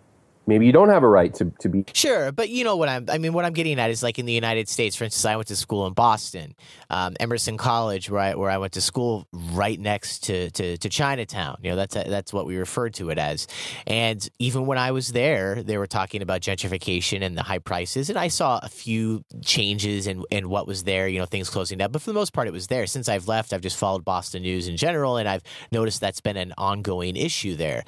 maybe 0.47 0.67
you 0.67 0.73
don't 0.73 0.89
have 0.89 1.03
a 1.03 1.09
right 1.09 1.35
to, 1.35 1.53
to 1.61 1.69
be 1.69 1.85
sure 1.93 2.33
but 2.33 2.49
you 2.49 2.65
know 2.65 2.77
what 2.77 2.89
i'm 2.89 3.07
i 3.11 3.19
mean 3.19 3.33
what 3.33 3.45
i'm 3.45 3.53
getting 3.53 3.79
at 3.79 3.91
is 3.91 4.03
like 4.03 4.19
in 4.19 4.27
the 4.27 4.33
united 4.33 4.69
states 4.69 4.97
for 4.97 5.05
instance 5.05 5.25
i 5.25 5.37
went 5.37 5.49
to 5.49 5.57
school 5.57 5.87
in 5.87 5.93
boston 5.93 6.55
um, 6.91 7.17
emerson 7.21 7.57
college 7.57 8.11
I, 8.11 8.35
where 8.35 8.51
I 8.51 8.59
went 8.59 8.73
to 8.75 8.81
school 8.81 9.27
right 9.33 9.79
next 9.79 10.25
to, 10.25 10.51
to, 10.53 10.77
to 10.79 10.89
chinatown. 10.89 11.59
You 11.63 11.71
know 11.71 11.77
that's 11.77 11.97
a, 11.97 12.05
that's 12.05 12.33
what 12.33 12.47
we 12.47 12.57
referred 12.57 12.95
to 12.95 13.11
it 13.11 13.19
as. 13.19 13.47
And 13.87 14.27
even 14.39 14.67
when 14.67 14.79
i 14.79 14.91
was 14.91 15.09
there 15.09 15.63
they 15.63 15.79
were 15.79 15.87
talking 15.87 16.23
about 16.23 16.41
gentrification 16.41 17.23
and 17.23 17.37
the 17.37 17.43
high 17.43 17.59
prices 17.59 18.09
and 18.11 18.19
i 18.19 18.29
saw 18.29 18.61
a 18.63 18.69
few 18.69 19.25
changes 19.43 20.07
in, 20.07 20.25
in 20.31 20.49
what 20.49 20.67
was 20.67 20.85
there 20.85 21.09
you 21.09 21.19
know 21.19 21.27
things 21.27 21.51
closing 21.51 21.79
down. 21.79 21.91
But 21.91 22.03
for 22.03 22.11
the 22.11 22.15
most 22.15 22.33
part 22.33 22.49
it 22.49 22.53
was 22.53 22.69
there. 22.69 22.87
Since 22.87 23.09
i've 23.09 23.29
left 23.29 23.53
i've 23.53 23.61
just 23.61 23.77
followed 23.77 24.05
boston 24.05 24.43
news 24.43 24.69
in 24.69 24.77
general 24.77 25.17
and 25.17 25.29
i've 25.29 25.43
noticed 25.73 26.01
that's 26.01 26.21
been 26.21 26.37
an 26.37 26.53
ongoing 26.57 27.17
issue 27.17 27.57
there 27.57 27.85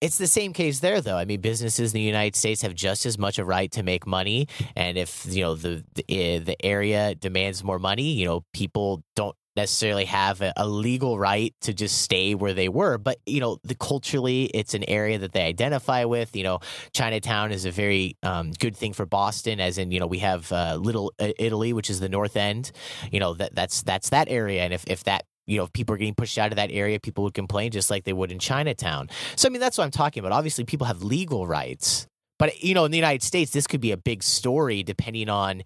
it's 0.00 0.18
the 0.18 0.26
same 0.26 0.52
case 0.52 0.80
there, 0.80 1.00
though. 1.00 1.16
I 1.16 1.24
mean, 1.24 1.40
businesses 1.40 1.92
in 1.92 1.94
the 1.98 2.06
United 2.06 2.36
States 2.36 2.62
have 2.62 2.74
just 2.74 3.06
as 3.06 3.18
much 3.18 3.38
a 3.38 3.44
right 3.44 3.70
to 3.72 3.82
make 3.82 4.06
money, 4.06 4.48
and 4.76 4.96
if 4.96 5.26
you 5.28 5.42
know 5.42 5.54
the 5.54 5.84
the, 5.94 6.04
eh, 6.08 6.38
the 6.38 6.56
area 6.64 7.14
demands 7.14 7.64
more 7.64 7.78
money, 7.78 8.12
you 8.12 8.24
know, 8.24 8.44
people 8.52 9.02
don't 9.16 9.36
necessarily 9.58 10.04
have 10.04 10.40
a, 10.40 10.52
a, 10.56 10.68
legal 10.68 11.18
right 11.18 11.52
to 11.60 11.74
just 11.74 12.00
stay 12.00 12.36
where 12.36 12.54
they 12.54 12.68
were. 12.68 12.96
But 12.96 13.18
you 13.26 13.40
know 13.40 13.58
the 13.64 13.74
culturally 13.74 14.44
it's 14.54 14.74
an 14.74 14.84
area 14.88 15.18
that 15.18 15.32
they 15.32 15.42
identify 15.42 16.04
with. 16.04 16.36
You 16.36 16.44
know 16.44 16.60
chinatown 16.92 17.50
is 17.50 17.64
a 17.64 17.72
very 17.72 18.16
um, 18.22 18.52
good 18.52 18.76
thing 18.76 18.92
for 18.92 19.04
boston 19.04 19.58
as 19.60 19.76
in 19.76 19.90
you 19.90 19.98
know 19.98 20.06
we 20.06 20.18
have 20.18 20.52
uh, 20.52 20.78
little 20.80 21.12
uh, 21.18 21.32
italy 21.38 21.72
which 21.72 21.90
is 21.90 21.98
the 21.98 22.08
north 22.08 22.36
end. 22.36 22.70
You 23.10 23.18
know 23.18 23.34
that 23.34 23.54
that's 23.54 23.82
that's 23.82 24.10
that 24.10 24.28
area. 24.28 24.62
And 24.62 24.72
if, 24.72 24.84
if 24.86 25.02
that 25.04 25.24
you 25.48 25.56
know, 25.56 25.64
if 25.64 25.72
people 25.72 25.94
are 25.94 25.98
getting 25.98 26.14
pushed 26.14 26.38
out 26.38 26.52
of 26.52 26.56
that 26.56 26.70
area, 26.70 27.00
people 27.00 27.24
would 27.24 27.34
complain 27.34 27.70
just 27.70 27.90
like 27.90 28.04
they 28.04 28.12
would 28.12 28.30
in 28.30 28.38
Chinatown. 28.38 29.08
So, 29.34 29.48
I 29.48 29.50
mean, 29.50 29.60
that's 29.60 29.78
what 29.78 29.84
I'm 29.84 29.90
talking 29.90 30.20
about. 30.20 30.32
Obviously, 30.32 30.64
people 30.64 30.86
have 30.86 31.02
legal 31.02 31.46
rights. 31.46 32.06
But, 32.38 32.62
you 32.62 32.72
know, 32.72 32.84
in 32.84 32.92
the 32.92 32.98
United 32.98 33.24
States, 33.24 33.50
this 33.50 33.66
could 33.66 33.80
be 33.80 33.90
a 33.90 33.96
big 33.96 34.22
story 34.22 34.84
depending 34.84 35.28
on 35.28 35.62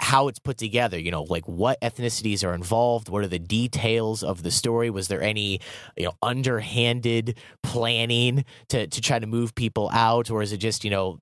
how 0.00 0.28
it's 0.28 0.38
put 0.38 0.58
together. 0.58 0.98
You 0.98 1.10
know, 1.10 1.22
like 1.22 1.48
what 1.48 1.80
ethnicities 1.80 2.46
are 2.46 2.52
involved? 2.52 3.08
What 3.08 3.22
are 3.22 3.28
the 3.28 3.38
details 3.38 4.22
of 4.22 4.42
the 4.42 4.50
story? 4.50 4.90
Was 4.90 5.08
there 5.08 5.22
any, 5.22 5.60
you 5.96 6.04
know, 6.04 6.12
underhanded 6.22 7.38
planning 7.62 8.44
to, 8.68 8.86
to 8.86 9.00
try 9.00 9.18
to 9.18 9.26
move 9.26 9.54
people 9.54 9.88
out? 9.94 10.30
Or 10.30 10.42
is 10.42 10.52
it 10.52 10.58
just, 10.58 10.84
you 10.84 10.90
know, 10.90 11.20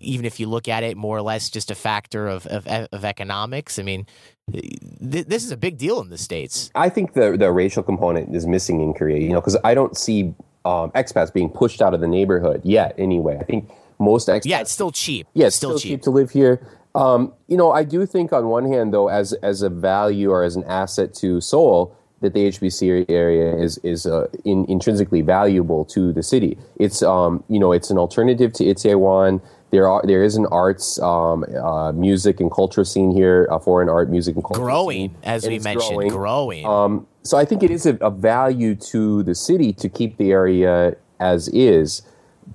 even 0.00 0.26
if 0.26 0.38
you 0.40 0.46
look 0.46 0.68
at 0.68 0.82
it 0.82 0.96
more 0.96 1.16
or 1.16 1.22
less 1.22 1.50
just 1.50 1.70
a 1.70 1.74
factor 1.74 2.28
of, 2.28 2.46
of, 2.46 2.66
of 2.66 3.04
economics. 3.04 3.78
I 3.78 3.82
mean, 3.82 4.06
th- 4.52 5.26
this 5.26 5.44
is 5.44 5.50
a 5.50 5.56
big 5.56 5.78
deal 5.78 6.00
in 6.00 6.10
the 6.10 6.18
States. 6.18 6.70
I 6.74 6.88
think 6.88 7.14
the, 7.14 7.36
the 7.36 7.50
racial 7.50 7.82
component 7.82 8.34
is 8.34 8.46
missing 8.46 8.80
in 8.80 8.94
Korea, 8.94 9.20
you 9.20 9.30
know, 9.30 9.40
because 9.40 9.56
I 9.64 9.74
don't 9.74 9.96
see 9.96 10.34
um, 10.64 10.90
expats 10.92 11.32
being 11.32 11.50
pushed 11.50 11.80
out 11.80 11.94
of 11.94 12.00
the 12.00 12.08
neighborhood 12.08 12.60
yet 12.64 12.94
anyway. 12.98 13.38
I 13.40 13.44
think 13.44 13.70
most 13.98 14.28
expats. 14.28 14.46
Yeah, 14.46 14.60
it's 14.60 14.72
still 14.72 14.92
cheap. 14.92 15.26
Yeah, 15.34 15.46
it's 15.46 15.56
still, 15.56 15.70
still 15.70 15.78
cheap. 15.78 15.90
cheap 15.98 16.02
to 16.02 16.10
live 16.10 16.30
here. 16.30 16.66
Um, 16.94 17.32
you 17.46 17.56
know, 17.56 17.70
I 17.70 17.84
do 17.84 18.06
think 18.06 18.32
on 18.32 18.48
one 18.48 18.70
hand, 18.70 18.92
though, 18.92 19.08
as 19.08 19.32
as 19.34 19.62
a 19.62 19.68
value 19.68 20.30
or 20.30 20.42
as 20.42 20.56
an 20.56 20.64
asset 20.64 21.14
to 21.14 21.40
Seoul, 21.40 21.94
that 22.20 22.34
the 22.34 22.48
HBC 22.48 23.06
area 23.08 23.56
is 23.56 23.78
is 23.78 24.06
uh, 24.06 24.26
in, 24.44 24.64
intrinsically 24.66 25.22
valuable 25.22 25.84
to 25.86 26.12
the 26.12 26.22
city. 26.22 26.58
It's 26.76 27.02
um, 27.02 27.44
you 27.48 27.60
know, 27.60 27.72
it's 27.72 27.90
an 27.90 27.98
alternative 27.98 28.52
to 28.54 28.64
Itaewon 28.64 29.40
there 29.70 29.88
are 29.88 30.02
there 30.04 30.22
is 30.22 30.36
an 30.36 30.46
arts, 30.46 30.98
um, 31.00 31.44
uh, 31.44 31.92
music 31.92 32.40
and 32.40 32.50
culture 32.50 32.84
scene 32.84 33.10
here, 33.10 33.46
a 33.50 33.60
foreign 33.60 33.88
art, 33.88 34.10
music 34.10 34.34
and 34.34 34.44
culture 34.44 34.60
growing, 34.60 35.10
scene, 35.10 35.16
as 35.22 35.46
we 35.46 35.58
mentioned, 35.58 36.10
growing. 36.10 36.10
growing. 36.10 36.66
Um, 36.66 37.06
so 37.22 37.36
I 37.36 37.44
think 37.44 37.62
it 37.62 37.70
is 37.70 37.84
a, 37.84 37.96
a, 37.96 38.10
value 38.10 38.74
to 38.74 39.22
the 39.24 39.34
city 39.34 39.72
to 39.74 39.88
keep 39.88 40.16
the 40.16 40.32
area 40.32 40.96
as 41.20 41.48
is, 41.48 42.02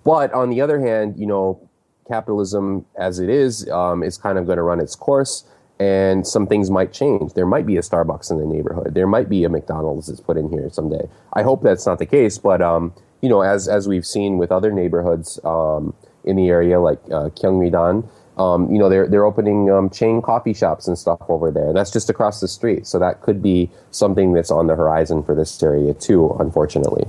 but 0.04 0.34
on 0.34 0.50
the 0.50 0.62
other 0.62 0.80
hand, 0.80 1.16
you 1.18 1.28
know, 1.28 1.70
capitalism 2.08 2.86
as 2.98 3.20
it 3.20 3.30
is 3.30 3.70
um, 3.70 4.02
is 4.04 4.18
kind 4.18 4.38
of 4.38 4.46
going 4.46 4.58
to 4.58 4.64
run 4.64 4.80
its 4.80 4.96
course. 4.96 5.46
And 5.80 6.26
some 6.26 6.48
things 6.48 6.70
might 6.70 6.94
change. 6.94 7.34
There 7.34 7.48
might 7.48 7.66
be 7.66 7.78
a 7.78 7.82
Starbucks 7.82 8.32
in 8.32 8.38
the 8.38 8.46
neighborhood. 8.46 8.94
There 8.94 9.08
might 9.08 9.28
be 9.28 9.44
a 9.44 9.50
McDonald's 9.50 10.08
that's 10.08 10.22
put 10.22 10.38
in 10.38 10.50
here 10.50 10.70
someday. 10.72 11.10
I 11.34 11.42
hope 11.42 11.62
that's 11.62 11.86
not 11.86 12.00
the 12.00 12.06
case, 12.06 12.38
but 12.38 12.62
um, 12.62 12.94
you 13.22 13.30
know, 13.30 13.42
as 13.42 13.68
as 13.68 13.88
we've 13.88 14.06
seen 14.06 14.38
with 14.38 14.52
other 14.52 14.72
neighborhoods, 14.72 15.40
um, 15.44 15.94
in 16.24 16.36
the 16.36 16.50
area, 16.50 16.80
like 16.80 17.00
uh, 17.06 17.30
Gyeongridan. 17.30 18.08
Um, 18.38 18.72
you 18.72 18.80
know, 18.80 18.90
they're 18.90 19.08
they're 19.08 19.26
opening 19.26 19.70
um, 19.70 19.90
chain 19.90 20.22
coffee 20.22 20.54
shops 20.54 20.88
and 20.88 20.98
stuff 20.98 21.20
over 21.30 21.52
there, 21.52 21.68
and 21.68 21.78
that's 21.78 21.92
just 21.92 22.10
across 22.10 22.40
the 22.40 22.48
street. 22.48 22.88
So 22.88 22.98
that 23.00 23.22
could 23.22 23.44
be 23.44 23.70
something 23.92 24.34
that's 24.34 24.50
on 24.50 24.68
the 24.68 24.76
horizon 24.76 25.24
for 25.24 25.36
this 25.36 25.62
area 25.62 25.94
too. 25.94 26.36
Unfortunately. 26.40 27.06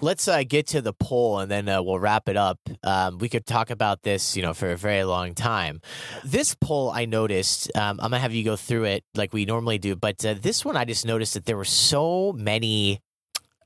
Let's 0.00 0.28
uh, 0.28 0.42
get 0.46 0.66
to 0.68 0.82
the 0.82 0.92
poll 0.92 1.38
and 1.38 1.50
then 1.50 1.66
uh, 1.66 1.82
we'll 1.82 1.98
wrap 1.98 2.28
it 2.28 2.36
up. 2.36 2.58
Um, 2.82 3.16
we 3.16 3.30
could 3.30 3.46
talk 3.46 3.70
about 3.70 4.02
this, 4.02 4.36
you 4.36 4.42
know, 4.42 4.52
for 4.52 4.70
a 4.70 4.76
very 4.76 5.02
long 5.04 5.34
time. 5.34 5.80
This 6.22 6.54
poll 6.54 6.90
I 6.90 7.06
noticed, 7.06 7.74
um, 7.74 8.00
I'm 8.00 8.10
gonna 8.10 8.18
have 8.18 8.34
you 8.34 8.44
go 8.44 8.54
through 8.54 8.84
it 8.84 9.04
like 9.14 9.32
we 9.32 9.46
normally 9.46 9.78
do, 9.78 9.96
but 9.96 10.22
uh, 10.22 10.34
this 10.38 10.62
one 10.62 10.76
I 10.76 10.84
just 10.84 11.06
noticed 11.06 11.32
that 11.32 11.46
there 11.46 11.56
were 11.56 11.64
so 11.64 12.34
many 12.34 13.00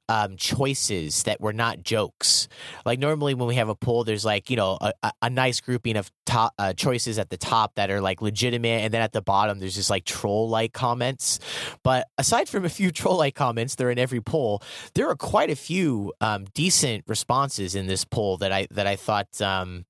um, 0.09 0.37
choices 0.37 1.23
that 1.25 1.41
were 1.41 1.53
not 1.53 1.83
jokes. 1.83 2.49
Like 2.85 2.99
normally 2.99 3.35
when 3.35 3.49
we 3.49 3.57
have 3.57 3.69
a 3.69 3.75
poll, 3.75 4.05
there's 4.05 4.25
like 4.25 4.51
you 4.51 4.57
know 4.57 4.79
a, 4.81 5.13
a 5.23 5.31
nice 5.31 5.61
grouping 5.61 5.97
of 5.97 6.11
top 6.27 6.55
uh, 6.59 6.73
choices 6.73 7.19
at 7.19 7.31
the 7.31 7.37
top 7.37 7.75
that 7.77 7.91
are 7.91 8.01
like 8.01 8.23
legitimate, 8.23 8.83
and 8.83 8.93
then 8.93 9.03
at 9.03 9.13
the 9.13 9.23
bottom 9.23 9.59
there's 9.59 9.75
just 9.75 9.91
like 9.91 10.05
troll 10.05 10.49
like 10.49 10.73
comments. 10.73 11.39
But 11.83 12.09
aside 12.17 12.49
from 12.49 12.65
a 12.65 12.69
few 12.69 12.91
troll 12.93 13.19
like 13.19 13.35
comments, 13.35 13.75
they're 13.75 13.91
in 13.91 13.99
every 13.99 14.21
poll. 14.21 14.63
There 14.95 15.09
are 15.09 15.17
quite 15.17 15.51
a 15.51 15.57
few 15.57 16.13
um, 16.21 16.47
decent 16.55 17.05
responses 17.07 17.75
in 17.75 17.87
this 17.87 18.05
poll 18.05 18.39
that 18.39 18.53
I 18.53 18.67
that 18.71 18.87
I 18.87 18.97
thought. 18.97 19.41
Um, 19.41 19.85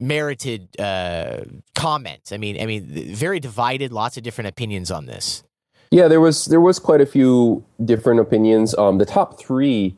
merited 0.00 0.80
uh, 0.80 1.40
comments. 1.74 2.32
I 2.32 2.38
mean, 2.38 2.58
I 2.60 2.64
mean, 2.66 2.84
very 3.14 3.40
divided. 3.40 3.92
Lots 3.92 4.16
of 4.16 4.22
different 4.22 4.48
opinions 4.48 4.90
on 4.90 5.04
this. 5.04 5.44
Yeah, 5.90 6.08
there 6.08 6.20
was 6.20 6.46
there 6.46 6.60
was 6.60 6.78
quite 6.78 7.00
a 7.00 7.06
few 7.06 7.64
different 7.84 8.20
opinions. 8.20 8.76
Um, 8.76 8.98
the 8.98 9.06
top 9.06 9.38
three 9.38 9.96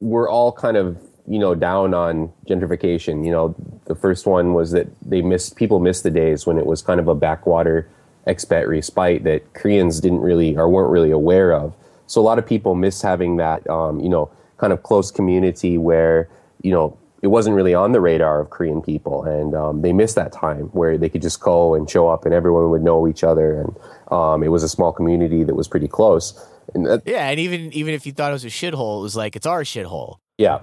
were 0.00 0.28
all 0.28 0.52
kind 0.52 0.76
of 0.76 0.98
you 1.28 1.38
know 1.38 1.54
down 1.54 1.94
on 1.94 2.32
gentrification. 2.48 3.24
You 3.24 3.30
know, 3.30 3.54
the 3.84 3.94
first 3.94 4.26
one 4.26 4.54
was 4.54 4.72
that 4.72 4.88
they 5.08 5.22
missed 5.22 5.56
people 5.56 5.78
missed 5.78 6.02
the 6.02 6.10
days 6.10 6.46
when 6.46 6.58
it 6.58 6.66
was 6.66 6.82
kind 6.82 6.98
of 6.98 7.06
a 7.06 7.14
backwater 7.14 7.88
expat 8.26 8.68
respite 8.68 9.24
that 9.24 9.52
Koreans 9.54 10.00
didn't 10.00 10.20
really 10.20 10.56
or 10.56 10.68
weren't 10.68 10.90
really 10.90 11.10
aware 11.10 11.52
of. 11.52 11.74
So 12.06 12.20
a 12.20 12.22
lot 12.22 12.38
of 12.38 12.46
people 12.46 12.74
miss 12.74 13.00
having 13.00 13.36
that 13.36 13.68
um, 13.70 14.00
you 14.00 14.08
know 14.08 14.30
kind 14.58 14.72
of 14.72 14.82
close 14.82 15.12
community 15.12 15.78
where 15.78 16.28
you 16.62 16.72
know 16.72 16.96
it 17.22 17.26
wasn't 17.26 17.54
really 17.54 17.74
on 17.74 17.92
the 17.92 18.00
radar 18.00 18.40
of 18.40 18.50
Korean 18.50 18.80
people, 18.80 19.24
and 19.24 19.54
um, 19.54 19.82
they 19.82 19.92
missed 19.92 20.14
that 20.14 20.32
time 20.32 20.66
where 20.68 20.96
they 20.96 21.08
could 21.08 21.20
just 21.20 21.40
go 21.40 21.74
and 21.74 21.88
show 21.88 22.08
up, 22.08 22.24
and 22.24 22.32
everyone 22.32 22.70
would 22.70 22.82
know 22.82 23.06
each 23.06 23.22
other, 23.22 23.60
and 23.60 23.76
um, 24.10 24.42
it 24.42 24.48
was 24.48 24.62
a 24.62 24.68
small 24.68 24.92
community 24.92 25.44
that 25.44 25.54
was 25.54 25.68
pretty 25.68 25.88
close. 25.88 26.46
And 26.74 26.86
that, 26.86 27.02
yeah, 27.04 27.28
and 27.28 27.38
even 27.38 27.72
even 27.72 27.94
if 27.94 28.06
you 28.06 28.12
thought 28.12 28.30
it 28.30 28.32
was 28.32 28.44
a 28.44 28.48
shithole, 28.48 29.00
it 29.00 29.02
was 29.02 29.16
like 29.16 29.36
it's 29.36 29.46
our 29.46 29.64
shithole. 29.64 30.16
Yeah, 30.38 30.60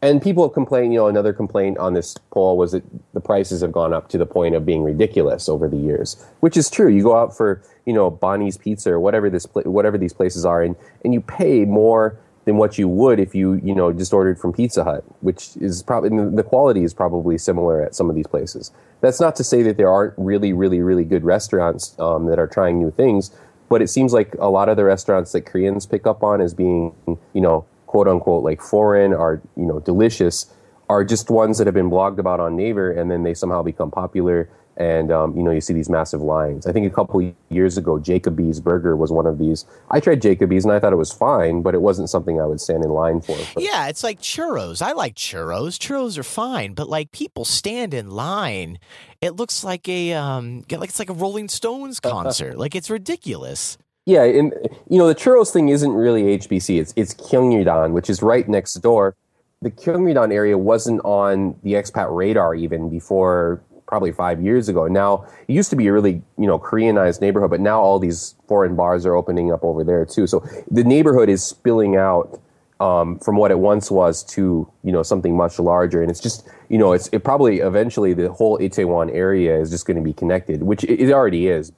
and 0.00 0.22
people 0.22 0.48
complain. 0.48 0.92
You 0.92 1.00
know, 1.00 1.08
another 1.08 1.34
complaint 1.34 1.76
on 1.76 1.92
this 1.92 2.16
poll 2.30 2.56
was 2.56 2.72
that 2.72 2.84
the 3.12 3.20
prices 3.20 3.60
have 3.60 3.72
gone 3.72 3.92
up 3.92 4.08
to 4.10 4.18
the 4.18 4.26
point 4.26 4.54
of 4.54 4.64
being 4.64 4.82
ridiculous 4.82 5.48
over 5.48 5.68
the 5.68 5.76
years, 5.76 6.24
which 6.40 6.56
is 6.56 6.70
true. 6.70 6.88
You 6.88 7.02
go 7.02 7.16
out 7.16 7.36
for 7.36 7.62
you 7.84 7.92
know 7.92 8.10
Bonnie's 8.10 8.56
Pizza 8.56 8.92
or 8.92 9.00
whatever 9.00 9.28
this 9.28 9.46
whatever 9.52 9.98
these 9.98 10.14
places 10.14 10.46
are, 10.46 10.62
and 10.62 10.74
and 11.04 11.12
you 11.12 11.20
pay 11.20 11.66
more 11.66 12.18
than 12.48 12.56
what 12.56 12.78
you 12.78 12.88
would 12.88 13.20
if 13.20 13.34
you 13.34 13.60
you 13.62 13.74
know 13.74 13.92
just 13.92 14.14
ordered 14.14 14.38
from 14.38 14.54
Pizza 14.54 14.82
Hut, 14.82 15.04
which 15.20 15.54
is 15.58 15.82
probably 15.82 16.08
the 16.08 16.42
quality 16.42 16.82
is 16.82 16.94
probably 16.94 17.36
similar 17.36 17.82
at 17.82 17.94
some 17.94 18.08
of 18.08 18.16
these 18.16 18.26
places. 18.26 18.72
That's 19.02 19.20
not 19.20 19.36
to 19.36 19.44
say 19.44 19.62
that 19.64 19.76
there 19.76 19.90
aren't 19.90 20.14
really 20.16 20.54
really 20.54 20.80
really 20.80 21.04
good 21.04 21.24
restaurants 21.24 21.94
um, 21.98 22.24
that 22.24 22.38
are 22.38 22.46
trying 22.46 22.78
new 22.78 22.90
things, 22.90 23.30
but 23.68 23.82
it 23.82 23.88
seems 23.88 24.14
like 24.14 24.34
a 24.38 24.48
lot 24.48 24.70
of 24.70 24.78
the 24.78 24.84
restaurants 24.84 25.32
that 25.32 25.42
Koreans 25.42 25.84
pick 25.84 26.06
up 26.06 26.22
on 26.22 26.40
as 26.40 26.54
being 26.54 26.94
you 27.06 27.40
know 27.42 27.66
quote 27.86 28.08
unquote 28.08 28.42
like 28.42 28.62
foreign 28.62 29.12
are 29.12 29.42
you 29.54 29.66
know 29.66 29.78
delicious 29.80 30.46
are 30.88 31.04
just 31.04 31.28
ones 31.28 31.58
that 31.58 31.66
have 31.66 31.74
been 31.74 31.90
blogged 31.90 32.16
about 32.16 32.40
on 32.40 32.56
Naver 32.56 32.90
and 32.90 33.10
then 33.10 33.24
they 33.24 33.34
somehow 33.34 33.62
become 33.62 33.90
popular 33.90 34.48
and 34.78 35.10
um, 35.10 35.36
you 35.36 35.42
know 35.42 35.50
you 35.50 35.60
see 35.60 35.74
these 35.74 35.90
massive 35.90 36.22
lines. 36.22 36.66
I 36.66 36.72
think 36.72 36.86
a 36.86 36.94
couple 36.94 37.34
years 37.50 37.76
ago, 37.76 37.98
Jacoby's 37.98 38.60
Burger 38.60 38.96
was 38.96 39.10
one 39.10 39.26
of 39.26 39.38
these. 39.38 39.66
I 39.90 39.98
tried 39.98 40.22
Jacoby's 40.22 40.64
and 40.64 40.72
I 40.72 40.78
thought 40.78 40.92
it 40.92 40.96
was 40.96 41.12
fine, 41.12 41.62
but 41.62 41.74
it 41.74 41.82
wasn't 41.82 42.08
something 42.08 42.40
I 42.40 42.46
would 42.46 42.60
stand 42.60 42.84
in 42.84 42.90
line 42.90 43.20
for. 43.20 43.36
But. 43.54 43.64
Yeah, 43.64 43.88
it's 43.88 44.04
like 44.04 44.20
churros. 44.20 44.80
I 44.80 44.92
like 44.92 45.16
churros. 45.16 45.78
Churros 45.78 46.16
are 46.16 46.22
fine, 46.22 46.74
but 46.74 46.88
like 46.88 47.10
people 47.10 47.44
stand 47.44 47.92
in 47.92 48.10
line. 48.10 48.78
It 49.20 49.34
looks 49.34 49.64
like 49.64 49.88
a 49.88 50.12
um, 50.12 50.64
like 50.70 50.90
it's 50.90 51.00
like 51.00 51.10
a 51.10 51.14
Rolling 51.14 51.48
Stones 51.48 51.98
concert. 51.98 52.56
like 52.56 52.76
it's 52.76 52.88
ridiculous. 52.88 53.76
Yeah, 54.06 54.22
and 54.22 54.54
you 54.88 54.96
know 54.96 55.08
the 55.08 55.14
churros 55.14 55.50
thing 55.50 55.70
isn't 55.70 55.92
really 55.92 56.38
HBC. 56.38 56.80
It's 56.80 56.94
it's 56.96 57.14
Gyeongridan, 57.14 57.92
which 57.92 58.08
is 58.08 58.22
right 58.22 58.48
next 58.48 58.74
door. 58.74 59.16
The 59.60 59.72
Gyeongridan 59.72 60.32
area 60.32 60.56
wasn't 60.56 61.00
on 61.04 61.56
the 61.64 61.72
expat 61.72 62.14
radar 62.14 62.54
even 62.54 62.88
before 62.88 63.60
probably 63.88 64.12
five 64.12 64.40
years 64.40 64.68
ago. 64.68 64.86
Now 64.86 65.26
it 65.48 65.54
used 65.54 65.70
to 65.70 65.76
be 65.76 65.88
a 65.88 65.92
really 65.92 66.22
you 66.36 66.46
know 66.46 66.58
Koreanized 66.58 67.20
neighborhood, 67.20 67.50
but 67.50 67.60
now 67.60 67.80
all 67.80 67.98
these 67.98 68.36
foreign 68.46 68.76
bars 68.76 69.04
are 69.06 69.16
opening 69.16 69.50
up 69.50 69.64
over 69.64 69.82
there 69.82 70.04
too. 70.04 70.28
So 70.28 70.46
the 70.70 70.84
neighborhood 70.84 71.28
is 71.28 71.42
spilling 71.42 71.96
out 71.96 72.40
um, 72.80 73.18
from 73.18 73.36
what 73.36 73.50
it 73.50 73.58
once 73.58 73.90
was 73.90 74.22
to 74.24 74.70
you 74.84 74.92
know 74.92 75.02
something 75.02 75.36
much 75.36 75.58
larger, 75.58 76.02
and 76.02 76.10
it's 76.10 76.20
just 76.20 76.48
you 76.68 76.78
know 76.78 76.92
it's 76.92 77.08
it 77.12 77.24
probably 77.24 77.58
eventually 77.58 78.12
the 78.12 78.30
whole 78.30 78.58
Itaewon 78.58 79.12
area 79.12 79.58
is 79.58 79.70
just 79.70 79.86
going 79.86 79.96
to 79.96 80.02
be 80.02 80.12
connected, 80.12 80.62
which 80.62 80.84
it 80.84 81.10
already 81.10 81.48
is. 81.48 81.72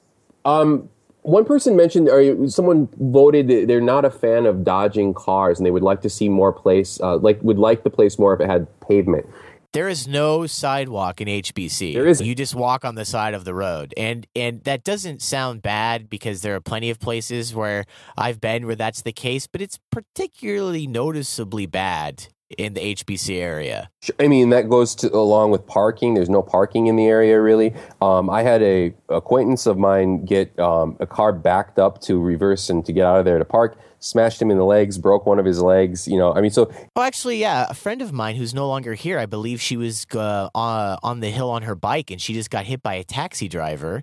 Um, 0.45 0.91
one 1.23 1.45
person 1.45 1.77
mentioned, 1.77 2.09
or 2.09 2.49
someone 2.49 2.89
voted 2.99 3.69
they're 3.69 3.81
not 3.81 4.05
a 4.05 4.11
fan 4.11 4.47
of 4.47 4.65
dodging 4.65 5.15
cars, 5.15 5.59
and 5.59 5.67
they 5.67 5.71
would 5.71 5.83
like 5.83 6.01
to 6.03 6.11
see 6.11 6.29
more 6.29 6.53
place, 6.53 6.99
uh, 7.01 7.17
like 7.19 7.41
would 7.43 7.59
like 7.59 7.83
the 7.83 7.91
place 7.91 8.19
more 8.19 8.35
if 8.35 8.41
it 8.41 8.49
had 8.49 8.67
pavement. 8.81 9.27
There 9.73 9.89
is 9.89 10.09
no 10.09 10.47
sidewalk 10.47 11.21
in 11.21 11.29
HBC. 11.29 11.95
There 11.95 12.07
is. 12.07 12.21
You 12.21 12.35
just 12.35 12.57
walk 12.57 12.85
on 12.85 12.97
the 12.97 13.05
side 13.05 13.35
of 13.35 13.45
the 13.45 13.55
road, 13.55 13.95
and 13.97 14.27
and 14.35 14.65
that 14.65 14.83
doesn't 14.83 15.23
sound 15.23 15.63
bad 15.63 16.11
because 16.11 16.43
there 16.43 16.57
are 16.57 16.61
plenty 16.61 16.91
of 16.91 16.99
places 16.99 17.55
where 17.55 17.85
I've 18.17 18.41
been 18.41 18.67
where 18.67 18.75
that's 18.75 19.03
the 19.03 19.13
case, 19.13 19.47
but 19.47 19.61
it's 19.61 19.79
particularly 19.93 20.89
noticeably 20.89 21.67
bad 21.67 22.27
in 22.59 22.75
the 22.75 22.81
HBC 22.97 23.41
area. 23.41 23.91
I 24.19 24.27
mean, 24.27 24.51
that 24.51 24.69
goes 24.69 24.97
to, 24.97 25.15
along 25.15 25.53
with 25.53 25.65
parking. 25.69 26.15
There's 26.15 26.29
no 26.29 26.43
parking 26.43 26.89
in 26.89 26.97
the 26.97 27.07
area 27.07 27.41
really. 27.41 27.73
Um, 28.03 28.29
I 28.29 28.43
had 28.43 28.63
a 28.63 28.93
acquaintance 29.09 29.67
of 29.67 29.79
mine 29.79 30.25
get 30.25 30.59
um, 30.59 30.97
a 30.99 31.07
car 31.07 31.33
backed 31.33 31.79
up 31.79 32.01
to 32.03 32.19
reverse 32.19 32.71
and 32.71 32.85
to 32.87 32.93
get 32.93 33.07
out 33.07 33.21
of 33.21 33.25
there 33.25 33.39
to 33.39 33.45
park 33.45 33.79
smashed 34.01 34.41
him 34.41 34.51
in 34.51 34.57
the 34.57 34.65
legs, 34.65 34.99
broke 34.99 35.27
one 35.27 35.39
of 35.39 35.45
his 35.45 35.61
legs. 35.63 36.09
You 36.09 36.19
know, 36.19 36.35
I 36.35 36.41
mean, 36.41 36.51
so. 36.51 36.73
Oh, 36.97 37.03
actually, 37.03 37.39
yeah, 37.39 37.67
a 37.69 37.75
friend 37.75 38.03
of 38.03 38.13
mine 38.13 38.35
who's 38.35 38.53
no 38.53 38.67
longer 38.67 38.95
here, 38.95 39.19
I 39.19 39.27
believe 39.27 39.61
she 39.61 39.77
was 39.77 40.07
uh, 40.15 40.49
on 40.55 41.21
the 41.21 41.31
hill 41.31 41.51
on 41.51 41.63
her 41.63 41.75
bike 41.75 42.11
and 42.11 42.21
she 42.21 42.35
just 42.35 42.51
got 42.51 42.65
hit 42.65 42.83
by 42.83 42.95
a 42.95 43.05
taxi 43.05 43.49
driver. 43.49 44.03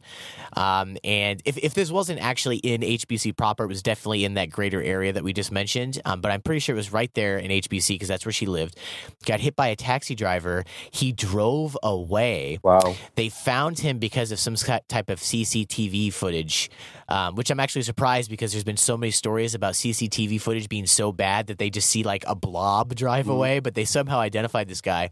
Um, 0.55 0.97
and 1.03 1.41
if, 1.45 1.57
if 1.57 1.73
this 1.73 1.91
wasn't 1.91 2.21
actually 2.21 2.57
in 2.57 2.81
HBC 2.81 3.36
proper, 3.36 3.65
it 3.65 3.67
was 3.67 3.83
definitely 3.83 4.23
in 4.23 4.36
that 4.36 4.49
greater 4.49 4.81
area 4.81 5.12
that 5.12 5.23
we 5.23 5.33
just 5.33 5.51
mentioned. 5.51 5.99
Um, 6.05 6.21
but 6.21 6.31
I'm 6.31 6.41
pretty 6.41 6.60
sure 6.60 6.75
it 6.75 6.77
was 6.77 6.93
right 6.93 7.13
there 7.15 7.38
in 7.38 7.51
HBC 7.51 7.89
because 7.89 8.07
that's 8.07 8.25
where 8.25 8.33
she 8.33 8.45
lived. 8.45 8.77
Got 9.25 9.39
hit 9.39 9.55
by 9.55 9.67
a 9.67 9.75
taxi 9.75 10.15
driver. 10.15 10.63
He 10.91 11.12
drove 11.12 11.77
away. 11.83 12.60
Wow. 12.63 12.95
They 13.15 13.29
found 13.29 13.79
him 13.79 13.97
because 13.97 14.31
of 14.31 14.39
some 14.39 14.55
type 14.55 15.10
of 15.10 15.19
CCTV 15.19 16.13
footage, 16.13 16.69
um, 17.10 17.36
which 17.36 17.49
I'm 17.49 17.60
actually 17.60 17.81
surprised 17.81 18.29
because 18.29 18.51
there's 18.51 18.63
been 18.63 18.77
so 18.77 18.95
many 18.95 19.12
stories 19.12 19.55
about 19.55 19.73
CCTV 19.73 19.87
CCTV 19.93 20.39
footage 20.41 20.69
being 20.69 20.86
so 20.86 21.12
bad 21.12 21.47
that 21.47 21.58
they 21.58 21.69
just 21.69 21.89
see 21.89 22.04
like 22.04 22.23
a 22.28 22.36
blob 22.36 22.95
drive 22.95 23.28
mm. 23.28 23.34
away, 23.34 23.60
but 23.60 23.76
they 23.76 23.86
somehow 23.86 24.19
identified 24.19 24.67
this 24.67 24.82
guy. 24.82 25.12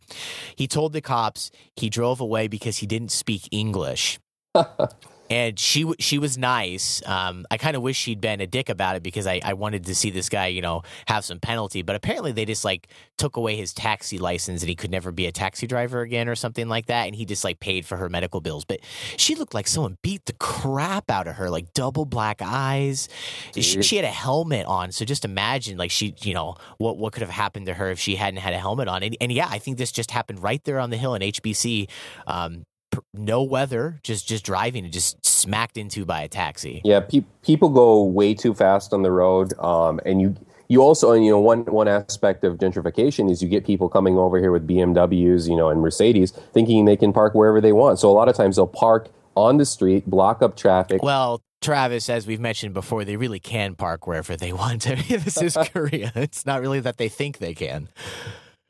He 0.56 0.68
told 0.68 0.94
the 0.94 1.02
cops 1.02 1.52
he 1.76 1.90
drove 1.90 2.22
away 2.22 2.48
because 2.48 2.78
he 2.78 2.86
didn't 2.86 3.12
speak 3.12 3.48
English. 3.52 4.20
and 5.30 5.58
she 5.58 5.92
she 6.00 6.20
was 6.20 6.38
nice. 6.38 7.02
Um, 7.06 7.46
I 7.50 7.58
kind 7.58 7.76
of 7.76 7.82
wish 7.82 7.98
she'd 7.98 8.22
been 8.22 8.42
a 8.42 8.48
dick 8.48 8.70
about 8.70 8.96
it 8.96 9.04
because 9.04 9.26
I, 9.26 9.42
I 9.44 9.54
wanted 9.54 9.86
to 9.86 9.96
see 9.96 10.12
this 10.12 10.30
guy, 10.30 10.48
you 10.48 10.62
know, 10.62 10.84
have 11.08 11.26
some 11.26 11.40
penalty. 11.40 11.82
But 11.82 11.96
apparently, 11.96 12.32
they 12.32 12.46
just 12.46 12.64
like 12.64 12.88
took 13.18 13.38
away 13.38 13.56
his 13.56 13.74
taxi 13.74 14.18
license 14.18 14.62
and 14.62 14.70
he 14.70 14.76
could 14.76 14.92
never 14.92 15.12
be 15.12 15.26
a 15.26 15.32
taxi 15.32 15.68
driver 15.68 16.02
again 16.02 16.30
or 16.30 16.36
something 16.36 16.68
like 16.68 16.88
that. 16.88 17.08
And 17.08 17.16
he 17.16 17.26
just 17.26 17.44
like 17.44 17.60
paid 17.60 17.86
for 17.86 17.98
her 17.98 18.10
medical 18.10 18.42
bills. 18.42 18.66
But 18.66 18.82
she 19.18 19.36
looked 19.36 19.54
like 19.54 19.68
someone 19.68 19.98
beat 20.02 20.26
the 20.26 20.34
crap 20.34 21.10
out 21.10 21.28
of 21.28 21.36
her, 21.36 21.50
like 21.50 21.74
double 21.74 22.06
black 22.06 22.42
eyes. 22.44 23.10
She, 23.54 23.82
she, 23.82 23.96
had 23.96 24.06
a 24.06 24.10
helmet 24.10 24.66
on, 24.66 24.92
so 24.92 25.06
just 25.06 25.26
imagine 25.26 25.78
like 25.78 25.92
she, 25.92 26.14
you 26.22 26.34
know, 26.34 26.56
what 26.78 26.98
what 26.98 27.14
could 27.14 27.22
have 27.22 27.32
happened 27.32 27.66
to 27.66 27.74
her 27.74 27.90
if 27.90 28.00
she 28.00 28.16
hadn't 28.16 28.40
had 28.40 28.54
a 28.54 28.60
helmet 28.60 28.88
on. 28.88 29.02
And, 29.02 29.18
and 29.20 29.32
yeah, 29.32 29.48
I 29.50 29.58
think 29.58 29.78
this 29.78 29.92
just 29.92 30.12
happened 30.12 30.44
right 30.44 30.64
there 30.66 30.80
on 30.80 30.90
the 30.92 30.98
hill 30.98 31.16
in 31.16 31.22
HBC. 31.22 31.90
Um, 32.28 32.66
no 33.14 33.44
weather, 33.44 34.00
just 34.04 34.28
just 34.28 34.46
driving 34.46 34.84
and 34.84 34.94
just 34.94 35.24
smacked 35.26 35.78
into 35.78 36.06
by 36.06 36.22
a 36.22 36.28
taxi. 36.28 36.82
Yeah, 36.84 37.02
pe- 37.02 37.26
people 37.42 37.70
go 37.70 38.04
way 38.04 38.34
too 38.34 38.54
fast 38.54 38.94
on 38.94 39.04
the 39.04 39.12
road, 39.12 39.58
um, 39.60 40.00
and 40.06 40.22
you 40.22 40.36
you 40.68 40.82
also 40.82 41.12
and 41.12 41.26
you 41.26 41.32
know 41.32 41.40
one 41.40 41.66
one 41.66 41.88
aspect 41.88 42.44
of 42.44 42.58
gentrification 42.58 43.30
is 43.30 43.42
you 43.42 43.50
get 43.50 43.66
people 43.66 43.90
coming 43.90 44.18
over 44.18 44.40
here 44.40 44.52
with 44.52 44.68
BMWs, 44.68 45.50
you 45.50 45.56
know, 45.56 45.70
and 45.70 45.82
Mercedes, 45.82 46.32
thinking 46.32 46.86
they 46.86 46.98
can 46.98 47.14
park 47.14 47.36
wherever 47.36 47.62
they 47.62 47.74
want. 47.74 48.00
So 48.00 48.10
a 48.10 48.14
lot 48.14 48.30
of 48.30 48.36
times 48.36 48.56
they'll 48.56 48.68
park 48.68 49.10
on 49.36 49.58
the 49.58 49.66
street, 49.66 50.06
block 50.06 50.42
up 50.42 50.56
traffic. 50.56 51.04
Well, 51.04 51.42
Travis, 51.62 52.10
as 52.10 52.28
we've 52.28 52.40
mentioned 52.40 52.74
before, 52.74 53.04
they 53.06 53.18
really 53.18 53.40
can 53.40 53.76
park 53.76 54.08
wherever 54.08 54.36
they 54.36 54.54
want. 54.54 54.90
I 54.90 54.96
mean, 54.96 55.20
this 55.24 55.42
is 55.42 55.58
Korea. 55.74 56.12
It's 56.16 56.46
not 56.46 56.62
really 56.62 56.80
that 56.80 56.98
they 56.98 57.10
think 57.10 57.40
they 57.40 57.54
can. 57.54 57.90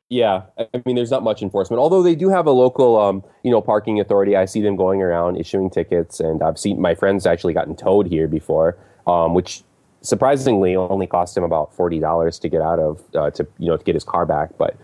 Yeah, 0.10 0.44
I 0.58 0.82
mean, 0.86 0.96
there's 0.96 1.10
not 1.10 1.24
much 1.24 1.41
enforcement. 1.41 1.80
Although 1.80 2.04
they 2.04 2.13
do 2.13 2.30
have 2.30 2.46
a 2.46 2.52
local, 2.52 3.00
um, 3.00 3.24
you 3.44 3.50
know, 3.50 3.60
parking 3.60 4.00
authority. 4.00 4.36
I 4.36 4.46
see 4.46 4.62
them 4.62 4.76
going 4.76 5.02
around 5.02 5.38
issuing 5.38 5.70
tickets, 5.72 6.20
and 6.20 6.44
I've 6.44 6.60
seen 6.60 6.80
my 6.80 6.94
friends 6.94 7.26
actually 7.26 7.54
gotten 7.54 7.76
towed 7.76 8.06
here 8.06 8.28
before, 8.28 8.78
um, 9.08 9.34
which 9.34 9.63
surprisingly 10.02 10.76
only 10.76 11.08
cost 11.08 11.36
him 11.36 11.44
about 11.44 11.74
forty 11.74 12.00
dollars 12.00 12.38
to 12.39 12.50
get 12.50 12.62
out 12.62 12.78
of 12.78 13.02
uh, 13.15 13.32
to 13.32 13.48
you 13.58 13.68
know 13.68 13.78
to 13.78 13.84
get 13.84 13.96
his 13.96 14.04
car 14.04 14.28
back. 14.28 14.52
But 14.60 14.78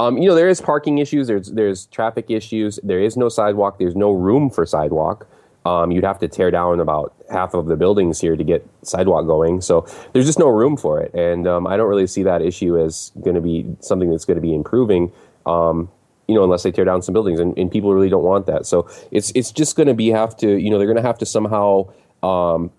um, 0.00 0.16
you 0.16 0.26
know, 0.26 0.34
there 0.34 0.48
is 0.48 0.62
parking 0.62 0.96
issues. 0.98 1.26
There's 1.26 1.52
there's 1.52 1.84
traffic 1.86 2.30
issues. 2.30 2.80
There 2.82 3.00
is 3.00 3.14
no 3.14 3.28
sidewalk. 3.28 3.78
There's 3.78 3.96
no 3.96 4.10
room 4.10 4.48
for 4.48 4.64
sidewalk 4.64 5.26
um, 5.64 5.92
you'd 5.92 6.04
have 6.04 6.18
to 6.20 6.28
tear 6.28 6.50
down 6.50 6.80
about 6.80 7.14
half 7.30 7.54
of 7.54 7.66
the 7.66 7.76
buildings 7.76 8.20
here 8.20 8.36
to 8.36 8.44
get 8.44 8.66
sidewalk 8.82 9.26
going. 9.26 9.60
So 9.60 9.86
there's 10.12 10.26
just 10.26 10.38
no 10.38 10.48
room 10.48 10.76
for 10.76 11.00
it, 11.00 11.14
and 11.14 11.46
um, 11.46 11.66
I 11.66 11.76
don't 11.76 11.88
really 11.88 12.06
see 12.06 12.22
that 12.24 12.42
issue 12.42 12.78
as 12.78 13.12
going 13.22 13.36
to 13.36 13.40
be 13.40 13.76
something 13.80 14.10
that's 14.10 14.24
going 14.24 14.36
to 14.36 14.42
be 14.42 14.54
improving. 14.54 15.12
Um, 15.46 15.90
you 16.28 16.36
know, 16.36 16.44
unless 16.44 16.62
they 16.62 16.72
tear 16.72 16.84
down 16.84 17.02
some 17.02 17.12
buildings, 17.12 17.40
and, 17.40 17.56
and 17.58 17.70
people 17.70 17.92
really 17.92 18.08
don't 18.08 18.24
want 18.24 18.46
that. 18.46 18.66
So 18.66 18.88
it's 19.10 19.32
it's 19.34 19.52
just 19.52 19.76
going 19.76 19.88
to 19.88 19.94
be 19.94 20.08
have 20.08 20.36
to 20.38 20.56
you 20.56 20.70
know 20.70 20.78
they're 20.78 20.86
going 20.86 20.96
to 20.96 21.02
have 21.02 21.18
to 21.18 21.26
somehow 21.26 21.92
um, 22.22 22.70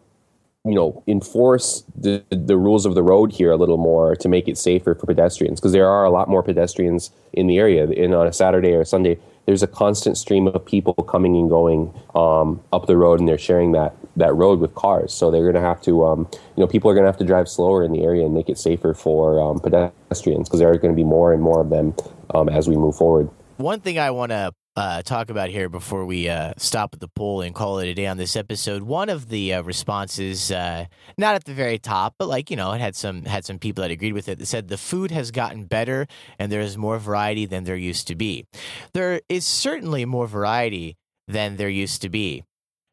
you 0.65 0.76
know 0.76 1.04
enforce 1.08 1.84
the 1.96 2.24
the 2.30 2.58
rules 2.58 2.86
of 2.86 2.96
the 2.96 3.04
road 3.04 3.32
here 3.32 3.52
a 3.52 3.58
little 3.58 3.78
more 3.78 4.15
to 4.15 4.30
make 4.30 4.48
it 4.48 4.58
safer 4.58 4.96
for 4.96 5.06
pedestrians 5.06 5.60
because 5.60 5.74
there 5.74 5.88
are 5.88 6.06
a 6.06 6.10
lot 6.10 6.30
more 6.30 6.41
pedestrians 6.41 7.12
in 7.34 7.48
the 7.48 7.58
area. 7.58 7.86
In 7.88 8.13
on 8.13 8.28
a 8.28 8.34
Saturday 8.34 8.74
or 8.74 8.86
Sunday, 8.86 9.19
there's 9.46 9.64
a 9.64 9.68
constant 9.68 10.18
stream 10.18 10.48
of 10.48 10.66
people 10.66 10.94
coming 10.94 11.36
and 11.36 11.50
going 11.50 11.94
um, 12.16 12.62
up 12.72 12.88
the 12.88 12.98
road, 12.98 13.20
and 13.20 13.28
they're 13.28 13.38
sharing 13.38 13.72
that 13.74 13.96
that 14.16 14.34
road 14.36 14.60
with 14.60 14.76
cars. 14.76 15.14
So 15.14 15.32
they're 15.32 15.42
going 15.42 15.56
to 15.56 15.62
have 15.62 15.82
to, 15.84 16.06
um, 16.06 16.28
you 16.56 16.62
know, 16.62 16.68
people 16.68 16.90
are 16.92 16.94
going 16.94 17.04
to 17.04 17.08
have 17.10 17.18
to 17.18 17.26
drive 17.26 17.50
slower 17.50 17.84
in 17.84 17.92
the 17.92 18.04
area 18.04 18.26
and 18.26 18.34
make 18.34 18.48
it 18.48 18.60
safer 18.60 18.94
for 18.94 19.42
um, 19.42 19.60
pedestrians 19.60 20.48
because 20.48 20.60
there 20.60 20.70
are 20.70 20.78
going 20.78 20.94
to 20.94 20.96
be 20.96 21.04
more 21.04 21.34
and 21.34 21.42
more 21.42 21.62
of 21.62 21.70
them 21.70 21.96
um, 22.34 22.48
as 22.48 22.68
we 22.68 22.76
move 22.76 22.96
forward. 22.96 23.30
One 23.58 23.80
thing 23.80 23.98
I 23.98 24.12
want 24.12 24.32
to 24.32 24.54
uh, 24.76 25.02
talk 25.04 25.30
about 25.30 25.50
here 25.50 25.70
before 25.70 26.06
we 26.06 26.28
uh, 26.28 26.54
stop 26.58 26.94
at 26.94 27.00
the 27.00 27.08
poll 27.08 27.42
and 27.42 27.54
call 27.54 27.80
it 27.80 27.88
a 27.88 27.94
day 27.94 28.08
on 28.08 28.18
this 28.18 28.36
episode. 28.36 28.84
One 28.84 29.10
of 29.10 29.30
the 29.30 29.54
uh, 29.54 29.62
responses, 29.64 30.52
uh, 30.52 30.86
not 31.18 31.36
at 31.36 31.46
the 31.46 31.54
very 31.54 31.78
top, 31.78 32.16
but 32.18 32.28
like 32.28 32.50
you 32.50 32.58
know, 32.58 32.72
it 32.72 32.82
had 32.82 32.96
some 32.96 33.26
had 33.26 33.46
some 33.46 33.60
people 33.60 33.82
that 33.84 33.92
agreed 33.92 34.14
with 34.14 34.28
it. 34.28 34.40
That 34.40 34.46
said 34.46 34.68
the 34.68 34.78
food 34.78 35.12
has 35.12 35.32
gotten 35.32 35.66
better 35.66 36.08
and 36.40 36.52
there 36.52 36.62
is 36.62 36.78
more 36.78 36.98
variety 36.98 37.46
than 37.46 37.64
there 37.64 37.76
used 37.76 38.08
to 38.08 38.16
be. 38.16 38.46
There 38.94 39.22
is 39.30 39.46
certainly 39.46 40.06
more 40.06 40.28
variety 40.28 40.98
than 41.28 41.58
there 41.58 41.70
used 41.70 42.02
to 42.02 42.10
be. 42.10 42.44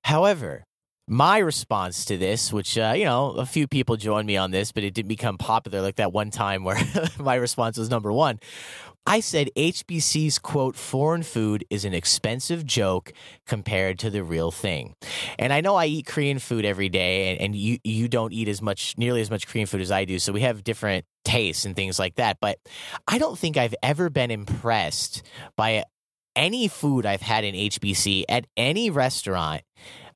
However, 0.05 0.64
my 1.11 1.38
response 1.38 2.05
to 2.05 2.16
this, 2.16 2.53
which 2.53 2.79
uh, 2.79 2.94
you 2.96 3.05
know, 3.05 3.33
a 3.33 3.44
few 3.44 3.66
people 3.66 3.96
joined 3.96 4.29
me 4.29 4.37
on 4.37 4.53
this, 4.53 4.70
but 4.70 4.85
it 4.85 4.94
didn't 4.94 5.09
become 5.09 5.37
popular 5.38 5.83
like 5.83 5.96
that 5.96 6.12
one 6.12 6.31
time 6.31 6.62
where 6.62 6.79
my 7.18 7.35
response 7.35 7.77
was 7.77 7.90
number 7.90 8.12
one. 8.12 8.38
I 9.07 9.18
said 9.18 9.51
HBC's 9.57 10.38
quote, 10.38 10.77
foreign 10.77 11.25
food 11.25 11.64
is 11.68 11.85
an 11.85 11.94
expensive 11.94 12.64
joke 12.64 13.12
compared 13.44 13.99
to 14.01 14.11
the 14.11 14.23
real 14.23 14.53
thing. 14.53 14.94
And 15.37 15.53
I 15.53 15.62
know 15.62 15.75
I 15.75 15.87
eat 15.87 16.07
Korean 16.07 16.38
food 16.38 16.64
every 16.64 16.88
day, 16.88 17.33
and, 17.33 17.40
and 17.40 17.57
you, 17.57 17.79
you 17.83 18.07
don't 18.07 18.33
eat 18.33 18.46
as 18.46 18.62
much, 18.62 18.96
nearly 18.96 19.20
as 19.20 19.31
much 19.31 19.49
Korean 19.49 19.66
food 19.66 19.81
as 19.81 19.90
I 19.90 20.05
do. 20.05 20.20
So 20.20 20.33
we 20.33 20.42
have 20.42 20.62
different 20.62 21.07
tastes 21.25 21.64
and 21.64 21.75
things 21.75 21.99
like 21.99 22.16
that. 22.16 22.38
But 22.40 22.61
I 23.09 23.18
don't 23.18 23.37
think 23.37 23.57
I've 23.57 23.75
ever 23.83 24.11
been 24.11 24.31
impressed 24.31 25.25
by 25.57 25.83
any 26.37 26.68
food 26.68 27.05
I've 27.05 27.23
had 27.23 27.42
in 27.42 27.57
HBC 27.57 28.25
at 28.29 28.46
any 28.57 28.90
restaurant 28.90 29.62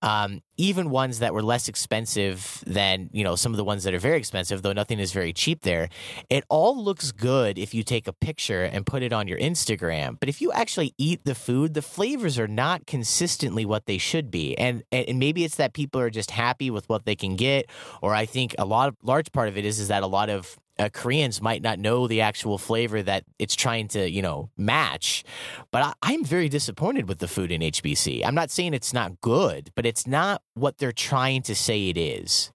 um, 0.05 0.43
even 0.59 0.91
ones 0.91 1.21
that 1.21 1.33
were 1.33 1.43
less 1.43 1.67
expensive 1.67 2.63
than 2.67 3.09
you 3.13 3.25
know 3.25 3.37
some 3.37 3.53
of 3.53 3.57
the 3.57 3.65
ones 3.65 3.85
that 3.85 3.95
are 3.95 3.99
very 3.99 4.19
expensive, 4.19 4.61
though 4.61 4.75
nothing 4.75 4.99
is 5.01 5.13
very 5.13 5.33
cheap 5.33 5.63
there. 5.63 5.89
It 6.29 6.45
all 6.51 6.77
looks 6.77 7.11
good 7.11 7.59
if 7.59 7.73
you 7.73 7.83
take 7.83 8.07
a 8.07 8.13
picture 8.13 8.65
and 8.65 8.85
put 8.85 9.03
it 9.03 9.15
on 9.15 9.27
your 9.27 9.39
Instagram, 9.39 10.21
but 10.21 10.29
if 10.29 10.43
you 10.43 10.53
actually 10.53 10.95
eat 10.99 11.25
the 11.25 11.35
food, 11.35 11.73
the 11.73 11.81
flavors 11.83 12.39
are 12.39 12.47
not 12.47 12.87
consistently 12.87 13.65
what 13.65 13.87
they 13.87 13.97
should 13.97 14.31
be, 14.31 14.57
and 14.59 14.85
and 14.93 15.19
maybe 15.19 15.43
it's 15.43 15.57
that 15.57 15.73
people 15.73 16.01
are 16.03 16.11
just 16.11 16.31
happy 16.31 16.71
with 16.71 16.87
what 16.91 17.07
they 17.07 17.17
can 17.17 17.35
get, 17.35 17.71
or 18.03 18.15
I 18.15 18.27
think 18.27 18.55
a 18.59 18.67
lot 18.67 18.89
of 18.89 18.97
large 19.03 19.33
part 19.33 19.49
of 19.49 19.57
it 19.57 19.65
is 19.65 19.81
is 19.81 19.89
that 19.89 20.03
a 20.03 20.07
lot 20.07 20.29
of 20.29 20.59
uh, 20.79 20.89
Koreans 20.89 21.41
might 21.41 21.63
not 21.63 21.79
know 21.79 22.07
the 22.07 22.21
actual 22.21 22.59
flavor 22.59 23.03
that 23.03 23.25
it's 23.39 23.55
trying 23.55 23.89
to, 23.89 24.11
you 24.11 24.23
know, 24.23 24.51
match. 24.57 25.25
But 25.71 25.97
I, 26.03 26.13
am 26.13 26.25
very 26.25 26.49
disappointed 26.49 27.09
with 27.09 27.19
the 27.19 27.29
food 27.29 27.53
in 27.53 27.61
HBC. 27.61 28.25
I'm 28.25 28.35
not 28.35 28.51
saying 28.51 28.75
it's 28.75 28.93
not 28.93 29.21
good, 29.21 29.71
but 29.75 29.87
it's 29.87 30.07
not 30.07 30.43
what 30.55 30.79
they're 30.79 30.93
trying 30.93 31.43
to 31.43 31.55
say 31.55 31.89
it 31.89 31.97
is. 31.97 32.51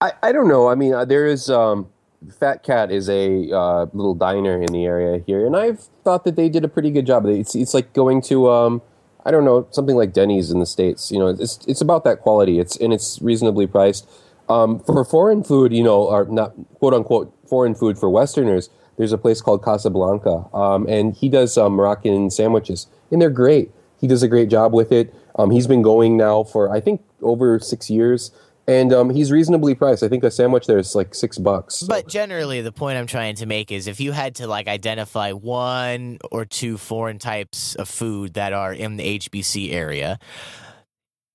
I, 0.00 0.12
I 0.22 0.32
don't 0.32 0.48
know. 0.48 0.68
I 0.68 0.74
mean, 0.74 0.94
uh, 0.94 1.04
there 1.04 1.26
is 1.26 1.50
um, 1.50 1.88
Fat 2.38 2.62
Cat 2.62 2.90
is 2.90 3.08
a 3.08 3.50
uh, 3.50 3.86
little 3.92 4.14
diner 4.14 4.60
in 4.60 4.72
the 4.72 4.84
area 4.84 5.22
here, 5.26 5.46
and 5.46 5.56
I've 5.56 5.80
thought 6.04 6.24
that 6.24 6.36
they 6.36 6.48
did 6.48 6.64
a 6.64 6.68
pretty 6.68 6.90
good 6.90 7.06
job. 7.06 7.26
It's 7.26 7.54
it's 7.54 7.72
like 7.72 7.92
going 7.92 8.20
to 8.22 8.50
um, 8.50 8.82
I 9.24 9.30
don't 9.30 9.44
know 9.44 9.66
something 9.70 9.96
like 9.96 10.12
Denny's 10.12 10.50
in 10.50 10.60
the 10.60 10.66
states. 10.66 11.10
You 11.10 11.18
know, 11.18 11.28
it's 11.28 11.64
it's 11.66 11.80
about 11.80 12.04
that 12.04 12.20
quality. 12.20 12.58
It's 12.58 12.76
and 12.76 12.92
it's 12.92 13.20
reasonably 13.22 13.66
priced. 13.66 14.08
Um, 14.48 14.78
for 14.80 15.04
foreign 15.04 15.42
food, 15.42 15.72
you 15.72 15.82
know, 15.82 16.04
or 16.04 16.24
not 16.26 16.52
quote 16.74 16.94
unquote 16.94 17.32
foreign 17.48 17.74
food 17.74 17.98
for 17.98 18.08
Westerners, 18.10 18.70
there's 18.96 19.12
a 19.12 19.18
place 19.18 19.40
called 19.40 19.64
Casablanca, 19.64 20.44
um, 20.54 20.86
and 20.88 21.14
he 21.14 21.28
does 21.28 21.58
um, 21.58 21.72
Moroccan 21.74 22.30
sandwiches, 22.30 22.86
and 23.10 23.20
they're 23.20 23.28
great. 23.30 23.70
He 24.00 24.06
does 24.06 24.22
a 24.22 24.28
great 24.28 24.48
job 24.48 24.72
with 24.72 24.92
it. 24.92 25.14
Um, 25.38 25.50
he's 25.50 25.66
been 25.66 25.82
going 25.82 26.16
now 26.16 26.44
for 26.44 26.70
I 26.72 26.80
think 26.80 27.02
over 27.22 27.58
six 27.58 27.90
years, 27.90 28.30
and 28.68 28.92
um, 28.92 29.10
he's 29.10 29.30
reasonably 29.32 29.74
priced. 29.74 30.02
I 30.02 30.08
think 30.08 30.22
a 30.24 30.30
sandwich 30.30 30.66
there 30.66 30.78
is 30.78 30.94
like 30.94 31.14
six 31.14 31.38
bucks. 31.38 31.76
so- 31.76 31.86
But 31.88 32.08
generally, 32.08 32.60
the 32.62 32.72
point 32.72 32.98
I'm 32.98 33.06
trying 33.06 33.34
to 33.36 33.46
make 33.46 33.70
is 33.72 33.86
if 33.86 34.00
you 34.00 34.12
had 34.12 34.36
to 34.36 34.46
like 34.46 34.66
identify 34.68 35.32
one 35.32 36.18
or 36.30 36.44
two 36.44 36.78
foreign 36.78 37.18
types 37.18 37.74
of 37.74 37.88
food 37.88 38.34
that 38.34 38.52
are 38.52 38.72
in 38.72 38.96
the 38.96 39.18
HBC 39.18 39.72
area, 39.72 40.18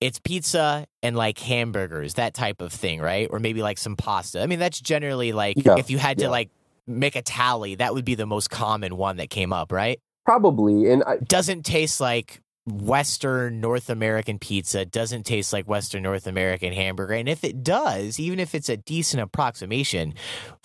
it's 0.01 0.19
pizza 0.19 0.85
and 1.03 1.15
like 1.15 1.39
hamburgers, 1.39 2.15
that 2.15 2.33
type 2.33 2.59
of 2.59 2.73
thing, 2.73 2.99
right? 2.99 3.27
Or 3.31 3.39
maybe 3.39 3.61
like 3.61 3.77
some 3.77 3.95
pasta. 3.95 4.41
I 4.41 4.47
mean, 4.47 4.59
that's 4.59 4.81
generally 4.81 5.31
like 5.31 5.63
Yeah, 5.63 5.75
if 5.77 5.89
you 5.89 5.99
had 5.99 6.17
to 6.17 6.25
yeah. 6.25 6.31
like 6.31 6.49
make 6.87 7.15
a 7.15 7.21
tally, 7.21 7.75
that 7.75 7.93
would 7.93 8.03
be 8.03 8.15
the 8.15 8.25
most 8.25 8.49
common 8.49 8.97
one 8.97 9.17
that 9.17 9.29
came 9.29 9.53
up, 9.53 9.71
right? 9.71 9.99
probably, 10.25 10.91
and 10.91 11.03
I, 11.03 11.17
Doesn't 11.17 11.63
taste 11.63 11.99
like 11.99 12.41
Western 12.65 13.59
North 13.59 13.89
American 13.89 14.39
pizza, 14.39 14.85
doesn't 14.85 15.23
taste 15.23 15.51
like 15.51 15.67
Western 15.67 16.03
North 16.03 16.27
American 16.27 16.73
hamburger. 16.73 17.13
And 17.13 17.27
if 17.27 17.43
it 17.43 17.63
does, 17.63 18.19
even 18.19 18.39
if 18.39 18.53
it's 18.53 18.69
a 18.69 18.77
decent 18.77 19.21
approximation, 19.21 20.13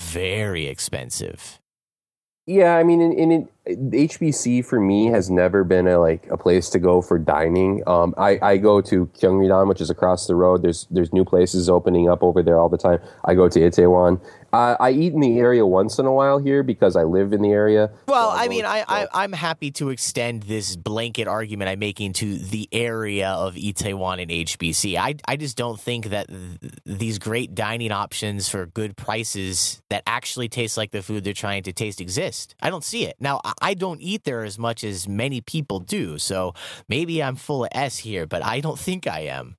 very 0.00 0.66
expensive. 0.66 1.58
Yeah, 2.48 2.76
I 2.76 2.84
mean, 2.84 3.00
in, 3.00 3.12
in, 3.12 3.48
in 3.66 3.90
HBC 3.90 4.64
for 4.64 4.78
me 4.78 5.06
has 5.06 5.28
never 5.28 5.64
been 5.64 5.88
a 5.88 5.98
like 5.98 6.28
a 6.30 6.36
place 6.36 6.70
to 6.70 6.78
go 6.78 7.02
for 7.02 7.18
dining. 7.18 7.82
Um, 7.88 8.14
I, 8.16 8.38
I 8.40 8.56
go 8.56 8.80
to 8.82 9.06
Gyeongridan, 9.06 9.66
which 9.66 9.80
is 9.80 9.90
across 9.90 10.28
the 10.28 10.36
road. 10.36 10.62
There's 10.62 10.86
there's 10.88 11.12
new 11.12 11.24
places 11.24 11.68
opening 11.68 12.08
up 12.08 12.22
over 12.22 12.44
there 12.44 12.60
all 12.60 12.68
the 12.68 12.78
time. 12.78 13.00
I 13.24 13.34
go 13.34 13.48
to 13.48 13.58
Itaewon. 13.58 14.20
Uh, 14.56 14.76
I 14.80 14.90
eat 14.92 15.12
in 15.12 15.20
the 15.20 15.38
area 15.38 15.66
once 15.66 15.98
in 15.98 16.06
a 16.06 16.12
while 16.12 16.38
here 16.38 16.62
because 16.62 16.96
I 16.96 17.04
live 17.04 17.32
in 17.32 17.42
the 17.42 17.50
area. 17.50 17.90
Well, 18.08 18.30
So 18.30 18.36
I 18.36 18.46
go- 18.46 18.50
mean, 18.50 18.64
I, 18.64 18.84
I, 18.88 19.06
I'm 19.12 19.32
happy 19.32 19.70
to 19.72 19.90
extend 19.90 20.44
this 20.44 20.76
blanket 20.76 21.28
argument 21.28 21.68
I'm 21.68 21.78
making 21.78 22.14
to 22.14 22.38
the 22.38 22.68
area 22.72 23.28
of 23.30 23.54
Itaewon 23.54 24.22
and 24.22 24.30
HBC. 24.30 24.96
I 24.96 25.16
I 25.28 25.36
just 25.36 25.56
don't 25.56 25.78
think 25.78 26.06
that 26.06 26.28
th- 26.28 26.72
these 26.86 27.18
great 27.18 27.54
dining 27.54 27.92
options 27.92 28.48
for 28.48 28.66
good 28.66 28.96
prices 28.96 29.82
that 29.90 30.02
actually 30.06 30.48
taste 30.48 30.76
like 30.76 30.90
the 30.90 31.02
food 31.02 31.24
they're 31.24 31.32
trying 31.34 31.62
to 31.64 31.72
taste 31.72 32.00
exist. 32.00 32.54
I 32.62 32.70
don't 32.70 32.84
see 32.84 33.04
it. 33.04 33.16
Now, 33.20 33.40
I- 33.44 33.52
I 33.70 33.74
don't 33.74 34.00
eat 34.00 34.24
there 34.24 34.42
as 34.44 34.58
much 34.58 34.84
as 34.84 35.06
many 35.08 35.40
people 35.40 35.80
do, 35.80 36.16
so 36.18 36.54
maybe 36.88 37.22
I'm 37.22 37.36
full 37.36 37.64
of 37.64 37.70
S 37.72 37.98
here, 37.98 38.26
but 38.26 38.42
I 38.44 38.60
don't 38.60 38.78
think 38.78 39.06
I 39.06 39.20
am. 39.38 39.56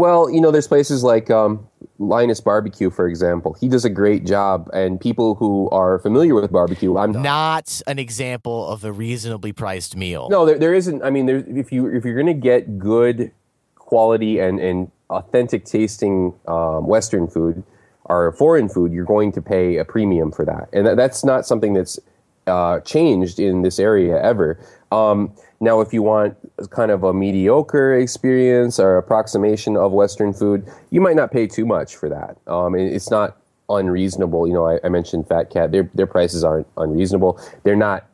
Well, 0.00 0.30
you 0.30 0.40
know, 0.40 0.50
there's 0.50 0.66
places 0.66 1.04
like 1.04 1.30
um, 1.30 1.68
Linus 1.98 2.40
Barbecue, 2.40 2.88
for 2.88 3.06
example. 3.06 3.54
He 3.60 3.68
does 3.68 3.84
a 3.84 3.90
great 3.90 4.24
job, 4.24 4.70
and 4.72 4.98
people 4.98 5.34
who 5.34 5.68
are 5.68 5.98
familiar 5.98 6.34
with 6.34 6.50
barbecue, 6.50 6.96
I'm 6.96 7.12
not. 7.12 7.22
Not 7.22 7.82
an 7.86 7.98
example 7.98 8.66
of 8.66 8.82
a 8.82 8.92
reasonably 8.92 9.52
priced 9.52 9.96
meal. 9.96 10.28
No, 10.30 10.46
there, 10.46 10.58
there 10.58 10.72
isn't. 10.72 11.02
I 11.02 11.10
mean, 11.10 11.26
there, 11.26 11.44
if 11.46 11.70
you 11.70 11.86
if 11.86 12.06
you're 12.06 12.14
going 12.14 12.26
to 12.26 12.32
get 12.32 12.78
good 12.78 13.30
quality 13.74 14.38
and 14.38 14.58
and 14.58 14.90
authentic 15.10 15.66
tasting 15.66 16.32
um, 16.48 16.86
Western 16.86 17.28
food 17.28 17.62
or 18.06 18.32
foreign 18.32 18.70
food, 18.70 18.92
you're 18.92 19.04
going 19.04 19.32
to 19.32 19.42
pay 19.42 19.76
a 19.76 19.84
premium 19.84 20.32
for 20.32 20.46
that, 20.46 20.70
and 20.72 20.86
that, 20.86 20.96
that's 20.96 21.24
not 21.24 21.44
something 21.44 21.74
that's 21.74 21.98
uh, 22.46 22.80
changed 22.80 23.38
in 23.38 23.60
this 23.60 23.78
area 23.78 24.18
ever. 24.22 24.58
Um, 24.90 25.34
now, 25.60 25.80
if 25.80 25.92
you 25.92 26.02
want 26.02 26.36
kind 26.70 26.90
of 26.90 27.04
a 27.04 27.12
mediocre 27.12 27.94
experience 27.94 28.80
or 28.80 28.96
approximation 28.96 29.76
of 29.76 29.92
Western 29.92 30.32
food, 30.32 30.66
you 30.90 31.02
might 31.02 31.16
not 31.16 31.30
pay 31.30 31.46
too 31.46 31.66
much 31.66 31.96
for 31.96 32.08
that. 32.08 32.38
Um, 32.50 32.74
it's 32.74 33.10
not 33.10 33.36
unreasonable. 33.68 34.46
You 34.46 34.54
know, 34.54 34.66
I, 34.66 34.80
I 34.82 34.88
mentioned 34.88 35.28
Fat 35.28 35.50
Cat; 35.50 35.70
their 35.70 35.90
their 35.94 36.06
prices 36.06 36.44
aren't 36.44 36.66
unreasonable. 36.78 37.38
They're 37.62 37.76
not. 37.76 38.06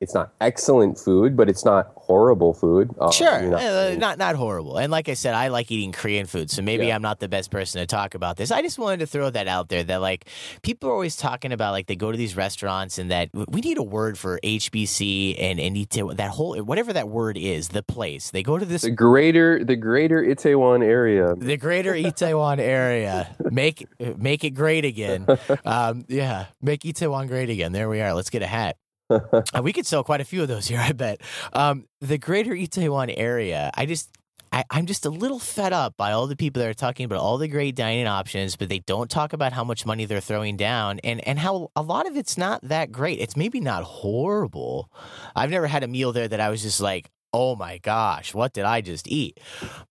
It's 0.00 0.14
not 0.14 0.32
excellent 0.40 0.98
food, 0.98 1.36
but 1.36 1.48
it's 1.48 1.64
not 1.64 1.94
horrible 2.12 2.52
food. 2.52 2.90
Uh, 3.00 3.10
Sure, 3.10 3.40
you're 3.40 3.50
not 3.50 3.62
uh, 3.62 3.94
not 3.96 4.18
not 4.18 4.34
horrible. 4.36 4.76
And 4.76 4.90
like 4.92 5.08
I 5.08 5.14
said, 5.14 5.34
I 5.34 5.48
like 5.48 5.70
eating 5.70 5.92
Korean 5.92 6.26
food, 6.26 6.50
so 6.50 6.60
maybe 6.62 6.86
Yeah. 6.86 6.94
I'm 6.96 7.02
not 7.02 7.20
the 7.20 7.28
best 7.28 7.50
person 7.50 7.80
to 7.80 7.86
talk 7.86 8.14
about 8.14 8.36
this. 8.36 8.50
I 8.50 8.60
just 8.62 8.78
wanted 8.78 9.00
to 9.00 9.06
throw 9.06 9.30
that 9.30 9.48
out 9.48 9.68
there 9.68 9.82
that 9.84 10.00
like 10.00 10.28
people 10.62 10.88
are 10.90 10.92
always 10.92 11.16
talking 11.16 11.52
about 11.52 11.72
like 11.72 11.86
they 11.86 11.96
go 11.96 12.12
to 12.12 12.18
these 12.18 12.36
restaurants 12.36 12.98
and 12.98 13.10
that 13.10 13.30
we 13.32 13.60
need 13.60 13.78
a 13.78 13.82
word 13.82 14.18
for 14.18 14.38
HBC 14.44 15.36
and 15.40 15.58
and 15.60 15.90
to 15.90 16.12
that 16.14 16.30
whole 16.30 16.56
whatever 16.62 16.92
that 16.92 17.08
word 17.08 17.36
is, 17.38 17.68
the 17.68 17.82
place. 17.82 18.30
They 18.30 18.42
go 18.42 18.58
to 18.58 18.64
this 18.64 18.82
the 18.82 18.90
greater 18.90 19.64
the 19.64 19.76
greater 19.76 20.22
Itaewon 20.22 20.84
area. 20.84 21.34
the 21.36 21.56
greater 21.56 21.94
Itaewon 21.94 22.58
area. 22.58 23.34
Make 23.50 23.86
make 24.18 24.44
it 24.44 24.50
great 24.50 24.84
again. 24.84 25.26
Um, 25.64 26.04
yeah, 26.08 26.46
make 26.60 26.80
Itaewon 26.82 27.28
great 27.28 27.48
again. 27.50 27.72
There 27.72 27.88
we 27.88 28.00
are. 28.00 28.12
Let's 28.14 28.30
get 28.30 28.42
a 28.42 28.46
hat. 28.46 28.76
Uh, 29.12 29.62
we 29.62 29.72
could 29.72 29.86
sell 29.86 30.04
quite 30.04 30.20
a 30.20 30.24
few 30.24 30.42
of 30.42 30.48
those 30.48 30.68
here, 30.68 30.80
I 30.80 30.92
bet. 30.92 31.20
Um, 31.52 31.86
the 32.00 32.18
greater 32.18 32.52
Itaewon 32.52 33.12
area, 33.16 33.70
I 33.74 33.86
just. 33.86 34.10
I, 34.54 34.64
I'm 34.68 34.84
just 34.84 35.06
a 35.06 35.08
little 35.08 35.38
fed 35.38 35.72
up 35.72 35.96
by 35.96 36.12
all 36.12 36.26
the 36.26 36.36
people 36.36 36.60
that 36.60 36.68
are 36.68 36.74
talking 36.74 37.06
about 37.06 37.20
all 37.20 37.38
the 37.38 37.48
great 37.48 37.74
dining 37.74 38.06
options, 38.06 38.54
but 38.54 38.68
they 38.68 38.80
don't 38.80 39.10
talk 39.10 39.32
about 39.32 39.54
how 39.54 39.64
much 39.64 39.86
money 39.86 40.04
they're 40.04 40.20
throwing 40.20 40.58
down 40.58 40.98
and, 41.02 41.26
and 41.26 41.38
how 41.38 41.70
a 41.74 41.80
lot 41.80 42.06
of 42.06 42.18
it's 42.18 42.36
not 42.36 42.60
that 42.62 42.92
great. 42.92 43.18
It's 43.18 43.34
maybe 43.34 43.60
not 43.60 43.82
horrible. 43.82 44.90
I've 45.34 45.48
never 45.48 45.66
had 45.68 45.82
a 45.82 45.88
meal 45.88 46.12
there 46.12 46.28
that 46.28 46.38
I 46.38 46.50
was 46.50 46.60
just 46.60 46.82
like, 46.82 47.08
oh 47.32 47.56
my 47.56 47.78
gosh, 47.78 48.34
what 48.34 48.52
did 48.52 48.64
I 48.64 48.82
just 48.82 49.08
eat? 49.08 49.40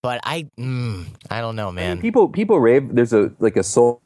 But 0.00 0.20
I, 0.22 0.48
mm, 0.56 1.06
I 1.28 1.40
don't 1.40 1.56
know, 1.56 1.72
man. 1.72 2.00
People 2.00 2.28
people 2.28 2.60
rave. 2.60 2.94
There's 2.94 3.12
a 3.12 3.32
like 3.40 3.56
a 3.56 3.64
Seoul 3.64 4.00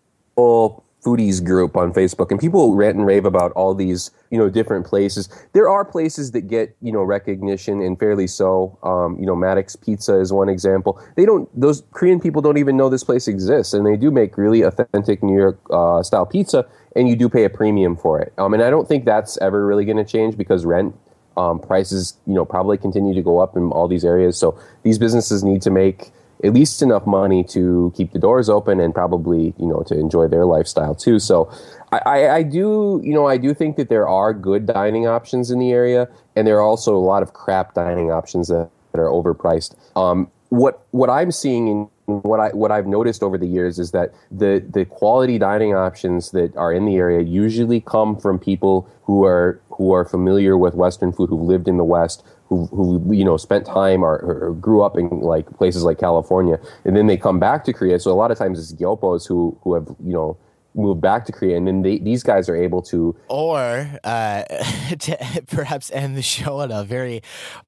foodies 1.05 1.45
group 1.45 1.77
on 1.77 1.93
Facebook, 1.93 2.31
and 2.31 2.41
people 2.41 2.75
rant 2.75 2.97
and 2.97 3.07
rave 3.07 3.25
about 3.25 3.53
all 3.53 3.75
these 3.75 4.11
you 4.31 4.39
know 4.39 4.49
different 4.49 4.87
places. 4.87 5.29
There 5.53 5.69
are 5.69 5.85
places 5.85 6.33
that 6.33 6.43
get 6.43 6.77
you 6.81 6.93
know 6.93 7.03
recognition 7.03 7.81
and 7.81 7.99
fairly 7.99 8.27
so. 8.27 8.79
Um, 8.83 9.19
you 9.19 9.27
know, 9.27 9.37
Maddox 9.37 9.77
Pizza 9.77 10.19
is 10.19 10.33
one 10.33 10.49
example. 10.49 11.01
They 11.17 11.25
don't; 11.25 11.49
those 11.59 11.83
Korean 11.93 12.21
people 12.21 12.43
don't 12.43 12.59
even 12.59 12.77
know 12.77 12.89
this 12.89 13.05
place 13.05 13.29
exists, 13.29 13.73
and 13.73 13.87
they 13.87 13.97
do 13.97 14.11
make 14.11 14.37
really 14.37 14.63
authentic 14.63 15.23
New 15.23 15.37
York 15.37 15.61
uh, 15.71 16.03
style 16.03 16.27
pizza, 16.27 16.67
and 16.95 17.09
you 17.09 17.17
do 17.17 17.29
pay 17.29 17.45
a 17.45 17.51
premium 17.51 17.97
for 17.97 18.21
it. 18.21 18.33
Um, 18.39 18.55
and 18.55 18.63
I 18.63 18.71
don't 18.71 18.89
think 18.89 19.05
that's 19.05 19.39
ever 19.39 19.65
really 19.65 19.85
going 19.85 19.99
to 19.99 20.05
change 20.05 20.37
because 20.37 20.65
rent 20.65 20.95
um, 21.37 21.61
prices, 21.61 22.15
you 22.27 22.35
know, 22.35 22.45
probably 22.45 22.79
continue 22.79 23.15
to 23.15 23.23
go 23.23 23.39
up 23.39 23.57
in 23.57 23.71
all 23.71 23.89
these 23.89 24.05
areas. 24.05 24.39
So 24.39 24.59
these 24.83 24.99
businesses 24.99 25.45
need 25.45 25.63
to 25.63 25.71
make 25.71 26.11
at 26.45 26.53
least 26.53 26.82
enough 26.82 27.07
money 27.07 27.43
to 27.45 27.93
keep 27.97 28.12
the 28.12 28.18
doors 28.18 28.49
open 28.49 28.80
and 28.80 28.95
probably, 28.95 29.55
you 29.59 29.66
know, 29.66 29.82
to 29.87 29.99
enjoy 29.99 30.28
their 30.28 30.45
lifestyle 30.45 30.95
too. 30.95 31.18
So 31.18 31.51
I, 31.93 32.28
I, 32.28 32.43
do, 32.43 33.01
you 33.03 33.14
know, 33.14 33.26
I 33.26 33.37
do 33.39 33.55
think 33.55 33.76
that 33.76 33.89
there 33.89 34.07
are 34.09 34.34
good 34.34 34.66
dining 34.66 35.07
options 35.07 35.51
in 35.51 35.59
the 35.59 35.72
area, 35.72 36.09
and 36.34 36.47
there 36.47 36.57
are 36.57 36.62
also 36.62 36.95
a 36.95 37.01
lot 37.01 37.22
of 37.22 37.32
crap 37.32 37.74
dining 37.74 38.11
options 38.11 38.49
that, 38.49 38.70
that 38.93 39.01
are 39.01 39.09
overpriced. 39.09 39.74
Um, 39.97 40.30
what 40.49 40.87
what 40.93 41.11
I'm 41.11 41.32
seeing 41.32 41.68
in 41.68 41.89
what 42.07 42.39
I 42.39 42.49
what 42.51 42.71
I've 42.71 42.87
noticed 42.87 43.23
over 43.23 43.37
the 43.37 43.47
years 43.47 43.79
is 43.79 43.91
that 43.91 44.13
the 44.31 44.65
the 44.69 44.85
quality 44.85 45.39
dining 45.39 45.75
options 45.75 46.31
that 46.31 46.57
are 46.57 46.73
in 46.73 46.87
the 46.87 46.97
area 46.97 47.21
usually 47.21 47.81
come 47.81 48.17
from 48.17 48.39
people 48.39 48.89
who 49.03 49.25
are 49.25 49.61
who 49.71 49.93
are 49.93 50.05
familiar 50.05 50.57
with 50.57 50.75
Western 50.75 51.13
food, 51.13 51.29
who've 51.29 51.41
lived 51.41 51.69
in 51.69 51.77
the 51.77 51.85
West, 51.85 52.25
who 52.49 52.67
who 52.67 53.13
you 53.13 53.25
know 53.25 53.37
spent 53.37 53.67
time 53.67 54.05
or, 54.05 54.19
or 54.19 54.55
grew 54.55 54.83
up 54.83 54.97
in 54.97 55.09
like 55.21 55.51
places 55.59 55.83
like 55.83 55.99
California, 55.99 56.59
and 56.85 56.97
then 56.97 57.09
they 57.09 57.17
come 57.17 57.41
back 57.41 57.65
to 57.65 57.73
Korea. 57.73 57.99
So 57.99 58.13
a 58.13 58.15
lot 58.15 58.31
of 58.31 58.39
times 58.39 58.59
it's 58.59 58.73
gyopos 58.81 59.27
who 59.27 59.59
who 59.63 59.75
have 59.75 59.89
you 60.05 60.13
know 60.13 60.37
moved 60.77 61.01
back 61.01 61.24
to 61.27 61.33
Korea, 61.33 61.57
and 61.57 61.66
then 61.66 61.83
they, 61.83 61.99
these 61.99 62.22
guys 62.22 62.49
are 62.49 62.57
able 62.57 62.83
to 62.83 63.16
Or 63.29 63.91
uh, 64.05 64.43
to 64.99 65.43
perhaps 65.47 65.91
end 65.91 66.16
the 66.16 66.22
show 66.22 66.61
on 66.61 66.70
a 66.70 66.85
very 66.85 67.22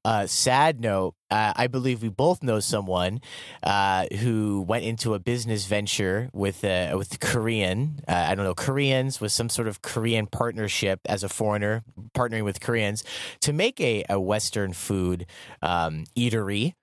uh, 0.05 0.27
sad 0.27 0.79
note. 0.79 1.15
Uh, 1.31 1.53
I 1.55 1.67
believe 1.67 2.01
we 2.01 2.09
both 2.09 2.41
know 2.41 2.59
someone 2.59 3.21
uh, 3.61 4.05
who 4.19 4.61
went 4.67 4.83
into 4.83 5.13
a 5.13 5.19
business 5.19 5.67
venture 5.67 6.29
with 6.33 6.63
uh, 6.63 6.95
with 6.97 7.19
Korean. 7.19 7.99
Uh, 8.07 8.27
I 8.29 8.35
don't 8.35 8.45
know 8.45 8.55
Koreans 8.55 9.21
with 9.21 9.31
some 9.31 9.49
sort 9.49 9.67
of 9.67 9.81
Korean 9.81 10.25
partnership 10.25 10.99
as 11.05 11.23
a 11.23 11.29
foreigner 11.29 11.83
partnering 12.15 12.45
with 12.45 12.59
Koreans 12.61 13.03
to 13.41 13.53
make 13.53 13.79
a, 13.79 14.03
a 14.09 14.19
Western 14.19 14.73
food 14.73 15.27
um, 15.61 16.05
eatery. 16.17 16.73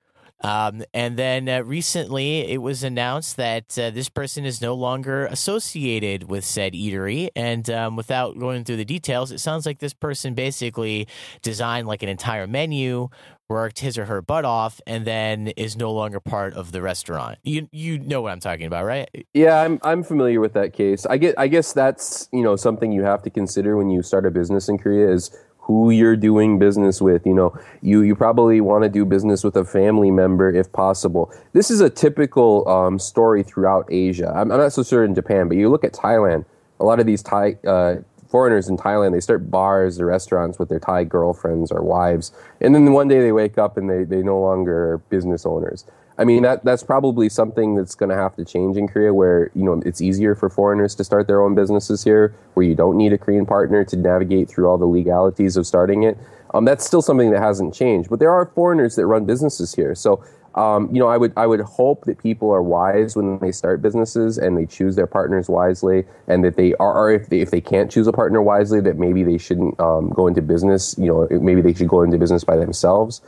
Um, 0.42 0.82
and 0.92 1.16
then 1.16 1.48
uh, 1.48 1.62
recently, 1.62 2.40
it 2.40 2.60
was 2.60 2.82
announced 2.82 3.36
that 3.36 3.78
uh, 3.78 3.90
this 3.90 4.08
person 4.08 4.44
is 4.44 4.60
no 4.60 4.74
longer 4.74 5.26
associated 5.26 6.24
with 6.24 6.44
said 6.44 6.74
eatery. 6.74 7.30
And 7.34 7.68
um, 7.70 7.96
without 7.96 8.38
going 8.38 8.64
through 8.64 8.76
the 8.76 8.84
details, 8.84 9.32
it 9.32 9.38
sounds 9.38 9.66
like 9.66 9.78
this 9.78 9.94
person 9.94 10.34
basically 10.34 11.08
designed 11.42 11.86
like 11.86 12.02
an 12.02 12.08
entire 12.08 12.46
menu, 12.46 13.08
worked 13.48 13.78
his 13.78 13.96
or 13.96 14.04
her 14.06 14.20
butt 14.20 14.44
off, 14.44 14.80
and 14.86 15.06
then 15.06 15.48
is 15.48 15.76
no 15.76 15.90
longer 15.92 16.20
part 16.20 16.52
of 16.54 16.72
the 16.72 16.82
restaurant. 16.82 17.38
You 17.42 17.68
you 17.72 17.98
know 17.98 18.20
what 18.20 18.32
I'm 18.32 18.40
talking 18.40 18.66
about, 18.66 18.84
right? 18.84 19.08
Yeah, 19.32 19.60
I'm 19.60 19.78
I'm 19.82 20.02
familiar 20.02 20.40
with 20.40 20.52
that 20.52 20.72
case. 20.72 21.06
I 21.06 21.16
get 21.16 21.34
I 21.38 21.48
guess 21.48 21.72
that's, 21.72 22.28
you 22.32 22.42
know, 22.42 22.56
something 22.56 22.92
you 22.92 23.04
have 23.04 23.22
to 23.22 23.30
consider 23.30 23.76
when 23.76 23.88
you 23.88 24.02
start 24.02 24.26
a 24.26 24.30
business 24.30 24.68
in 24.68 24.78
Korea 24.78 25.10
is 25.10 25.36
who 25.66 25.90
you're 25.90 26.16
doing 26.16 26.60
business 26.60 27.00
with. 27.00 27.26
You 27.26 27.34
know, 27.34 27.58
you 27.82 28.02
you 28.02 28.14
probably 28.14 28.60
want 28.60 28.84
to 28.84 28.88
do 28.88 29.04
business 29.04 29.42
with 29.42 29.56
a 29.56 29.64
family 29.64 30.12
member 30.12 30.48
if 30.48 30.72
possible. 30.72 31.32
This 31.54 31.70
is 31.72 31.80
a 31.80 31.90
typical 31.90 32.68
um, 32.68 33.00
story 33.00 33.42
throughout 33.42 33.86
Asia. 33.90 34.32
I'm, 34.34 34.52
I'm 34.52 34.58
not 34.58 34.72
so 34.72 34.84
sure 34.84 35.04
in 35.04 35.14
Japan, 35.14 35.48
but 35.48 35.56
you 35.56 35.68
look 35.68 35.82
at 35.82 35.92
Thailand. 35.92 36.44
a 36.78 36.84
lot 36.84 37.00
of 37.00 37.06
these 37.06 37.20
Thai 37.20 37.56
uh, 37.66 37.96
foreigners 38.28 38.68
in 38.68 38.76
Thailand, 38.76 39.12
they 39.12 39.20
start 39.20 39.50
bars 39.50 40.00
or 40.00 40.06
restaurants 40.06 40.58
with 40.58 40.68
their 40.68 40.78
Thai 40.78 41.02
girlfriends 41.04 41.72
or 41.72 41.82
wives, 41.82 42.30
and 42.60 42.72
then 42.72 42.92
one 42.92 43.08
day 43.08 43.20
they 43.20 43.32
wake 43.32 43.58
up 43.58 43.76
and 43.76 43.90
they, 43.90 44.04
they 44.04 44.22
no 44.22 44.40
longer 44.40 44.92
are 44.92 44.98
business 44.98 45.44
owners. 45.44 45.84
I 46.18 46.24
mean 46.24 46.42
that 46.42 46.64
that's 46.64 46.82
probably 46.82 47.28
something 47.28 47.74
that's 47.74 47.94
going 47.94 48.08
to 48.08 48.16
have 48.16 48.34
to 48.36 48.44
change 48.44 48.76
in 48.76 48.88
Korea, 48.88 49.12
where 49.12 49.50
you 49.54 49.64
know 49.64 49.82
it's 49.84 50.00
easier 50.00 50.34
for 50.34 50.48
foreigners 50.48 50.94
to 50.96 51.04
start 51.04 51.26
their 51.26 51.42
own 51.42 51.54
businesses 51.54 52.02
here, 52.04 52.34
where 52.54 52.64
you 52.64 52.74
don't 52.74 52.96
need 52.96 53.12
a 53.12 53.18
Korean 53.18 53.46
partner 53.46 53.84
to 53.84 53.96
navigate 53.96 54.48
through 54.48 54.66
all 54.68 54.78
the 54.78 54.86
legalities 54.86 55.56
of 55.56 55.66
starting 55.66 56.04
it. 56.04 56.16
Um, 56.54 56.64
that's 56.64 56.86
still 56.86 57.02
something 57.02 57.30
that 57.32 57.42
hasn't 57.42 57.74
changed, 57.74 58.08
but 58.08 58.18
there 58.18 58.32
are 58.32 58.46
foreigners 58.46 58.96
that 58.96 59.06
run 59.06 59.26
businesses 59.26 59.74
here. 59.74 59.94
So 59.94 60.24
um, 60.56 60.88
you 60.90 60.98
know, 60.98 61.06
I 61.06 61.18
would 61.18 61.34
I 61.36 61.46
would 61.46 61.60
hope 61.60 62.06
that 62.06 62.18
people 62.18 62.50
are 62.50 62.62
wise 62.62 63.14
when 63.14 63.38
they 63.40 63.52
start 63.52 63.82
businesses 63.82 64.38
and 64.38 64.56
they 64.56 64.64
choose 64.64 64.96
their 64.96 65.06
partners 65.06 65.50
wisely, 65.50 66.04
and 66.26 66.42
that 66.44 66.56
they 66.56 66.74
are, 66.76 67.10
if 67.12 67.28
they 67.28 67.40
if 67.40 67.50
they 67.50 67.60
can't 67.60 67.90
choose 67.90 68.06
a 68.06 68.12
partner 68.12 68.40
wisely, 68.40 68.80
that 68.80 68.96
maybe 68.96 69.22
they 69.22 69.36
shouldn't 69.36 69.78
um, 69.78 70.08
go 70.10 70.26
into 70.26 70.40
business. 70.40 70.96
You 70.96 71.06
know, 71.08 71.28
maybe 71.40 71.60
they 71.60 71.74
should 71.74 71.88
go 71.88 72.02
into 72.02 72.16
business 72.16 72.42
by 72.42 72.56
themselves. 72.56 73.20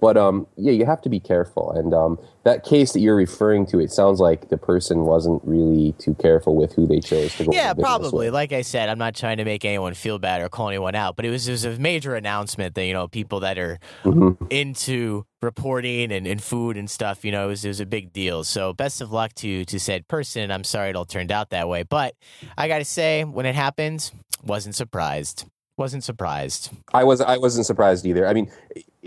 But 0.00 0.16
um, 0.16 0.46
yeah, 0.56 0.72
you 0.72 0.84
have 0.84 1.00
to 1.02 1.08
be 1.08 1.20
careful. 1.20 1.72
And 1.72 1.94
um, 1.94 2.18
that 2.44 2.64
case 2.64 2.92
that 2.92 3.00
you're 3.00 3.16
referring 3.16 3.64
to, 3.66 3.80
it 3.80 3.90
sounds 3.90 4.20
like 4.20 4.50
the 4.50 4.58
person 4.58 5.00
wasn't 5.00 5.42
really 5.44 5.94
too 5.98 6.14
careful 6.14 6.54
with 6.54 6.74
who 6.74 6.86
they 6.86 7.00
chose 7.00 7.34
to 7.36 7.44
go. 7.44 7.52
Yeah, 7.52 7.72
probably. 7.72 8.26
with. 8.26 8.34
Like 8.34 8.52
I 8.52 8.60
said, 8.62 8.88
I'm 8.88 8.98
not 8.98 9.14
trying 9.14 9.38
to 9.38 9.44
make 9.44 9.64
anyone 9.64 9.94
feel 9.94 10.18
bad 10.18 10.42
or 10.42 10.48
call 10.48 10.68
anyone 10.68 10.94
out, 10.94 11.16
but 11.16 11.24
it 11.24 11.30
was, 11.30 11.48
it 11.48 11.52
was 11.52 11.64
a 11.64 11.78
major 11.78 12.14
announcement 12.14 12.74
that 12.74 12.84
you 12.84 12.92
know 12.92 13.08
people 13.08 13.40
that 13.40 13.58
are 13.58 13.78
Mm-hmm. 14.04 14.46
into 14.50 15.26
reporting 15.42 16.12
and, 16.12 16.26
and 16.26 16.42
food 16.42 16.76
and 16.76 16.88
stuff, 16.90 17.24
you 17.24 17.32
know, 17.32 17.46
it 17.46 17.48
was, 17.48 17.64
it 17.64 17.68
was 17.68 17.80
a 17.80 17.86
big 17.86 18.12
deal. 18.12 18.44
So 18.44 18.72
best 18.72 19.00
of 19.00 19.12
luck 19.12 19.34
to 19.36 19.64
to 19.64 19.80
said 19.80 20.08
person. 20.08 20.50
I'm 20.50 20.64
sorry 20.64 20.90
it 20.90 20.96
all 20.96 21.04
turned 21.04 21.32
out 21.32 21.50
that 21.50 21.68
way, 21.68 21.82
but 21.82 22.14
I 22.56 22.68
got 22.68 22.78
to 22.78 22.84
say, 22.84 23.24
when 23.24 23.46
it 23.46 23.54
happened, 23.54 24.10
wasn't 24.44 24.74
surprised. 24.74 25.46
Wasn't 25.78 26.04
surprised. 26.04 26.70
I 26.94 27.04
was 27.04 27.20
I 27.20 27.36
wasn't 27.36 27.66
surprised 27.66 28.06
either. 28.06 28.26
I 28.26 28.32
mean, 28.32 28.50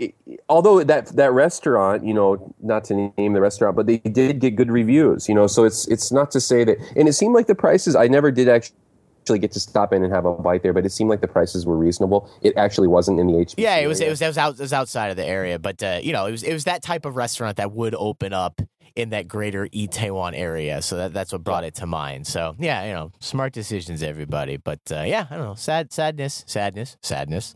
it, 0.00 0.14
although 0.48 0.82
that 0.82 1.08
that 1.16 1.32
restaurant, 1.32 2.04
you 2.04 2.14
know, 2.14 2.54
not 2.60 2.84
to 2.84 3.12
name 3.16 3.32
the 3.34 3.40
restaurant, 3.40 3.76
but 3.76 3.86
they 3.86 3.98
did 3.98 4.40
get 4.40 4.56
good 4.56 4.70
reviews, 4.70 5.28
you 5.28 5.34
know. 5.34 5.46
So 5.46 5.64
it's 5.64 5.86
it's 5.88 6.10
not 6.10 6.30
to 6.32 6.40
say 6.40 6.64
that, 6.64 6.78
and 6.96 7.08
it 7.08 7.12
seemed 7.12 7.34
like 7.34 7.46
the 7.46 7.54
prices. 7.54 7.94
I 7.94 8.08
never 8.08 8.30
did 8.30 8.48
actually 8.48 9.38
get 9.38 9.52
to 9.52 9.60
stop 9.60 9.92
in 9.92 10.02
and 10.02 10.12
have 10.12 10.24
a 10.24 10.34
bite 10.34 10.62
there, 10.62 10.72
but 10.72 10.86
it 10.86 10.90
seemed 10.90 11.10
like 11.10 11.20
the 11.20 11.28
prices 11.28 11.66
were 11.66 11.76
reasonable. 11.76 12.30
It 12.42 12.56
actually 12.56 12.88
wasn't 12.88 13.20
in 13.20 13.26
the 13.26 13.34
HBC. 13.34 13.54
Yeah, 13.58 13.76
it 13.76 13.86
was 13.86 14.00
it 14.00 14.08
was 14.08 14.22
it 14.22 14.26
was, 14.26 14.38
out, 14.38 14.54
it 14.54 14.60
was 14.60 14.72
outside 14.72 15.10
of 15.10 15.16
the 15.16 15.26
area, 15.26 15.58
but 15.58 15.82
uh, 15.82 16.00
you 16.02 16.12
know, 16.12 16.26
it 16.26 16.32
was 16.32 16.42
it 16.42 16.52
was 16.52 16.64
that 16.64 16.82
type 16.82 17.04
of 17.04 17.16
restaurant 17.16 17.58
that 17.58 17.72
would 17.72 17.94
open 17.94 18.32
up 18.32 18.60
in 18.96 19.10
that 19.10 19.28
greater 19.28 19.66
Itaewon 19.68 20.32
area. 20.34 20.82
So 20.82 20.96
that, 20.96 21.12
that's 21.12 21.32
what 21.32 21.44
brought 21.44 21.64
it 21.64 21.74
to 21.76 21.86
mind. 21.86 22.26
So 22.26 22.54
yeah, 22.58 22.84
you 22.86 22.92
know, 22.92 23.12
smart 23.20 23.52
decisions, 23.52 24.02
everybody. 24.02 24.56
But 24.56 24.80
uh, 24.90 25.02
yeah, 25.06 25.26
I 25.30 25.36
don't 25.36 25.46
know, 25.46 25.54
sad 25.54 25.92
sadness, 25.92 26.44
sadness, 26.46 26.96
sadness, 27.02 27.54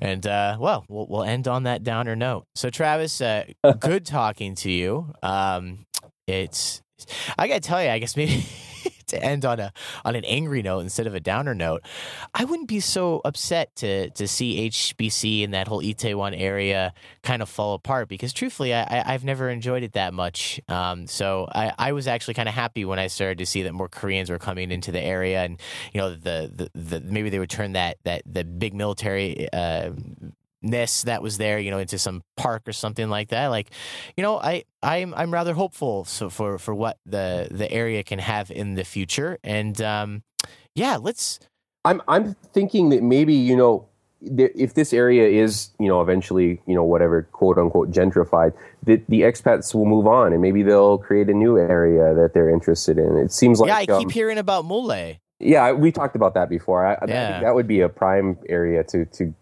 and 0.00 0.26
uh, 0.26 0.56
well, 0.58 0.84
well, 0.88 1.06
we'll 1.08 1.24
end 1.24 1.48
on 1.48 1.64
that 1.64 1.82
downer 1.82 2.16
note. 2.16 2.44
So 2.54 2.70
Travis, 2.70 3.20
uh, 3.20 3.44
good 3.80 4.06
talking 4.06 4.54
to 4.56 4.70
you. 4.70 5.12
Um, 5.22 5.86
it's 6.26 6.82
I 7.38 7.48
gotta 7.48 7.60
tell 7.60 7.82
you, 7.82 7.90
I 7.90 7.98
guess 7.98 8.16
maybe. 8.16 8.46
To 9.08 9.22
end 9.22 9.44
on 9.44 9.60
a 9.60 9.72
on 10.04 10.14
an 10.14 10.24
angry 10.24 10.62
note 10.62 10.80
instead 10.80 11.06
of 11.06 11.14
a 11.14 11.20
downer 11.20 11.54
note, 11.54 11.82
I 12.34 12.44
wouldn't 12.44 12.68
be 12.68 12.80
so 12.80 13.20
upset 13.24 13.74
to 13.76 14.10
to 14.10 14.28
see 14.28 14.68
HBC 14.68 15.42
in 15.42 15.52
that 15.52 15.68
whole 15.68 15.82
Itaewon 15.82 16.38
area 16.38 16.92
kind 17.22 17.42
of 17.42 17.48
fall 17.48 17.74
apart 17.74 18.08
because 18.08 18.32
truthfully, 18.32 18.74
I, 18.74 19.02
I've 19.06 19.24
never 19.24 19.48
enjoyed 19.48 19.82
it 19.82 19.92
that 19.92 20.14
much. 20.14 20.60
Um, 20.68 21.06
so 21.06 21.48
I, 21.52 21.72
I 21.78 21.92
was 21.92 22.06
actually 22.06 22.34
kind 22.34 22.48
of 22.48 22.54
happy 22.54 22.84
when 22.84 22.98
I 22.98 23.06
started 23.06 23.38
to 23.38 23.46
see 23.46 23.62
that 23.62 23.72
more 23.72 23.88
Koreans 23.88 24.30
were 24.30 24.38
coming 24.38 24.70
into 24.70 24.92
the 24.92 25.00
area, 25.00 25.42
and 25.42 25.60
you 25.92 26.00
know 26.00 26.10
the 26.10 26.70
the, 26.74 26.80
the 26.80 27.00
maybe 27.00 27.30
they 27.30 27.38
would 27.38 27.50
turn 27.50 27.72
that 27.72 27.98
that 28.04 28.22
the 28.26 28.44
big 28.44 28.74
military. 28.74 29.48
Uh, 29.52 29.90
ness 30.62 31.02
that 31.02 31.22
was 31.22 31.38
there, 31.38 31.58
you 31.58 31.70
know, 31.70 31.78
into 31.78 31.98
some 31.98 32.22
park 32.36 32.62
or 32.66 32.72
something 32.72 33.08
like 33.08 33.28
that. 33.28 33.46
Like, 33.48 33.70
you 34.16 34.22
know, 34.22 34.38
I 34.38 34.64
I'm 34.82 35.14
I'm 35.14 35.32
rather 35.32 35.54
hopeful 35.54 36.04
so 36.04 36.30
for 36.30 36.58
for 36.58 36.74
what 36.74 36.98
the 37.06 37.48
the 37.50 37.70
area 37.70 38.02
can 38.02 38.18
have 38.18 38.50
in 38.50 38.74
the 38.74 38.84
future. 38.84 39.38
And 39.44 39.80
um, 39.80 40.22
yeah, 40.74 40.96
let's 40.96 41.38
I'm 41.84 42.02
I'm 42.08 42.34
thinking 42.52 42.88
that 42.90 43.02
maybe 43.02 43.34
you 43.34 43.56
know 43.56 43.86
if 44.20 44.74
this 44.74 44.92
area 44.92 45.28
is 45.28 45.70
you 45.78 45.86
know 45.86 46.00
eventually 46.02 46.60
you 46.66 46.74
know 46.74 46.82
whatever 46.82 47.22
quote 47.32 47.56
unquote 47.56 47.90
gentrified, 47.92 48.52
that 48.84 49.06
the 49.08 49.20
expats 49.22 49.74
will 49.74 49.86
move 49.86 50.06
on 50.08 50.32
and 50.32 50.42
maybe 50.42 50.62
they'll 50.64 50.98
create 50.98 51.28
a 51.28 51.34
new 51.34 51.56
area 51.56 52.14
that 52.14 52.34
they're 52.34 52.50
interested 52.50 52.98
in. 52.98 53.16
It 53.16 53.30
seems 53.32 53.60
like 53.60 53.68
yeah, 53.68 53.76
I 53.76 53.86
keep 53.86 54.08
um, 54.08 54.10
hearing 54.10 54.38
about 54.38 54.64
Mullae. 54.64 55.20
yeah 55.38 55.70
we 55.70 55.92
talked 55.92 56.16
about 56.16 56.34
that 56.34 56.48
before. 56.48 56.84
I, 56.84 56.94
I 56.94 56.98
think 57.00 57.10
Yeah. 57.10 57.40
that 57.40 57.54
would 57.54 57.68
be 57.68 57.80
a 57.80 57.88
prime 57.88 58.36
area 58.48 58.82
to 58.84 59.04
to 59.04 59.32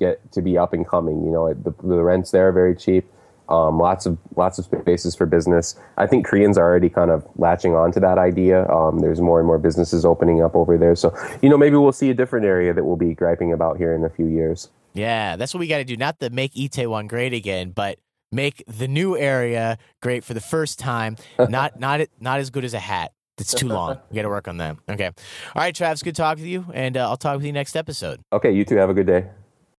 get 0.00 0.32
to 0.32 0.42
be 0.42 0.58
up 0.58 0.72
and 0.72 0.88
coming. 0.88 1.22
You 1.24 1.30
know 1.30 1.54
the 1.54 1.72
the 1.86 2.02
rents 2.02 2.32
there 2.32 2.48
are 2.48 2.52
very 2.52 2.74
cheap. 2.74 3.06
Um, 3.48 3.78
lots 3.78 4.06
of 4.06 4.16
lots 4.36 4.58
of 4.58 4.64
spaces 4.64 5.14
for 5.14 5.26
business. 5.26 5.78
I 5.96 6.06
think 6.06 6.24
Koreans 6.24 6.56
are 6.56 6.64
already 6.64 6.88
kind 6.88 7.10
of 7.10 7.26
latching 7.36 7.74
on 7.74 7.92
to 7.92 8.00
that 8.00 8.16
idea. 8.16 8.68
Um, 8.68 9.00
there's 9.00 9.20
more 9.20 9.38
and 9.40 9.46
more 9.46 9.58
businesses 9.58 10.04
opening 10.04 10.42
up 10.42 10.54
over 10.54 10.78
there. 10.78 10.94
So 10.96 11.14
you 11.42 11.48
know 11.48 11.58
maybe 11.58 11.76
we'll 11.76 11.92
see 11.92 12.10
a 12.10 12.14
different 12.14 12.46
area 12.46 12.72
that 12.72 12.84
we'll 12.84 12.96
be 12.96 13.14
griping 13.14 13.52
about 13.52 13.76
here 13.76 13.94
in 13.94 14.04
a 14.04 14.10
few 14.10 14.26
years. 14.26 14.70
Yeah, 14.94 15.36
that's 15.36 15.54
what 15.54 15.60
we 15.60 15.66
got 15.66 15.78
to 15.78 15.84
do. 15.84 15.96
Not 15.96 16.18
to 16.20 16.30
make 16.30 16.54
Itaewon 16.54 17.08
great 17.08 17.32
again, 17.32 17.70
but 17.70 17.98
make 18.32 18.64
the 18.66 18.88
new 18.88 19.16
area 19.16 19.78
great 20.00 20.24
for 20.24 20.34
the 20.34 20.40
first 20.40 20.78
time. 20.78 21.16
not 21.38 21.78
not 21.78 22.00
not 22.20 22.40
as 22.40 22.50
good 22.50 22.64
as 22.64 22.74
a 22.74 22.80
hat. 22.80 23.12
It's 23.38 23.54
too 23.54 23.68
long. 23.68 23.98
We 24.10 24.16
got 24.16 24.22
to 24.22 24.28
work 24.28 24.48
on 24.48 24.58
that. 24.58 24.76
Okay. 24.88 25.06
All 25.06 25.12
right, 25.56 25.74
Travis. 25.74 26.02
Good 26.02 26.14
talking 26.14 26.44
to 26.44 26.50
you, 26.50 26.66
and 26.74 26.96
uh, 26.96 27.08
I'll 27.08 27.16
talk 27.16 27.36
with 27.36 27.46
you 27.46 27.52
next 27.52 27.74
episode. 27.74 28.20
Okay, 28.32 28.52
you 28.52 28.66
too. 28.66 28.76
have 28.76 28.90
a 28.90 28.94
good 28.94 29.06
day. 29.06 29.28